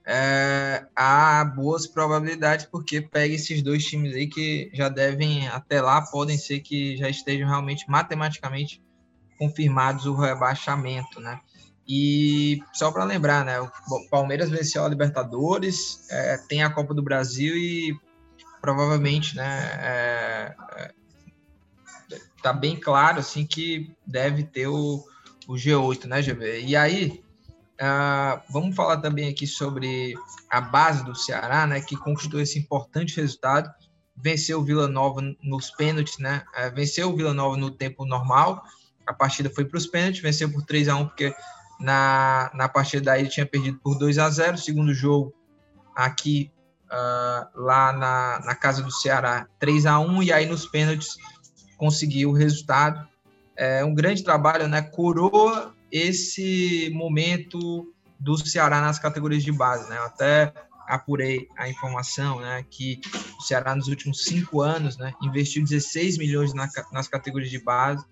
é, 0.07 0.87
há 0.95 1.43
boas 1.45 1.87
probabilidades 1.87 2.67
porque 2.67 3.01
pega 3.01 3.35
esses 3.35 3.63
dois 3.63 3.85
times 3.85 4.15
aí 4.15 4.27
que 4.27 4.71
já 4.75 4.89
devem 4.91 5.49
até 5.49 5.81
lá 5.81 6.03
podem 6.03 6.37
ser 6.37 6.61
que 6.61 6.97
já 6.97 7.09
estejam 7.09 7.49
realmente 7.49 7.89
matematicamente 7.89 8.83
confirmados 9.39 10.05
o 10.05 10.15
rebaixamento, 10.15 11.21
né? 11.21 11.41
E 11.89 12.63
só 12.73 12.91
para 12.93 13.05
lembrar, 13.05 13.45
né? 13.45 13.61
O 13.61 13.71
Palmeiras 14.11 14.51
venceu 14.51 14.85
a 14.85 14.89
Libertadores, 14.89 16.07
é, 16.11 16.37
tem 16.49 16.63
a 16.63 16.71
Copa 16.71 16.93
do 16.95 17.03
Brasil 17.03 17.57
e 17.57 17.99
provavelmente, 18.61 19.37
né? 19.37 19.71
É, 19.81 20.55
é, 20.77 20.95
tá 22.43 22.53
bem 22.53 22.79
claro 22.79 23.21
assim 23.21 23.47
que 23.47 23.91
deve 24.07 24.45
ter 24.45 24.67
o, 24.67 25.03
o 25.49 25.55
G8, 25.55 26.05
né, 26.05 26.21
GB? 26.21 26.61
E 26.61 26.77
aí, 26.77 27.24
uh, 27.81 28.41
vamos 28.51 28.75
falar 28.75 28.99
também 28.99 29.29
aqui 29.29 29.47
sobre 29.47 30.15
a 30.51 30.61
base 30.61 31.05
do 31.05 31.15
Ceará, 31.15 31.67
né? 31.67 31.81
Que 31.81 31.97
conquistou 31.97 32.41
esse 32.41 32.59
importante 32.59 33.17
resultado. 33.21 33.71
Venceu 34.17 34.61
o 34.61 34.65
Vila 34.65 34.89
Nova 34.89 35.21
nos 35.43 35.71
pênaltis, 35.71 36.19
né? 36.19 36.45
Uh, 36.57 36.75
venceu 36.75 37.11
o 37.11 37.17
Vila 37.17 37.35
Nova 37.35 37.57
no 37.57 37.71
tempo 37.71 38.05
normal 38.05 38.65
a 39.07 39.13
partida 39.13 39.51
foi 39.51 39.65
para 39.65 39.79
os 39.79 39.87
pênaltis, 39.87 40.23
venceu 40.23 40.51
por 40.51 40.63
3 40.63 40.89
a 40.89 40.97
1 40.97 41.07
porque 41.07 41.35
na, 41.81 42.51
na 42.55 42.69
partida 42.69 43.05
daí 43.05 43.23
ele 43.23 43.29
tinha 43.29 43.47
perdido 43.47 43.79
por 43.83 43.99
2 43.99 44.19
a 44.19 44.31
0 44.31 44.57
segundo 44.57 44.95
jogo 44.95 45.35
aqui 45.95 46.51
uh, 46.87 47.61
lá 47.61 47.93
na, 47.93 48.41
na 48.45 48.55
casa 48.55 48.83
do 48.83 48.91
Ceará 48.91 49.47
3 49.59 49.87
a 49.87 49.99
1 49.99 50.23
e 50.23 50.33
aí 50.33 50.47
nos 50.47 50.67
pênaltis 50.67 51.17
conseguiu 51.77 52.31
o 52.31 52.35
resultado 52.35 53.07
é 53.57 53.85
um 53.85 53.95
grande 53.95 54.23
trabalho 54.25 54.69
né 54.69 54.83
coroa 54.83 55.74
esse 55.95 56.91
momento 56.93 57.95
do 58.19 58.37
Ceará 58.37 58.81
nas 58.81 58.99
categorias 58.99 59.45
de 59.45 59.53
base 59.53 59.89
né 59.89 59.97
até 59.99 60.53
apurei 60.89 61.47
a 61.57 61.69
informação 61.69 62.41
né 62.41 62.65
que 62.69 63.01
o 63.39 63.43
Ceará 63.43 63.75
nos 63.75 63.89
últimos 63.89 64.25
cinco 64.25 64.61
anos 64.61 64.97
né 64.97 65.15
investiu 65.23 65.63
16 65.63 66.19
milhões 66.19 66.53
na, 66.53 66.69
nas 66.93 67.07
categorias 67.07 67.51
de 67.51 67.63
base 67.63 68.05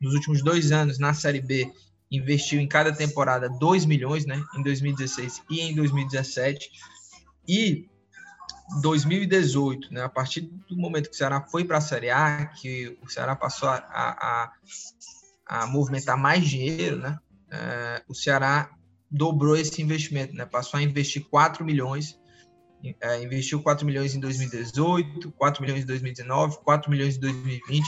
nos 0.00 0.14
últimos 0.14 0.42
dois 0.42 0.72
anos 0.72 0.98
na 0.98 1.12
Série 1.12 1.40
B 1.40 1.70
investiu 2.10 2.60
em 2.60 2.66
cada 2.66 2.92
temporada 2.92 3.48
2 3.48 3.84
milhões, 3.84 4.24
né, 4.24 4.42
em 4.56 4.62
2016 4.62 5.42
e 5.50 5.60
em 5.60 5.74
2017. 5.74 6.70
E 7.46 7.88
2018, 8.82 9.92
né, 9.92 10.02
a 10.02 10.08
partir 10.08 10.42
do 10.42 10.76
momento 10.76 11.08
que 11.08 11.14
o 11.14 11.18
Ceará 11.18 11.40
foi 11.40 11.64
para 11.64 11.78
a 11.78 11.82
Série 11.82 12.10
A, 12.10 12.46
que 12.46 12.98
o 13.02 13.08
Ceará 13.08 13.34
passou 13.34 13.68
a, 13.68 13.76
a, 13.76 14.52
a 15.48 15.66
movimentar 15.66 16.16
mais 16.16 16.46
dinheiro, 16.46 16.98
né, 16.98 17.18
é, 17.50 18.02
o 18.06 18.14
Ceará 18.14 18.70
dobrou 19.10 19.56
esse 19.56 19.80
investimento, 19.80 20.34
né, 20.34 20.44
passou 20.44 20.78
a 20.78 20.82
investir 20.82 21.24
4 21.30 21.64
milhões, 21.64 22.18
é, 23.00 23.22
investiu 23.22 23.62
4 23.62 23.84
milhões 23.86 24.14
em 24.14 24.20
2018, 24.20 25.32
4 25.32 25.62
milhões 25.62 25.82
em 25.82 25.86
2019, 25.86 26.58
4 26.62 26.90
milhões 26.90 27.16
em 27.16 27.20
2020 27.20 27.86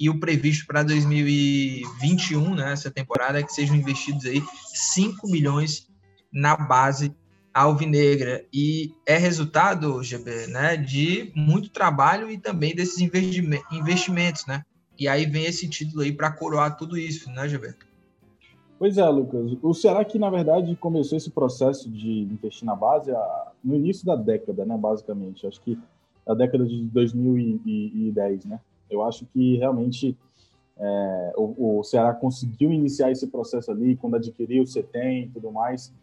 e 0.00 0.08
o 0.08 0.18
previsto 0.18 0.66
para 0.66 0.82
2021, 0.82 2.54
né, 2.54 2.72
essa 2.72 2.90
temporada, 2.90 3.38
é 3.38 3.42
que 3.42 3.52
sejam 3.52 3.76
investidos 3.76 4.24
aí 4.24 4.42
5 4.94 5.28
milhões 5.28 5.90
na 6.32 6.56
base 6.56 7.14
alvinegra. 7.52 8.46
E 8.50 8.94
é 9.06 9.18
resultado, 9.18 10.02
GB, 10.02 10.46
né, 10.46 10.76
de 10.78 11.30
muito 11.36 11.68
trabalho 11.68 12.30
e 12.30 12.38
também 12.38 12.74
desses 12.74 12.98
investimentos, 12.98 14.46
né? 14.46 14.62
E 15.00 15.08
aí 15.08 15.24
vem 15.24 15.46
esse 15.46 15.66
título 15.66 16.02
aí 16.02 16.12
para 16.12 16.30
coroar 16.30 16.76
tudo 16.76 16.98
isso, 16.98 17.30
né, 17.30 17.48
GB? 17.48 17.74
Pois 18.78 18.98
é, 18.98 19.08
Lucas. 19.08 19.56
O 19.62 19.72
Ceará 19.72 20.04
que, 20.04 20.18
na 20.18 20.28
verdade, 20.28 20.76
começou 20.76 21.16
esse 21.16 21.30
processo 21.30 21.88
de 21.90 22.22
investir 22.24 22.66
na 22.66 22.76
base 22.76 23.10
no 23.64 23.74
início 23.74 24.04
da 24.04 24.14
década, 24.14 24.66
né, 24.66 24.76
basicamente. 24.76 25.46
Acho 25.46 25.58
que 25.62 25.78
a 26.28 26.34
década 26.34 26.66
de 26.66 26.82
2010, 26.88 28.44
né? 28.44 28.60
Eu 28.90 29.02
acho 29.02 29.24
que 29.32 29.56
realmente 29.56 30.14
é, 30.78 31.32
o, 31.34 31.78
o, 31.78 31.82
Ceará 31.82 32.12
conseguiu 32.12 32.70
iniciar 32.70 33.10
esse 33.10 33.26
processo 33.26 33.70
ali 33.70 33.96
quando 33.96 34.16
adquiriu 34.16 34.64
o 34.64 34.66
CETEM 34.66 35.24
e 35.24 35.28
tudo 35.28 35.50
mais. 35.50 35.94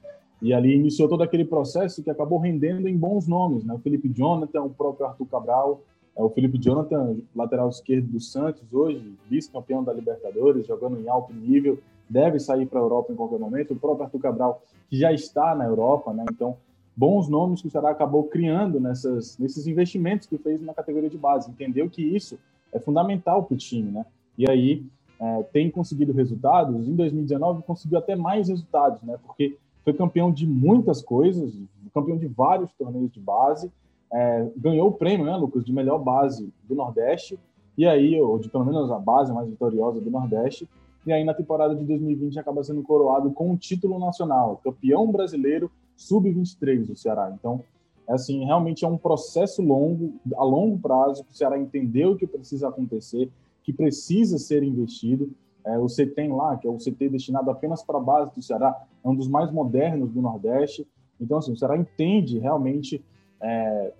E 0.42 0.54
ali 0.56 0.76
iniciou 0.76 1.08
todo 1.08 1.22
aquele 1.22 1.46
processo 1.46 2.04
que 2.04 2.10
acabou 2.10 2.40
rendendo 2.40 2.88
em 2.88 2.98
bons 2.98 3.28
nomes, 3.28 3.64
né? 3.64 3.76
O 3.76 3.80
Felipe 3.80 4.10
Jonathan, 4.10 4.64
o 4.64 4.70
próprio 4.72 5.06
Arthur 5.06 5.28
Cabral, 5.28 5.84
é, 6.18 6.24
o 6.24 6.30
Felipe 6.30 6.58
Jonathan, 6.58 7.18
lateral 7.36 7.70
esquerdo 7.70 8.08
do 8.08 8.20
Santos 8.20 8.74
hoje, 8.74 9.14
vice-campeão 9.30 9.84
da 9.84 9.94
Libertadores, 9.94 10.66
jogando 10.66 11.00
em 11.00 11.08
alto 11.08 11.32
nível, 11.32 11.80
deve 12.10 12.40
sair 12.40 12.66
para 12.66 12.80
a 12.80 12.84
Europa 12.84 13.14
em 13.14 13.16
qualquer 13.16 13.40
momento. 13.40 13.74
O 13.74 13.80
próprio 13.80 14.06
Arthur 14.06 14.20
Cabral, 14.20 14.62
que 14.90 14.98
já 14.98 15.14
está 15.14 15.54
na 15.54 15.66
Europa, 15.66 16.12
né? 16.14 16.26
Então, 16.32 16.58
bons 16.96 17.30
nomes 17.30 17.62
que 17.62 17.68
o 17.68 17.72
Ceará 17.72 17.92
acabou 17.92 18.24
criando 18.24 18.80
nessas, 18.80 19.38
nesses 19.38 19.68
investimentos 19.68 20.26
que 20.26 20.38
fez 20.40 20.60
na 20.62 20.74
categoria 20.74 21.10
de 21.10 21.18
base. 21.18 21.52
Entendeu 21.52 21.88
que 21.88 22.02
isso 22.02 22.40
é 22.74 22.80
fundamental 22.80 23.44
para 23.44 23.54
o 23.54 23.58
time, 23.58 23.92
né? 23.92 24.06
E 24.36 24.50
aí 24.50 24.84
é, 25.20 25.44
tem 25.44 25.70
conseguido 25.70 26.14
resultados. 26.14 26.88
Em 26.88 26.96
2019 26.96 27.62
conseguiu 27.62 28.00
até 28.00 28.16
mais 28.16 28.50
resultados, 28.50 29.04
né? 29.04 29.18
Porque 29.24 29.58
foi 29.84 29.94
campeão 29.94 30.32
de 30.32 30.48
muitas 30.48 31.02
coisas, 31.02 31.54
campeão 31.94 32.18
de 32.18 32.28
vários 32.28 32.72
torneios 32.74 33.12
de 33.12 33.20
base, 33.20 33.72
é, 34.12 34.48
ganhou 34.56 34.88
o 34.90 34.94
prêmio, 34.94 35.26
né, 35.26 35.36
Lucas, 35.36 35.64
de 35.64 35.74
melhor 35.74 36.00
base 36.00 36.52
do 36.64 36.76
Nordeste. 36.76 37.40
E 37.78 37.86
aí, 37.86 38.20
ou 38.20 38.40
de 38.40 38.50
pelo 38.50 38.66
menos 38.66 38.92
a 38.92 38.98
base 38.98 39.32
mais 39.34 39.48
vitoriosa 39.48 40.02
do 40.02 40.10
Nordeste. 40.10 40.68
E 41.06 41.14
aí 41.14 41.24
na 41.24 41.34
temporada 41.34 41.74
de 41.74 41.86
2020 41.86 42.38
acaba 42.38 42.64
sendo 42.64 42.84
coroado 42.84 43.32
com 43.32 43.54
o 43.54 43.58
título 43.58 43.98
nacional, 43.98 44.60
campeão 44.62 45.10
brasileiro 45.10 45.72
sub-23 45.96 46.86
do 46.86 46.96
Ceará. 46.98 47.32
Então 47.34 47.64
é 48.08 48.14
assim, 48.14 48.44
realmente 48.46 48.84
é 48.84 48.88
um 48.88 48.98
processo 48.98 49.62
longo, 49.62 50.14
a 50.36 50.44
longo 50.44 50.80
prazo, 50.80 51.24
que 51.24 51.32
o 51.32 51.36
Ceará 51.36 51.58
entendeu 51.58 52.16
que 52.16 52.26
precisa 52.26 52.70
acontecer, 52.70 53.30
que 53.64 53.72
precisa 53.72 54.38
ser 54.38 54.64
investido. 54.64 55.30
É, 55.66 55.78
o 55.78 55.90
CETEM 55.90 56.34
lá, 56.34 56.56
que 56.56 56.66
é 56.66 56.70
o 56.70 56.78
CT 56.78 57.10
destinado 57.10 57.50
apenas 57.52 57.84
para 57.84 57.98
a 57.98 58.02
base 58.02 58.34
do 58.34 58.42
Ceará, 58.42 58.76
é 59.04 59.08
um 59.08 59.16
dos 59.16 59.28
mais 59.28 59.52
modernos 59.52 60.12
do 60.12 60.22
Nordeste. 60.22 60.88
Então, 61.20 61.38
assim, 61.38 61.52
o 61.52 61.58
Ceará 61.58 61.78
entende 61.78 62.40
realmente 62.40 63.04
é, 63.42 63.94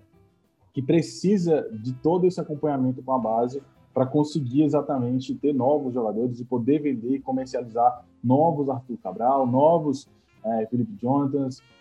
que 0.72 0.82
precisa 0.82 1.68
de 1.72 1.92
todo 1.94 2.26
esse 2.26 2.40
acompanhamento 2.40 3.02
com 3.02 3.12
a 3.12 3.18
base 3.18 3.62
para 3.92 4.06
conseguir 4.06 4.62
exatamente 4.62 5.34
ter 5.34 5.52
novos 5.52 5.94
jogadores 5.94 6.38
e 6.38 6.44
poder 6.44 6.80
vender 6.80 7.16
e 7.16 7.20
comercializar 7.20 8.04
novos 8.22 8.68
Arthur 8.68 8.96
Cabral, 8.98 9.46
novos 9.46 10.08
é, 10.44 10.66
Felipe 10.66 10.92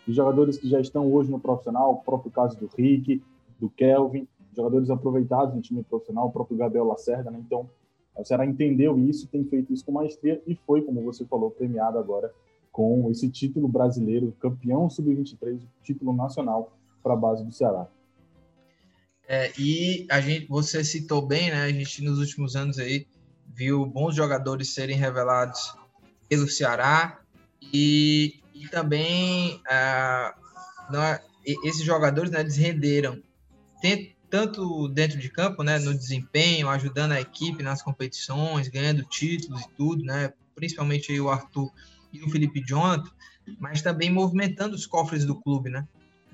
os 0.08 0.16
jogadores 0.16 0.58
que 0.58 0.68
já 0.68 0.80
estão 0.80 1.12
hoje 1.12 1.30
no 1.30 1.40
profissional, 1.40 1.94
o 1.94 1.98
próprio 1.98 2.32
caso 2.32 2.58
do 2.58 2.68
Rick, 2.76 3.22
do 3.60 3.70
Kelvin, 3.70 4.28
jogadores 4.56 4.90
aproveitados 4.90 5.54
no 5.54 5.62
time 5.62 5.84
profissional, 5.84 6.28
o 6.28 6.32
próprio 6.32 6.58
Gabriel 6.58 6.86
Lacerda, 6.86 7.30
né? 7.30 7.40
Então, 7.46 7.70
o 8.16 8.24
Ceará 8.24 8.46
entendeu 8.46 8.98
isso, 8.98 9.28
tem 9.28 9.44
feito 9.44 9.72
isso 9.72 9.86
com 9.86 9.92
maestria 9.92 10.42
e 10.48 10.56
foi, 10.56 10.82
como 10.82 11.04
você 11.04 11.24
falou, 11.26 11.52
premiado 11.52 12.00
agora 12.00 12.34
com 12.72 13.10
esse 13.12 13.30
título 13.30 13.68
brasileiro, 13.68 14.34
campeão 14.40 14.90
sub-23, 14.90 15.60
título 15.84 16.14
nacional 16.14 16.72
para 17.08 17.14
a 17.14 17.18
base 17.18 17.44
do 17.46 17.52
Ceará. 17.52 17.88
É, 19.28 19.52
e 19.58 20.06
a 20.10 20.20
gente, 20.22 20.46
você 20.48 20.84
citou 20.84 21.26
bem, 21.26 21.50
né? 21.50 21.64
A 21.64 21.70
gente 21.70 22.04
nos 22.04 22.20
últimos 22.20 22.56
anos 22.56 22.78
aí 22.78 23.08
viu 23.54 23.86
bons 23.86 24.16
jogadores 24.16 24.74
serem 24.74 24.98
revelados 24.98 25.74
pelo 26.30 26.48
Ceará 26.48 27.20
e 27.74 28.42
e 28.60 28.68
também 28.70 29.62
não, 30.90 31.04
é, 31.04 31.22
esses 31.64 31.84
jogadores 31.84 32.32
né, 32.32 32.40
eles 32.40 32.58
renderam 32.58 33.22
tanto 34.30 34.88
dentro 34.90 35.18
de 35.18 35.30
campo, 35.30 35.64
né, 35.64 35.80
no 35.80 35.94
desempenho, 35.94 36.68
ajudando 36.68 37.14
a 37.14 37.22
equipe 37.22 37.64
nas 37.64 37.82
competições, 37.82 38.68
ganhando 38.68 39.04
títulos 39.04 39.62
e 39.62 39.70
tudo, 39.78 40.04
né, 40.04 40.34
principalmente 40.56 41.18
o 41.20 41.30
Arthur 41.30 41.72
e 42.12 42.22
o 42.24 42.30
Felipe 42.30 42.62
Jonathan, 42.66 43.10
mas 43.60 43.82
também 43.82 44.12
movimentando 44.12 44.76
os 44.76 44.86
cofres 44.86 45.24
do 45.24 45.40
clube, 45.40 45.70
né. 45.70 45.88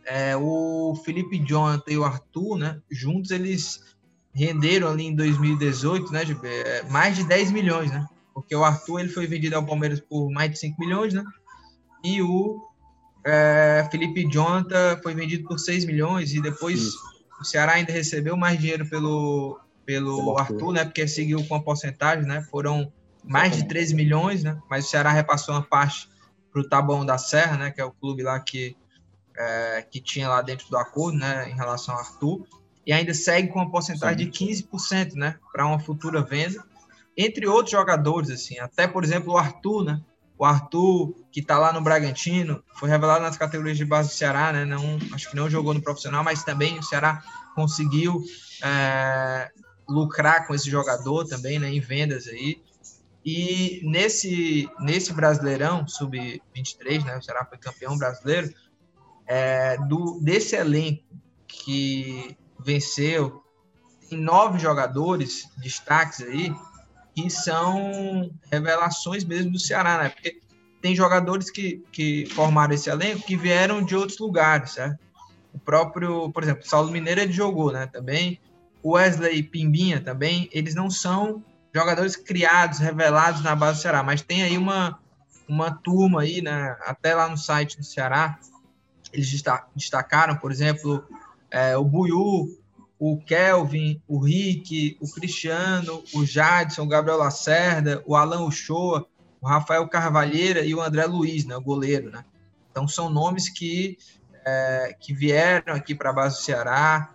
É, 0.05 0.35
o 0.35 0.95
Felipe 1.05 1.39
Jonathan 1.39 1.91
e 1.91 1.97
o 1.97 2.03
Arthur, 2.03 2.57
né, 2.57 2.81
juntos 2.91 3.31
eles 3.31 3.95
renderam 4.33 4.89
ali 4.89 5.05
em 5.05 5.15
2018, 5.15 6.11
né, 6.11 6.23
é, 6.43 6.83
mais 6.83 7.15
de 7.15 7.23
10 7.23 7.51
milhões, 7.51 7.91
né, 7.91 8.05
porque 8.33 8.55
o 8.55 8.63
Arthur 8.63 8.99
ele 8.99 9.09
foi 9.09 9.27
vendido 9.27 9.55
ao 9.55 9.65
Palmeiras 9.65 9.99
por 9.99 10.29
mais 10.31 10.51
de 10.51 10.59
5 10.59 10.79
milhões, 10.79 11.13
né, 11.13 11.23
e 12.03 12.21
o 12.21 12.59
é, 13.25 13.87
Felipe 13.89 14.27
Jonathan 14.29 14.99
foi 15.01 15.13
vendido 15.13 15.47
por 15.47 15.57
6 15.57 15.85
milhões 15.85 16.33
e 16.33 16.41
depois 16.41 16.79
Isso 16.79 17.13
o 17.43 17.45
Ceará 17.45 17.73
ainda 17.73 17.91
recebeu 17.91 18.37
mais 18.37 18.57
dinheiro 18.57 18.87
pelo, 18.87 19.59
pelo 19.85 20.37
Arthur, 20.37 20.71
né? 20.71 20.85
Porque 20.85 21.05
seguiu 21.07 21.45
com 21.45 21.55
a 21.55 21.61
porcentagem, 21.61 22.25
né? 22.25 22.41
Foram 22.49 22.91
mais 23.21 23.55
de 23.55 23.67
13 23.67 23.93
milhões, 23.93 24.43
né? 24.43 24.57
Mas 24.69 24.85
o 24.85 24.89
Ceará 24.89 25.11
repassou 25.11 25.53
uma 25.53 25.61
parte 25.61 26.09
para 26.51 26.61
o 26.61 26.67
Taboão 26.67 27.05
da 27.05 27.17
Serra, 27.17 27.57
né? 27.57 27.71
Que 27.71 27.81
é 27.81 27.85
o 27.85 27.91
clube 27.91 28.23
lá 28.23 28.39
que, 28.39 28.77
é, 29.37 29.85
que 29.89 29.99
tinha 29.99 30.29
lá 30.29 30.41
dentro 30.41 30.69
do 30.69 30.77
acordo, 30.77 31.17
né? 31.17 31.49
Em 31.49 31.55
relação 31.55 31.95
ao 31.95 32.01
Arthur. 32.01 32.45
E 32.85 32.91
ainda 32.91 33.13
segue 33.13 33.47
com 33.47 33.59
uma 33.59 33.71
porcentagem 33.71 34.25
Sim. 34.25 34.31
de 34.31 34.63
15%, 34.63 35.13
né? 35.13 35.37
Para 35.51 35.65
uma 35.65 35.79
futura 35.79 36.21
venda. 36.21 36.63
Entre 37.15 37.47
outros 37.47 37.71
jogadores, 37.71 38.29
assim. 38.29 38.59
Até, 38.59 38.87
por 38.87 39.03
exemplo, 39.03 39.33
o 39.33 39.37
Arthur, 39.37 39.83
né? 39.85 40.01
O 40.37 40.45
Arthur, 40.45 41.13
que 41.31 41.39
está 41.39 41.57
lá 41.57 41.71
no 41.71 41.81
Bragantino, 41.81 42.63
foi 42.75 42.89
revelado 42.89 43.23
nas 43.23 43.37
categorias 43.37 43.77
de 43.77 43.85
base 43.85 44.09
do 44.09 44.15
Ceará, 44.15 44.51
né? 44.51 44.65
Não, 44.65 44.97
acho 45.13 45.29
que 45.29 45.35
não 45.35 45.49
jogou 45.49 45.73
no 45.73 45.81
profissional, 45.81 46.23
mas 46.23 46.43
também 46.43 46.77
o 46.77 46.83
Ceará 46.83 47.23
conseguiu 47.55 48.21
é, 48.63 49.51
lucrar 49.87 50.47
com 50.47 50.55
esse 50.55 50.69
jogador 50.69 51.25
também, 51.25 51.59
né? 51.59 51.69
Em 51.69 51.79
vendas 51.79 52.27
aí. 52.27 52.61
E 53.25 53.79
nesse, 53.83 54.69
nesse 54.79 55.13
Brasileirão, 55.13 55.87
sub-23, 55.87 57.05
né? 57.05 57.17
O 57.17 57.21
Ceará 57.21 57.45
foi 57.45 57.57
campeão 57.57 57.97
brasileiro. 57.97 58.53
É, 59.25 59.77
do, 59.77 60.19
desse 60.21 60.55
elenco 60.55 61.03
que 61.47 62.37
venceu, 62.59 63.43
tem 64.09 64.19
nove 64.19 64.59
jogadores, 64.59 65.49
destaques 65.57 66.21
aí, 66.21 66.53
que 67.15 67.29
são 67.29 68.31
revelações 68.51 69.23
mesmo 69.23 69.51
do 69.51 69.59
Ceará, 69.59 70.03
né? 70.03 70.09
Porque 70.09 70.39
tem 70.81 70.95
jogadores 70.95 71.49
que, 71.49 71.83
que 71.91 72.25
formaram 72.27 72.73
esse 72.73 72.89
elenco 72.89 73.25
que 73.25 73.37
vieram 73.37 73.83
de 73.83 73.95
outros 73.95 74.19
lugares, 74.19 74.71
certo? 74.71 74.99
O 75.53 75.59
próprio, 75.59 76.31
por 76.31 76.43
exemplo, 76.43 76.67
Saulo 76.67 76.91
Mineiro 76.91 77.21
ele 77.21 77.31
jogou, 77.31 77.71
né? 77.71 77.87
Também 77.87 78.39
o 78.83 78.91
Wesley 78.91 79.41
Pimbinha 79.41 80.01
também, 80.01 80.49
eles 80.51 80.75
não 80.75 80.89
são 80.89 81.41
jogadores 81.73 82.17
criados, 82.17 82.79
revelados 82.79 83.41
na 83.41 83.55
base 83.55 83.79
do 83.79 83.81
Ceará, 83.81 84.03
mas 84.03 84.21
tem 84.21 84.43
aí 84.43 84.57
uma, 84.57 84.99
uma 85.47 85.71
turma 85.71 86.21
aí, 86.21 86.41
né? 86.41 86.75
Até 86.85 87.15
lá 87.15 87.29
no 87.29 87.37
site 87.37 87.77
do 87.77 87.83
Ceará, 87.85 88.37
eles 89.13 89.43
destacaram, 89.75 90.35
por 90.35 90.51
exemplo, 90.51 91.07
é, 91.51 91.77
o 91.77 91.83
Buiú, 91.83 92.57
o 92.99 93.17
Kelvin, 93.17 94.01
o 94.07 94.17
Rick, 94.19 94.97
o 94.99 95.09
Cristiano, 95.11 96.03
o 96.13 96.25
Jadson, 96.25 96.83
o 96.83 96.87
Gabriel 96.87 97.17
Lacerda, 97.17 98.01
o 98.05 98.15
Alan 98.15 98.45
Uchoa, 98.45 99.05
o 99.39 99.47
Rafael 99.47 99.87
Carvalheira 99.87 100.61
e 100.61 100.73
o 100.73 100.81
André 100.81 101.05
Luiz, 101.05 101.45
né, 101.45 101.55
o 101.55 101.61
goleiro. 101.61 102.09
Né? 102.09 102.23
Então 102.71 102.87
são 102.87 103.09
nomes 103.09 103.49
que, 103.49 103.97
é, 104.45 104.95
que 104.99 105.13
vieram 105.13 105.75
aqui 105.75 105.93
para 105.93 106.09
a 106.09 106.13
base 106.13 106.37
do 106.37 106.43
Ceará 106.43 107.13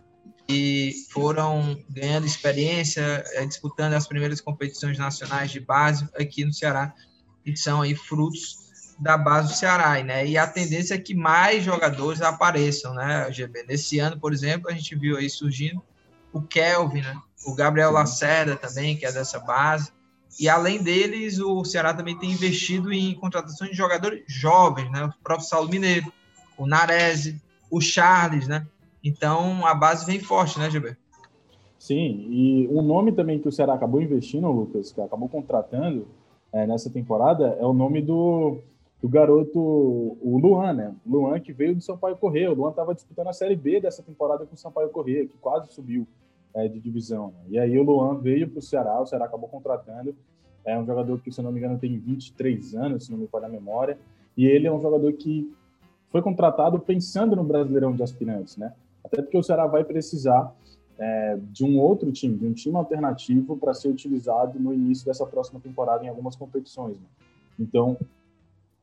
e 0.49 0.95
foram 1.11 1.79
ganhando 1.91 2.27
experiência, 2.27 3.25
é, 3.33 3.45
disputando 3.45 3.95
as 3.95 4.07
primeiras 4.07 4.41
competições 4.41 4.97
nacionais 4.99 5.51
de 5.51 5.61
base 5.61 6.09
aqui 6.19 6.45
no 6.45 6.53
Ceará, 6.53 6.95
e 7.45 7.57
são 7.57 7.83
aí 7.83 7.95
frutos 7.95 8.68
da 8.99 9.17
base 9.17 9.49
do 9.49 9.55
Ceará, 9.55 10.03
né? 10.03 10.27
E 10.27 10.37
a 10.37 10.47
tendência 10.47 10.95
é 10.95 10.99
que 10.99 11.15
mais 11.15 11.63
jogadores 11.63 12.21
apareçam, 12.21 12.93
né, 12.95 13.31
GB? 13.31 13.65
Nesse 13.69 13.99
ano, 13.99 14.19
por 14.19 14.33
exemplo, 14.33 14.69
a 14.69 14.73
gente 14.73 14.97
viu 14.97 15.17
aí 15.17 15.31
surgindo 15.31 15.81
o 16.33 16.43
Kelvin, 16.43 17.03
né? 17.03 17.17
O 17.47 17.55
Gabriel 17.55 17.93
Lacerda 17.93 18.57
também, 18.57 18.97
que 18.97 19.07
é 19.07 19.13
dessa 19.13 19.39
base. 19.39 19.93
E 20.39 20.49
além 20.49 20.83
deles, 20.83 21.39
o 21.39 21.65
Ceará 21.65 21.95
também 21.95 22.19
tem 22.19 22.33
investido 22.33 22.93
em 22.93 23.15
contratações 23.15 23.71
de 23.71 23.77
jogadores 23.77 24.25
jovens, 24.27 24.91
né? 24.91 25.05
O 25.05 25.23
próprio 25.23 25.47
Saulo 25.47 25.69
Mineiro, 25.69 26.13
o 26.57 26.67
Narese, 26.67 27.41
o 27.71 27.81
Charles, 27.81 28.49
né? 28.49 28.67
Então 29.03 29.65
a 29.65 29.75
base 29.75 30.05
vem 30.05 30.19
forte, 30.19 30.59
né, 30.59 30.69
GB? 30.69 30.97
Sim, 31.79 32.27
e 32.29 32.69
um 32.71 32.83
nome 32.83 33.13
também 33.13 33.39
que 33.39 33.49
o 33.49 33.53
Ceará 33.53 33.75
acabou 33.75 34.03
investindo, 34.03 34.51
Lucas, 34.51 34.91
que 34.91 35.01
acabou 35.01 35.29
contratando 35.29 36.09
é, 36.53 36.67
nessa 36.67 36.91
temporada, 36.91 37.57
é 37.61 37.65
o 37.65 37.73
nome 37.73 38.03
do 38.03 38.59
do 39.01 39.09
garoto, 39.09 39.59
o 39.59 40.39
Luan, 40.43 40.73
né? 40.73 40.95
Luan 41.07 41.39
que 41.39 41.53
veio 41.53 41.75
do 41.75 41.81
Sampaio 41.81 42.17
Corrêa. 42.17 42.51
O 42.51 42.55
Luan 42.55 42.71
estava 42.71 42.95
disputando 42.95 43.29
a 43.29 43.33
Série 43.33 43.55
B 43.55 43.81
dessa 43.81 44.03
temporada 44.03 44.45
com 44.45 44.55
o 44.55 44.59
Sampaio 44.59 44.89
Corrêa, 44.91 45.27
que 45.27 45.37
quase 45.39 45.73
subiu 45.73 46.07
é, 46.55 46.67
de 46.67 46.81
divisão. 46.81 47.29
Né? 47.29 47.45
E 47.51 47.59
aí 47.59 47.79
o 47.79 47.85
Luan 47.85 48.19
veio 48.19 48.49
para 48.49 48.59
o 48.59 48.63
Ceará, 48.63 49.01
o 49.01 49.07
Ceará 49.07 49.27
acabou 49.27 49.49
contratando. 49.49 50.15
É 50.65 50.77
um 50.79 50.85
jogador 50.85 51.21
que, 51.21 51.31
se 51.31 51.41
não 51.41 51.53
me 51.53 51.59
engano, 51.59 51.79
tem 51.79 51.97
23 51.97 52.75
anos, 52.75 53.07
se 53.07 53.13
não 53.13 53.19
me 53.19 53.29
falha 53.29 53.47
a 53.47 53.49
memória. 53.49 53.97
E 54.37 54.45
ele 54.47 54.67
é 54.67 54.73
um 54.73 54.81
jogador 54.81 55.13
que 55.13 55.53
foi 56.09 56.21
contratado 56.21 56.79
pensando 56.81 57.37
no 57.37 57.45
Brasileirão 57.45 57.95
de 57.95 58.03
Aspirantes, 58.03 58.57
né? 58.57 58.73
Até 59.05 59.23
porque 59.23 59.39
o 59.39 59.43
Ceará 59.43 59.67
vai 59.67 59.85
precisar 59.85 60.53
é, 60.99 61.39
de 61.53 61.65
um 61.65 61.79
outro 61.79 62.11
time, 62.11 62.37
de 62.37 62.47
um 62.47 62.53
time 62.53 62.77
alternativo 62.77 63.57
para 63.57 63.73
ser 63.73 63.89
utilizado 63.89 64.59
no 64.59 64.75
início 64.75 65.07
dessa 65.07 65.25
próxima 65.25 65.61
temporada 65.61 66.05
em 66.05 66.09
algumas 66.09 66.35
competições. 66.35 66.97
Né? 66.97 67.07
Então, 67.59 67.97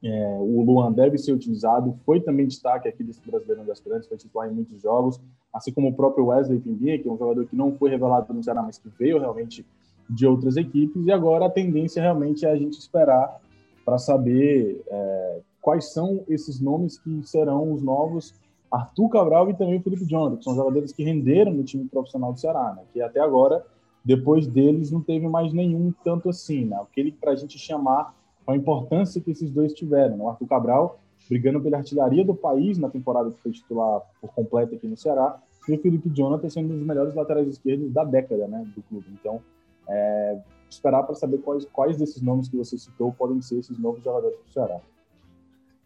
é, 0.08 0.38
o 0.40 0.62
Luan 0.62 0.92
deve 0.92 1.18
ser 1.18 1.34
utilizado, 1.34 1.98
foi 2.06 2.22
também 2.22 2.46
destaque 2.46 2.88
aqui 2.88 3.04
desse 3.04 3.20
Brasileirão 3.26 3.66
de 3.66 3.72
Aspirantes, 3.72 4.08
foi 4.08 4.18
titular 4.18 4.48
em 4.48 4.54
muitos 4.54 4.80
jogos, 4.80 5.20
assim 5.52 5.72
como 5.72 5.90
o 5.90 5.94
próprio 5.94 6.28
Wesley 6.28 6.60
Pimbinha, 6.60 7.00
que 7.00 7.08
é 7.08 7.12
um 7.12 7.18
jogador 7.18 7.46
que 7.48 7.56
não 7.56 7.76
foi 7.76 7.90
revelado 7.90 8.32
no 8.32 8.44
Ceará, 8.44 8.62
mas 8.62 8.78
que 8.78 8.88
veio 9.00 9.20
realmente 9.20 9.66
de 10.08 10.28
outras 10.28 10.58
equipes, 10.58 11.08
e 11.08 11.12
agora 11.12 11.48
a 11.48 11.50
tendência 11.50 12.02
realmente 12.02 12.46
é 12.46 12.52
a 12.52 12.56
gente 12.56 12.78
esperar 12.78 13.42
para 13.84 13.98
saber 13.98 14.80
é, 14.88 15.40
quais 15.60 15.92
são 15.92 16.24
esses 16.30 16.62
nomes 16.62 17.00
que 17.00 17.24
serão 17.24 17.74
os 17.74 17.82
novos 17.82 18.36
Arthur 18.72 19.10
Cabral 19.10 19.50
e 19.50 19.56
também 19.56 19.78
o 19.78 19.82
Felipe 19.82 20.06
Jonathan, 20.06 20.38
que 20.38 20.44
são 20.44 20.56
jogadores 20.56 20.92
que 20.92 21.04
renderam 21.04 21.52
no 21.52 21.64
time 21.64 21.86
profissional 21.86 22.32
do 22.32 22.40
Ceará, 22.40 22.74
né? 22.76 22.84
que 22.94 23.02
até 23.02 23.20
agora, 23.20 23.66
depois 24.04 24.46
deles, 24.46 24.92
não 24.92 25.02
teve 25.02 25.28
mais 25.28 25.52
nenhum 25.52 25.92
tanto 26.04 26.30
assim, 26.30 26.66
né? 26.66 26.78
aquele 26.80 27.12
para 27.12 27.32
a 27.32 27.36
gente 27.36 27.58
chamar 27.58 28.14
a 28.48 28.56
importância 28.56 29.22
que 29.22 29.32
esses 29.32 29.50
dois 29.50 29.74
tiveram. 29.74 30.18
Né? 30.18 30.24
O 30.24 30.30
Arthur 30.30 30.48
Cabral 30.48 31.00
brigando 31.30 31.62
pela 31.62 31.78
artilharia 31.78 32.24
do 32.24 32.36
país 32.36 32.78
na 32.78 32.90
temporada 32.90 33.32
que 33.32 33.42
foi 33.42 33.52
titular 33.52 34.02
por 34.22 34.32
completo 34.34 34.76
aqui 34.76 34.88
no 34.88 34.98
Ceará, 34.98 35.40
e 35.68 35.74
o 35.74 35.82
Felipe 35.82 36.10
Jonathan 36.10 36.50
sendo 36.50 36.74
um 36.74 36.78
dos 36.78 36.86
melhores 36.86 37.16
laterais 37.16 37.48
esquerdos 37.48 37.92
da 37.92 38.04
década 38.04 38.48
né, 38.48 38.64
do 38.76 38.84
clube. 38.84 39.08
Então, 39.20 39.42
é, 39.90 40.38
esperar 40.70 41.04
para 41.04 41.16
saber 41.16 41.40
quais, 41.40 41.66
quais 41.66 41.98
desses 41.98 42.22
nomes 42.22 42.48
que 42.48 42.56
você 42.56 42.78
citou 42.78 43.12
podem 43.12 43.42
ser 43.42 43.60
esses 43.60 43.78
novos 43.80 44.04
jogadores 44.04 44.38
do 44.38 44.54
Ceará. 44.54 44.80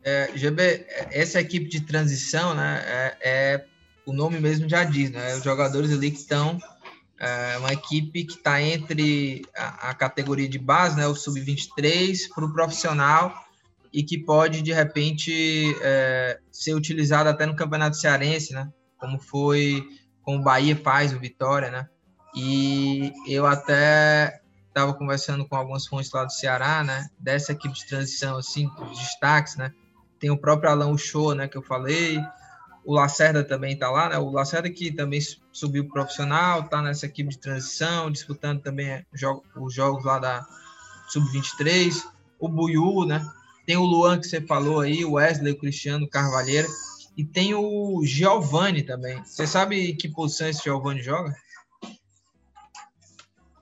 É, 0.04 0.30
GB, 0.36 0.86
essa 1.12 1.40
equipe 1.40 1.70
de 1.70 1.82
transição, 1.82 2.54
né, 2.54 2.82
é, 2.86 3.18
é, 3.22 3.66
o 4.06 4.12
nome 4.14 4.40
mesmo 4.40 4.68
já 4.68 4.84
diz, 4.84 5.12
né, 5.12 5.36
os 5.36 5.44
jogadores 5.44 5.92
ali 5.94 6.12
que 6.12 6.18
estão 6.18 6.58
é 7.20 7.58
uma 7.58 7.74
equipe 7.74 8.24
que 8.24 8.34
está 8.34 8.62
entre 8.62 9.42
a, 9.56 9.90
a, 9.90 9.94
categoria 9.94 10.48
de 10.48 10.58
base, 10.58 10.96
né, 10.96 11.06
o 11.06 11.14
sub-23, 11.14 12.30
para 12.34 12.46
o 12.46 12.54
profissional 12.54 13.34
e 13.92 14.04
que 14.04 14.18
pode, 14.18 14.62
de 14.62 14.72
repente, 14.72 15.76
é, 15.82 16.40
ser 16.50 16.74
utilizado 16.76 17.28
até 17.28 17.46
no 17.46 17.56
Campeonato 17.56 17.98
Cearense, 17.98 18.54
né, 18.54 18.72
como 18.98 19.20
foi, 19.20 19.84
como 20.22 20.40
o 20.40 20.44
Bahia 20.44 20.78
faz, 20.78 21.12
o 21.12 21.20
Vitória, 21.20 21.70
né, 21.70 21.90
e 22.34 23.12
eu 23.28 23.46
até 23.46 24.40
estava 24.70 24.94
conversando 24.94 25.46
com 25.46 25.58
algumas 25.58 25.88
fontes 25.88 26.12
lá 26.14 26.24
do 26.24 26.32
Ceará, 26.32 26.84
né, 26.86 27.10
dessa 27.20 27.52
equipe 27.52 27.76
de 27.76 27.86
transição, 27.86 28.38
assim, 28.38 28.70
dos 28.78 28.98
destaques, 28.98 29.58
né, 29.58 29.74
tem 30.20 30.30
o 30.30 30.38
próprio 30.38 30.70
Alan 30.70 30.92
Uchoa, 30.92 31.36
né, 31.36 31.48
que 31.50 31.58
eu 31.58 31.64
falei, 31.64 32.18
o 32.90 32.94
Lacerda 32.94 33.44
também 33.44 33.74
está 33.74 33.88
lá, 33.92 34.10
né? 34.10 34.18
O 34.18 34.32
Lacerda 34.32 34.68
que 34.68 34.92
também 34.92 35.20
subiu 35.52 35.88
profissional, 35.88 36.62
está 36.62 36.82
nessa 36.82 37.06
equipe 37.06 37.30
de 37.30 37.38
transição, 37.38 38.10
disputando 38.10 38.64
também 38.64 39.06
os 39.56 39.72
jogos 39.72 40.04
lá 40.04 40.18
da 40.18 40.44
Sub-23. 41.10 42.04
O 42.40 42.50
Buiú, 42.50 43.06
né? 43.06 43.24
Tem 43.64 43.78
o 43.78 43.84
Luan 43.84 44.20
que 44.20 44.26
você 44.26 44.42
falou 44.42 44.80
aí, 44.80 45.06
o 45.06 45.12
Wesley, 45.12 45.54
o 45.54 45.60
Cristiano, 45.60 46.06
o 46.06 46.10
Carvalheira. 46.10 46.68
E 47.16 47.24
tem 47.24 47.54
o 47.54 48.02
Giovanni 48.04 48.82
também. 48.82 49.24
Você 49.24 49.46
sabe 49.46 49.94
que 49.94 50.10
posição 50.10 50.50
esse 50.50 50.64
Giovanni 50.64 51.04
joga? 51.04 51.36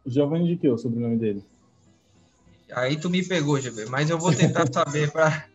Giovanni 0.06 0.48
de 0.48 0.56
que, 0.56 0.70
o 0.70 0.78
sobrenome 0.78 1.18
dele? 1.18 1.44
Aí 2.72 2.96
tu 2.98 3.10
me 3.10 3.22
pegou, 3.22 3.60
GB, 3.60 3.88
mas 3.88 4.10
eu 4.10 4.18
vou 4.18 4.34
tentar 4.34 4.72
saber 4.72 5.12
para 5.12 5.46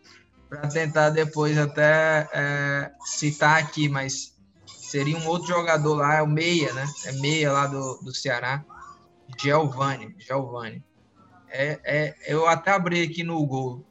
para 0.53 0.68
tentar 0.68 1.09
depois 1.09 1.57
até 1.57 2.28
é, 2.30 2.92
citar 3.07 3.59
aqui, 3.59 3.88
mas 3.88 4.36
seria 4.66 5.16
um 5.16 5.26
outro 5.26 5.48
jogador 5.48 5.94
lá, 5.94 6.16
é 6.16 6.22
o 6.22 6.26
Meia, 6.26 6.70
né? 6.74 6.84
É 7.07 7.12
Meia 7.12 7.50
lá 7.50 7.66
do, 7.66 7.98
do 8.03 8.14
Ceará. 8.14 8.62
Giovanni, 9.40 10.14
Giovanni. 10.18 10.84
É, 11.48 11.80
é, 11.84 12.14
eu 12.26 12.46
até 12.46 12.70
abri 12.70 13.00
aqui 13.03 13.24
no 13.24 13.38
Google. 13.38 13.82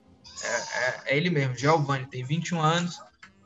É, 0.43 0.47
é, 0.47 1.13
é 1.13 1.17
ele 1.17 1.31
mesmo, 1.31 1.55
Giovanni, 1.55 2.05
tem 2.05 2.23
21 2.23 2.61
anos, 2.61 3.01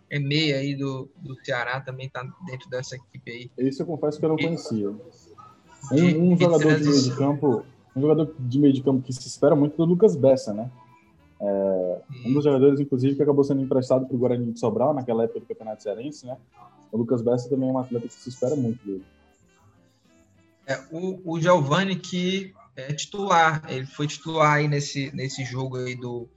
é 0.10 0.20
meia 0.20 0.58
aí 0.58 0.76
do, 0.76 1.10
do 1.16 1.38
Ceará, 1.42 1.80
também 1.80 2.10
tá 2.10 2.22
dentro 2.46 2.70
dessa 2.70 2.98
equipe 2.98 3.32
aí. 3.32 3.52
Esse 3.58 3.82
eu 3.82 3.86
confesso 3.86 4.20
que 4.20 4.26
eu 4.26 4.30
não 4.30 4.36
conhecia. 4.36 4.90
Um, 4.90 6.34
um 6.34 6.38
jogador 6.38 6.80
de 6.80 6.84
meio 6.84 7.02
de 7.02 7.16
campo, 7.16 7.66
um 7.96 8.02
jogador 8.02 8.36
de 8.38 8.60
meio 8.60 8.74
de 8.74 8.84
campo 8.84 9.02
que 9.02 9.14
se 9.14 9.26
espera 9.26 9.56
muito 9.56 9.82
é 9.82 9.86
o 9.86 9.88
Lucas 9.88 10.18
Bessa, 10.18 10.54
né? 10.54 10.70
É, 11.42 12.02
um 12.26 12.34
dos 12.34 12.44
jogadores, 12.44 12.80
inclusive, 12.80 13.16
que 13.16 13.24
acabou 13.24 13.44
sendo 13.44 13.62
emprestado 13.62 14.06
para 14.06 14.16
o 14.16 14.20
Guarani 14.20 14.54
de 14.54 14.60
Sobral 14.60 14.94
naquela 14.94 15.24
época 15.24 15.42
do 15.42 15.46
Campeonato 15.46 15.84
Cearense, 15.84 16.26
né? 16.26 16.38
O 16.92 16.98
Lucas 16.98 17.22
Bessa 17.22 17.50
também 17.50 17.70
é 17.70 17.72
um 17.72 17.78
atleta 17.78 18.08
que 18.08 18.14
se 18.14 18.30
espera 18.30 18.56
muito 18.56 18.86
dele. 18.86 19.04
É, 20.66 20.82
o, 20.92 21.34
o 21.34 21.40
Giovanni 21.40 21.96
que 21.96 22.54
é 22.76 22.92
titular, 22.94 23.64
ele 23.70 23.86
foi 23.86 24.08
titular 24.08 24.54
aí 24.54 24.68
nesse, 24.68 25.14
nesse 25.16 25.44
jogo 25.44 25.78
aí 25.78 25.96
do 25.96 26.28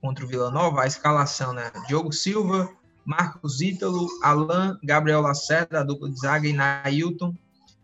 contra 0.00 0.24
o 0.24 0.28
Vila 0.28 0.50
Nova, 0.50 0.82
a 0.82 0.86
escalação, 0.86 1.52
né? 1.52 1.70
Diogo 1.88 2.12
Silva, 2.12 2.70
Marcos 3.04 3.60
Ítalo, 3.60 4.06
Alain, 4.22 4.76
Gabriel 4.82 5.20
Lacerda, 5.20 5.80
a 5.80 5.84
dupla 5.84 6.10
de 6.10 6.18
zaga 6.18 6.48
e 6.48 6.52
Nailton. 6.52 7.34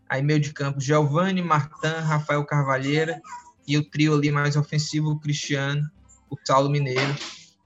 Aí 0.07 0.21
meio 0.21 0.39
de 0.39 0.53
campo, 0.53 0.79
Giovanni, 0.79 1.41
Martin, 1.41 1.87
Rafael 2.03 2.45
Carvalheira 2.45 3.21
e 3.67 3.77
o 3.77 3.89
trio 3.89 4.13
ali 4.13 4.31
mais 4.31 4.55
ofensivo, 4.55 5.19
Cristiano, 5.19 5.89
o 6.33 6.37
Saulo 6.45 6.69
Mineiro 6.69 7.15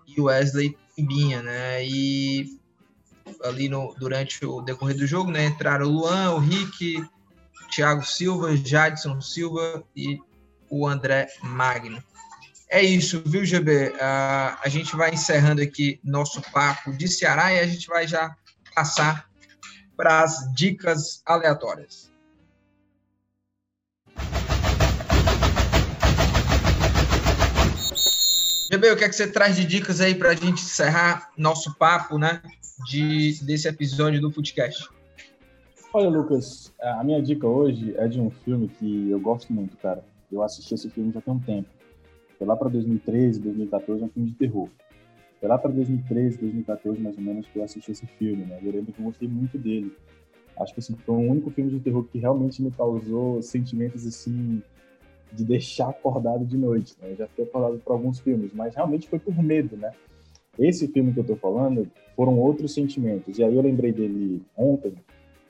e 0.07 0.19
o 0.19 0.25
Wesley 0.25 0.77
Binha, 0.97 1.41
né? 1.41 1.85
E 1.85 2.59
ali 3.43 3.69
no, 3.69 3.93
durante 3.99 4.45
o 4.45 4.61
decorrer 4.61 4.97
do 4.97 5.07
jogo, 5.07 5.31
né? 5.31 5.45
Entraram 5.45 5.85
o 5.85 5.89
Luan, 5.89 6.31
o 6.31 6.39
Rick, 6.39 7.05
Thiago 7.73 8.03
Silva, 8.03 8.55
Jadson 8.55 9.21
Silva 9.21 9.83
e 9.95 10.19
o 10.69 10.87
André 10.87 11.27
Magno. 11.43 12.03
É 12.69 12.81
isso, 12.81 13.21
viu, 13.25 13.45
GB? 13.45 13.89
Uh, 13.89 13.97
a 14.61 14.67
gente 14.67 14.95
vai 14.95 15.13
encerrando 15.13 15.61
aqui 15.61 15.99
nosso 16.03 16.41
papo 16.51 16.91
de 16.91 17.07
Ceará 17.07 17.53
e 17.53 17.59
a 17.59 17.67
gente 17.67 17.87
vai 17.87 18.05
já 18.07 18.35
passar 18.75 19.29
para 19.95 20.21
as 20.21 20.53
dicas 20.53 21.21
aleatórias. 21.25 22.11
GB, 28.69 28.91
o 28.91 28.97
que 28.97 29.05
é 29.05 29.09
que 29.09 29.15
você 29.15 29.31
traz 29.31 29.55
de 29.55 29.65
dicas 29.65 30.01
aí 30.01 30.13
para 30.13 30.31
a 30.31 30.35
gente 30.35 30.61
encerrar 30.61 31.31
nosso 31.37 31.73
papo, 31.75 32.17
né, 32.17 32.41
de, 32.85 33.41
desse 33.45 33.65
episódio 33.65 34.19
do 34.19 34.29
Footcast? 34.29 34.89
Olha, 35.93 36.09
Lucas, 36.09 36.73
a 36.81 37.01
minha 37.01 37.21
dica 37.21 37.47
hoje 37.47 37.95
é 37.97 38.07
de 38.09 38.19
um 38.19 38.29
filme 38.29 38.67
que 38.67 39.09
eu 39.09 39.19
gosto 39.21 39.53
muito, 39.53 39.77
cara. 39.77 40.03
Eu 40.29 40.43
assisti 40.43 40.73
esse 40.73 40.89
filme 40.89 41.13
já 41.13 41.21
tem 41.21 41.33
um 41.33 41.39
tempo. 41.39 41.69
Foi 42.37 42.45
lá 42.45 42.57
para 42.57 42.67
2013, 42.67 43.39
2014, 43.39 44.03
é 44.03 44.05
um 44.05 44.09
filme 44.09 44.29
de 44.31 44.35
terror. 44.35 44.67
Foi 45.39 45.47
lá 45.47 45.57
para 45.57 45.71
2013, 45.71 46.37
2014, 46.37 46.99
mais 46.99 47.17
ou 47.17 47.23
menos, 47.23 47.47
que 47.47 47.57
eu 47.57 47.63
assisti 47.63 47.91
esse 47.91 48.05
filme, 48.05 48.43
né? 48.43 48.59
Eu 48.61 48.71
lembro 48.73 48.91
que 48.91 48.99
eu 48.99 49.05
gostei 49.05 49.29
muito 49.29 49.57
dele. 49.57 49.95
Acho 50.59 50.73
que 50.73 50.81
assim, 50.81 50.95
foi 51.05 51.15
o 51.15 51.19
único 51.19 51.49
filme 51.51 51.71
de 51.71 51.79
terror 51.79 52.03
que 52.03 52.19
realmente 52.19 52.61
me 52.61 52.71
causou 52.71 53.41
sentimentos 53.41 54.05
assim 54.05 54.61
de 55.31 55.43
deixar 55.43 55.89
acordado 55.89 56.45
de 56.45 56.57
noite. 56.57 56.95
Né? 57.01 57.11
Eu 57.11 57.15
já 57.17 57.27
fiquei 57.27 57.45
acordado 57.45 57.79
por 57.79 57.93
alguns 57.93 58.19
filmes, 58.19 58.51
mas 58.53 58.75
realmente 58.75 59.07
foi 59.07 59.19
por 59.19 59.35
medo, 59.41 59.75
né? 59.77 59.91
Esse 60.57 60.87
filme 60.87 61.13
que 61.13 61.19
eu 61.19 61.23
tô 61.23 61.35
falando 61.35 61.87
foram 62.15 62.39
outros 62.39 62.73
sentimentos. 62.73 63.37
E 63.37 63.43
aí 63.43 63.55
eu 63.55 63.61
lembrei 63.61 63.91
dele 63.91 64.41
ontem, 64.57 64.93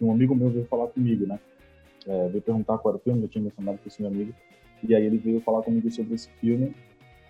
um 0.01 0.11
amigo 0.11 0.35
meu 0.35 0.49
veio 0.49 0.65
falar 0.65 0.87
comigo, 0.87 1.25
né? 1.25 1.39
É, 2.05 2.27
veio 2.27 2.41
perguntar 2.41 2.77
qual 2.77 2.93
era 2.93 2.97
o 2.97 3.03
filme, 3.03 3.23
eu 3.23 3.27
tinha 3.27 3.43
mencionado 3.43 3.77
com 3.77 3.87
esse 3.87 4.01
meu 4.01 4.11
amigo. 4.11 4.33
E 4.83 4.93
aí 4.93 5.05
ele 5.05 5.17
veio 5.17 5.41
falar 5.41 5.61
comigo 5.61 5.89
sobre 5.89 6.15
esse 6.15 6.29
filme, 6.41 6.73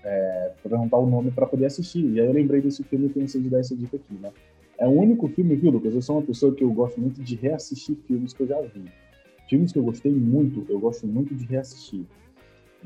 é, 0.04 0.52
para 0.62 0.70
perguntar 0.70 0.98
o 0.98 1.08
nome 1.08 1.32
para 1.32 1.46
poder 1.46 1.66
assistir. 1.66 2.04
E 2.06 2.20
aí 2.20 2.26
eu 2.26 2.34
lembrei 2.34 2.62
desse 2.62 2.84
filme 2.84 3.08
e 3.08 3.10
pensei 3.10 3.42
de 3.42 3.50
dar 3.50 3.60
essa 3.60 3.76
dica 3.76 3.98
aqui, 3.98 4.14
né? 4.16 4.32
É 4.80 4.88
o 4.88 4.92
único 4.92 5.28
filme, 5.30 5.56
viu, 5.56 5.72
Lucas? 5.72 5.94
Eu 5.94 6.02
sou 6.02 6.18
uma 6.18 6.22
pessoa 6.22 6.54
que 6.54 6.64
eu 6.64 6.72
gosto 6.72 7.00
muito 7.00 7.22
de 7.22 7.36
reassistir 7.36 7.96
filmes 8.08 8.34
que 8.34 8.42
eu 8.44 8.48
já 8.48 8.62
vi. 8.62 8.86
Filmes 9.50 9.72
que 9.72 9.80
eu 9.80 9.84
gostei 9.84 10.12
muito, 10.12 10.66
eu 10.70 10.80
gosto 10.80 11.08
muito 11.08 11.34
de 11.34 11.46
reassistir. 11.46 12.06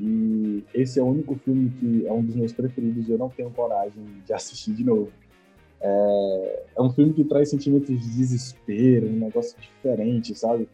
E 0.00 0.64
esse 0.74 0.98
é 0.98 1.02
o 1.02 1.06
único 1.06 1.34
filme 1.44 1.70
que 1.78 2.06
é 2.06 2.12
um 2.12 2.22
dos 2.22 2.34
meus 2.34 2.52
preferidos 2.52 3.08
e 3.08 3.12
eu 3.12 3.18
não 3.18 3.28
tenho 3.28 3.50
coragem 3.50 4.02
de 4.24 4.32
assistir 4.32 4.72
de 4.72 4.84
novo. 4.84 5.10
É, 5.80 6.62
é 6.76 6.82
um 6.82 6.90
filme 6.90 7.12
que 7.12 7.24
traz 7.24 7.50
sentimentos 7.50 7.88
de 7.88 8.16
desespero, 8.16 9.08
um 9.08 9.18
negócio 9.18 9.56
diferente, 9.60 10.34
sabe? 10.34 10.68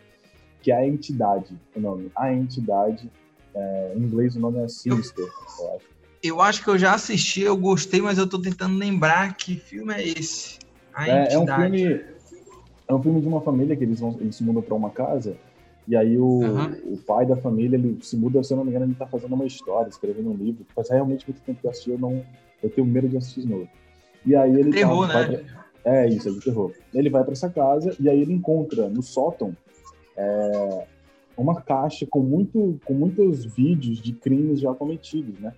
Que 0.63 0.71
é 0.71 0.77
A 0.77 0.87
Entidade, 0.87 1.55
o 1.75 1.81
nome. 1.81 2.11
A 2.17 2.33
Entidade 2.33 3.11
é, 3.55 3.93
em 3.97 4.03
inglês 4.03 4.37
o 4.37 4.41
nome 4.41 4.59
é 4.61 4.69
Sinister, 4.69 5.25
eu 5.59 5.75
acho. 5.75 5.99
Eu 6.23 6.41
acho 6.41 6.65
que 6.65 6.71
eu 6.71 6.79
já 6.79 6.95
assisti, 6.95 7.43
eu 7.43 7.57
gostei, 7.57 8.01
mas 8.01 8.19
eu 8.19 8.29
tô 8.29 8.41
tentando 8.41 8.77
lembrar 8.77 9.37
que 9.37 9.57
filme 9.57 9.95
é 9.95 10.03
esse. 10.03 10.59
É, 10.97 11.35
é, 11.35 11.39
um 11.39 11.47
filme. 11.47 12.05
É 12.89 12.95
um 12.95 13.03
filme 13.03 13.21
de 13.21 13.29
uma 13.29 13.41
família 13.41 13.77
que 13.77 13.85
eles, 13.85 14.01
vão, 14.01 14.17
eles 14.21 14.35
se 14.35 14.43
mudam 14.43 14.63
para 14.63 14.75
uma 14.75 14.91
casa. 14.91 15.37
E 15.89 15.97
aí 15.97 16.19
o, 16.19 16.25
uhum. 16.25 16.93
o 16.93 16.99
pai 16.99 17.25
da 17.25 17.35
família, 17.35 17.77
ele 17.77 17.99
se 18.03 18.15
muda, 18.15 18.43
se 18.43 18.53
eu 18.53 18.59
não 18.59 18.65
me 18.65 18.71
engano, 18.71 18.85
ele 18.85 18.95
tá 18.95 19.07
fazendo 19.07 19.35
uma 19.35 19.47
história, 19.47 19.89
escrevendo 19.89 20.31
um 20.31 20.37
livro. 20.37 20.67
Faz 20.75 20.91
realmente 20.91 21.27
muito 21.27 21.41
tempo 21.41 21.61
que 21.61 21.67
eu 21.67 21.71
assisti, 21.71 21.91
eu 21.91 21.99
não. 21.99 22.23
Eu 22.63 22.69
tenho 22.69 22.87
medo 22.87 23.09
de 23.09 23.17
assistir 23.17 23.41
de 23.41 23.49
novo. 23.49 23.69
E 24.27 24.37
aí 24.37 24.55
ele. 24.55 24.71
Terror, 24.71 25.09
tá, 25.09 25.27
né? 25.27 25.39
Pra, 25.83 25.97
é 25.97 26.07
isso, 26.07 26.29
é 26.29 26.33
de 26.33 26.41
terror. 26.41 26.73
Ele 26.93 27.09
vai 27.09 27.25
para 27.25 27.33
essa 27.33 27.49
casa 27.49 27.97
e 27.99 28.11
aí 28.11 28.21
ele 28.21 28.35
encontra 28.35 28.87
no 28.91 29.03
sótão 29.03 29.57
é, 30.15 30.87
uma 31.35 31.63
caixa 31.63 32.07
com, 32.07 32.21
muito, 32.21 32.79
com 32.85 32.93
muitos 32.93 33.47
vídeos 33.47 34.03
de 34.03 34.13
crimes 34.13 34.61
já 34.61 34.75
cometidos, 34.75 35.39
né? 35.41 35.55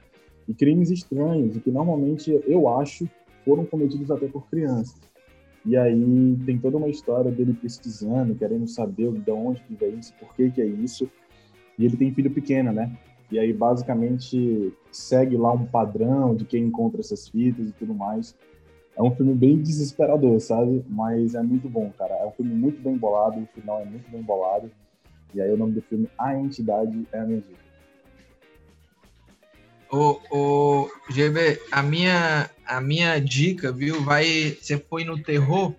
E 0.47 0.55
crimes 0.55 0.91
estranhos, 0.91 1.57
e 1.57 1.61
que 1.61 1.71
normalmente 1.71 2.41
eu 2.47 2.69
acho 2.69 3.09
foram 3.45 3.65
cometidos 3.65 4.11
até 4.11 4.29
por 4.29 4.49
crianças. 4.49 5.01
E 5.65 5.77
aí 5.77 6.37
tem 6.47 6.59
toda 6.59 6.77
uma 6.77 6.89
história 6.89 7.31
dele 7.31 7.53
pesquisando, 7.53 8.35
querendo 8.35 8.67
saber 8.67 9.13
de 9.13 9.31
onde 9.31 9.61
que 9.63 9.75
vem 9.75 9.99
isso, 9.99 10.15
por 10.19 10.35
que 10.35 10.51
que 10.51 10.61
é 10.61 10.67
isso. 10.67 11.11
E 11.79 11.85
ele 11.85 11.97
tem 11.97 12.13
filho 12.13 12.31
pequeno, 12.31 12.73
né? 12.73 12.97
E 13.31 13.39
aí 13.39 13.53
basicamente 13.53 14.73
segue 14.91 15.37
lá 15.37 15.53
um 15.53 15.65
padrão 15.67 16.35
de 16.35 16.45
quem 16.45 16.65
encontra 16.65 17.01
essas 17.01 17.29
fitas 17.29 17.69
e 17.69 17.73
tudo 17.73 17.95
mais. 17.95 18.35
É 18.97 19.03
um 19.03 19.15
filme 19.15 19.35
bem 19.35 19.63
desesperador, 19.63 20.41
sabe? 20.41 20.85
Mas 20.89 21.35
é 21.35 21.43
muito 21.43 21.69
bom, 21.69 21.91
cara. 21.97 22.15
É 22.15 22.27
um 22.27 22.33
filme 22.33 22.55
muito 22.55 22.83
bem 22.83 22.97
bolado, 22.97 23.41
o 23.41 23.47
final 23.47 23.81
é 23.81 23.85
muito 23.85 24.11
bem 24.11 24.23
bolado. 24.23 24.71
E 25.33 25.41
aí 25.41 25.51
o 25.53 25.57
nome 25.57 25.73
do 25.73 25.83
filme 25.83 26.09
A 26.19 26.37
Entidade 26.37 27.07
é 27.13 27.21
a 27.21 27.25
minha 27.25 27.41
dica. 27.41 27.70
O, 29.93 30.21
o 30.31 30.91
GB, 31.11 31.61
a 31.73 31.83
minha, 31.83 32.49
a 32.65 32.81
minha 32.81 33.19
dica, 33.19 33.73
viu, 33.73 34.03
vai. 34.03 34.57
Você 34.61 34.79
foi 34.79 35.05
no 35.05 35.21
terror, 35.21 35.75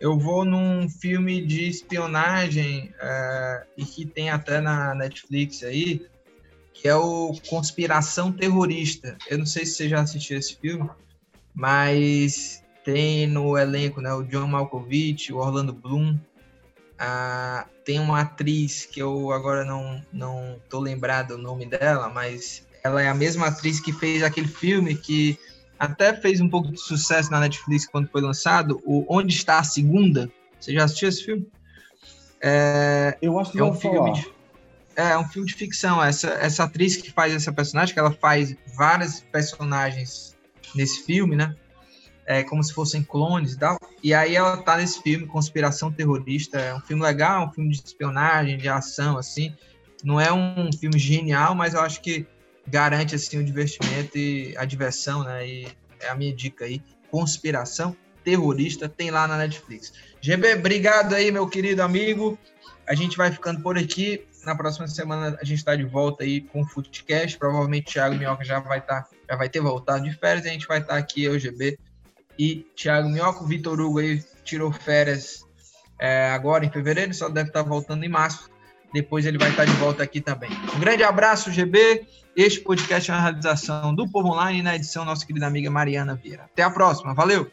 eu 0.00 0.18
vou 0.18 0.44
num 0.44 0.88
filme 0.88 1.44
de 1.44 1.68
espionagem 1.68 2.92
é, 2.98 3.66
e 3.76 3.84
que 3.84 4.06
tem 4.06 4.30
até 4.30 4.60
na 4.60 4.94
Netflix 4.94 5.62
aí, 5.62 6.06
que 6.72 6.88
é 6.88 6.94
o 6.94 7.34
Conspiração 7.48 8.32
Terrorista. 8.32 9.18
Eu 9.28 9.38
não 9.38 9.46
sei 9.46 9.66
se 9.66 9.74
você 9.74 9.88
já 9.88 10.00
assistiu 10.00 10.38
esse 10.38 10.56
filme, 10.56 10.88
mas 11.54 12.64
tem 12.82 13.26
no 13.26 13.58
elenco 13.58 14.00
né, 14.00 14.10
o 14.14 14.22
John 14.22 14.46
Malkovich, 14.46 15.30
o 15.32 15.36
Orlando 15.36 15.74
Bloom, 15.74 16.18
tem 17.84 17.98
uma 17.98 18.20
atriz 18.20 18.86
que 18.86 19.00
eu 19.00 19.32
agora 19.32 19.64
não, 19.64 20.02
não 20.12 20.60
tô 20.68 20.78
lembrado 20.78 21.32
o 21.32 21.38
nome 21.38 21.66
dela, 21.66 22.08
mas 22.08 22.66
ela 22.82 23.02
é 23.02 23.08
a 23.08 23.14
mesma 23.14 23.46
atriz 23.46 23.80
que 23.80 23.92
fez 23.92 24.22
aquele 24.22 24.48
filme 24.48 24.94
que 24.94 25.38
até 25.78 26.14
fez 26.14 26.40
um 26.40 26.48
pouco 26.48 26.70
de 26.70 26.80
sucesso 26.80 27.30
na 27.30 27.40
Netflix 27.40 27.86
quando 27.86 28.08
foi 28.08 28.20
lançado, 28.20 28.80
o 28.84 29.04
Onde 29.08 29.34
Está 29.34 29.58
a 29.58 29.64
Segunda. 29.64 30.30
Você 30.58 30.72
já 30.74 30.84
assistiu 30.84 31.08
esse 31.08 31.24
filme? 31.24 31.46
É, 32.42 33.16
eu 33.20 33.38
acho 33.38 33.52
que 33.52 33.60
é 33.60 33.64
um 33.64 33.74
filme 33.74 34.12
de, 34.12 34.28
é, 34.96 35.10
é 35.10 35.18
um 35.18 35.28
filme 35.28 35.48
de 35.48 35.54
ficção. 35.54 36.02
Essa, 36.02 36.28
essa 36.32 36.64
atriz 36.64 36.96
que 36.96 37.10
faz 37.10 37.34
essa 37.34 37.52
personagem, 37.52 37.94
que 37.94 38.00
ela 38.00 38.12
faz 38.12 38.54
várias 38.76 39.20
personagens 39.20 40.36
nesse 40.74 41.04
filme, 41.04 41.36
né? 41.36 41.54
é, 42.30 42.44
como 42.44 42.62
se 42.62 42.72
fossem 42.72 43.02
clones 43.02 43.54
e 43.54 43.58
tal. 43.58 43.76
E 44.04 44.14
aí 44.14 44.36
ela 44.36 44.56
tá 44.58 44.76
nesse 44.76 45.02
filme, 45.02 45.26
Conspiração 45.26 45.90
Terrorista. 45.90 46.60
É 46.60 46.72
um 46.72 46.80
filme 46.80 47.02
legal, 47.02 47.48
um 47.48 47.50
filme 47.50 47.70
de 47.70 47.82
espionagem, 47.84 48.56
de 48.56 48.68
ação, 48.68 49.18
assim. 49.18 49.52
Não 50.04 50.20
é 50.20 50.32
um 50.32 50.70
filme 50.72 50.96
genial, 50.96 51.56
mas 51.56 51.74
eu 51.74 51.80
acho 51.80 52.00
que 52.00 52.24
garante, 52.70 53.14
assim, 53.14 53.38
o 53.38 53.44
divertimento 53.44 54.16
e 54.16 54.56
a 54.56 54.64
diversão, 54.64 55.24
né? 55.24 55.46
E 55.46 55.68
é 56.00 56.08
a 56.08 56.14
minha 56.14 56.34
dica 56.34 56.64
aí. 56.64 56.82
Conspiração 57.10 57.96
Terrorista 58.22 58.88
tem 58.88 59.10
lá 59.10 59.26
na 59.26 59.36
Netflix. 59.36 59.92
GB, 60.20 60.54
obrigado 60.54 61.14
aí, 61.14 61.30
meu 61.32 61.48
querido 61.48 61.82
amigo. 61.82 62.38
A 62.86 62.94
gente 62.94 63.16
vai 63.16 63.30
ficando 63.30 63.60
por 63.62 63.78
aqui. 63.78 64.26
Na 64.44 64.54
próxima 64.54 64.86
semana 64.88 65.36
a 65.40 65.44
gente 65.44 65.58
está 65.58 65.74
de 65.74 65.84
volta 65.84 66.24
aí 66.24 66.40
com 66.40 66.62
o 66.62 66.66
Footcast. 66.66 67.38
Provavelmente 67.38 67.88
o 67.88 67.92
Thiago 67.92 68.16
Minhoca 68.16 68.44
já 68.44 68.60
vai 68.60 68.80
tá, 68.80 69.06
já 69.28 69.36
vai 69.36 69.48
ter 69.48 69.60
voltado 69.60 70.04
de 70.04 70.12
férias. 70.16 70.46
A 70.46 70.50
gente 70.50 70.66
vai 70.66 70.78
estar 70.78 70.94
tá 70.94 70.98
aqui, 70.98 71.24
eu, 71.24 71.38
GB, 71.38 71.78
e 72.38 72.66
Thiago 72.76 73.08
Minhoca. 73.08 73.42
O 73.42 73.46
Vitor 73.46 73.80
Hugo 73.80 73.98
aí 73.98 74.22
tirou 74.44 74.70
férias 74.72 75.44
é, 75.98 76.30
agora 76.30 76.64
em 76.64 76.70
fevereiro, 76.70 77.12
só 77.12 77.28
deve 77.28 77.48
estar 77.48 77.62
voltando 77.62 78.04
em 78.04 78.08
março. 78.08 78.50
Depois 78.92 79.24
ele 79.26 79.38
vai 79.38 79.50
estar 79.50 79.64
de 79.64 79.72
volta 79.72 80.02
aqui 80.02 80.20
também. 80.20 80.50
Um 80.74 80.80
grande 80.80 81.02
abraço, 81.02 81.50
GB. 81.50 82.06
Este 82.36 82.60
podcast 82.60 83.10
é 83.10 83.14
uma 83.14 83.22
realização 83.22 83.94
do 83.94 84.08
Povo 84.08 84.28
Online 84.28 84.62
na 84.62 84.76
edição 84.76 85.04
nossa 85.04 85.26
querida 85.26 85.46
amiga 85.46 85.70
Mariana 85.70 86.14
Vieira. 86.14 86.44
Até 86.44 86.62
a 86.62 86.70
próxima. 86.70 87.14
Valeu! 87.14 87.50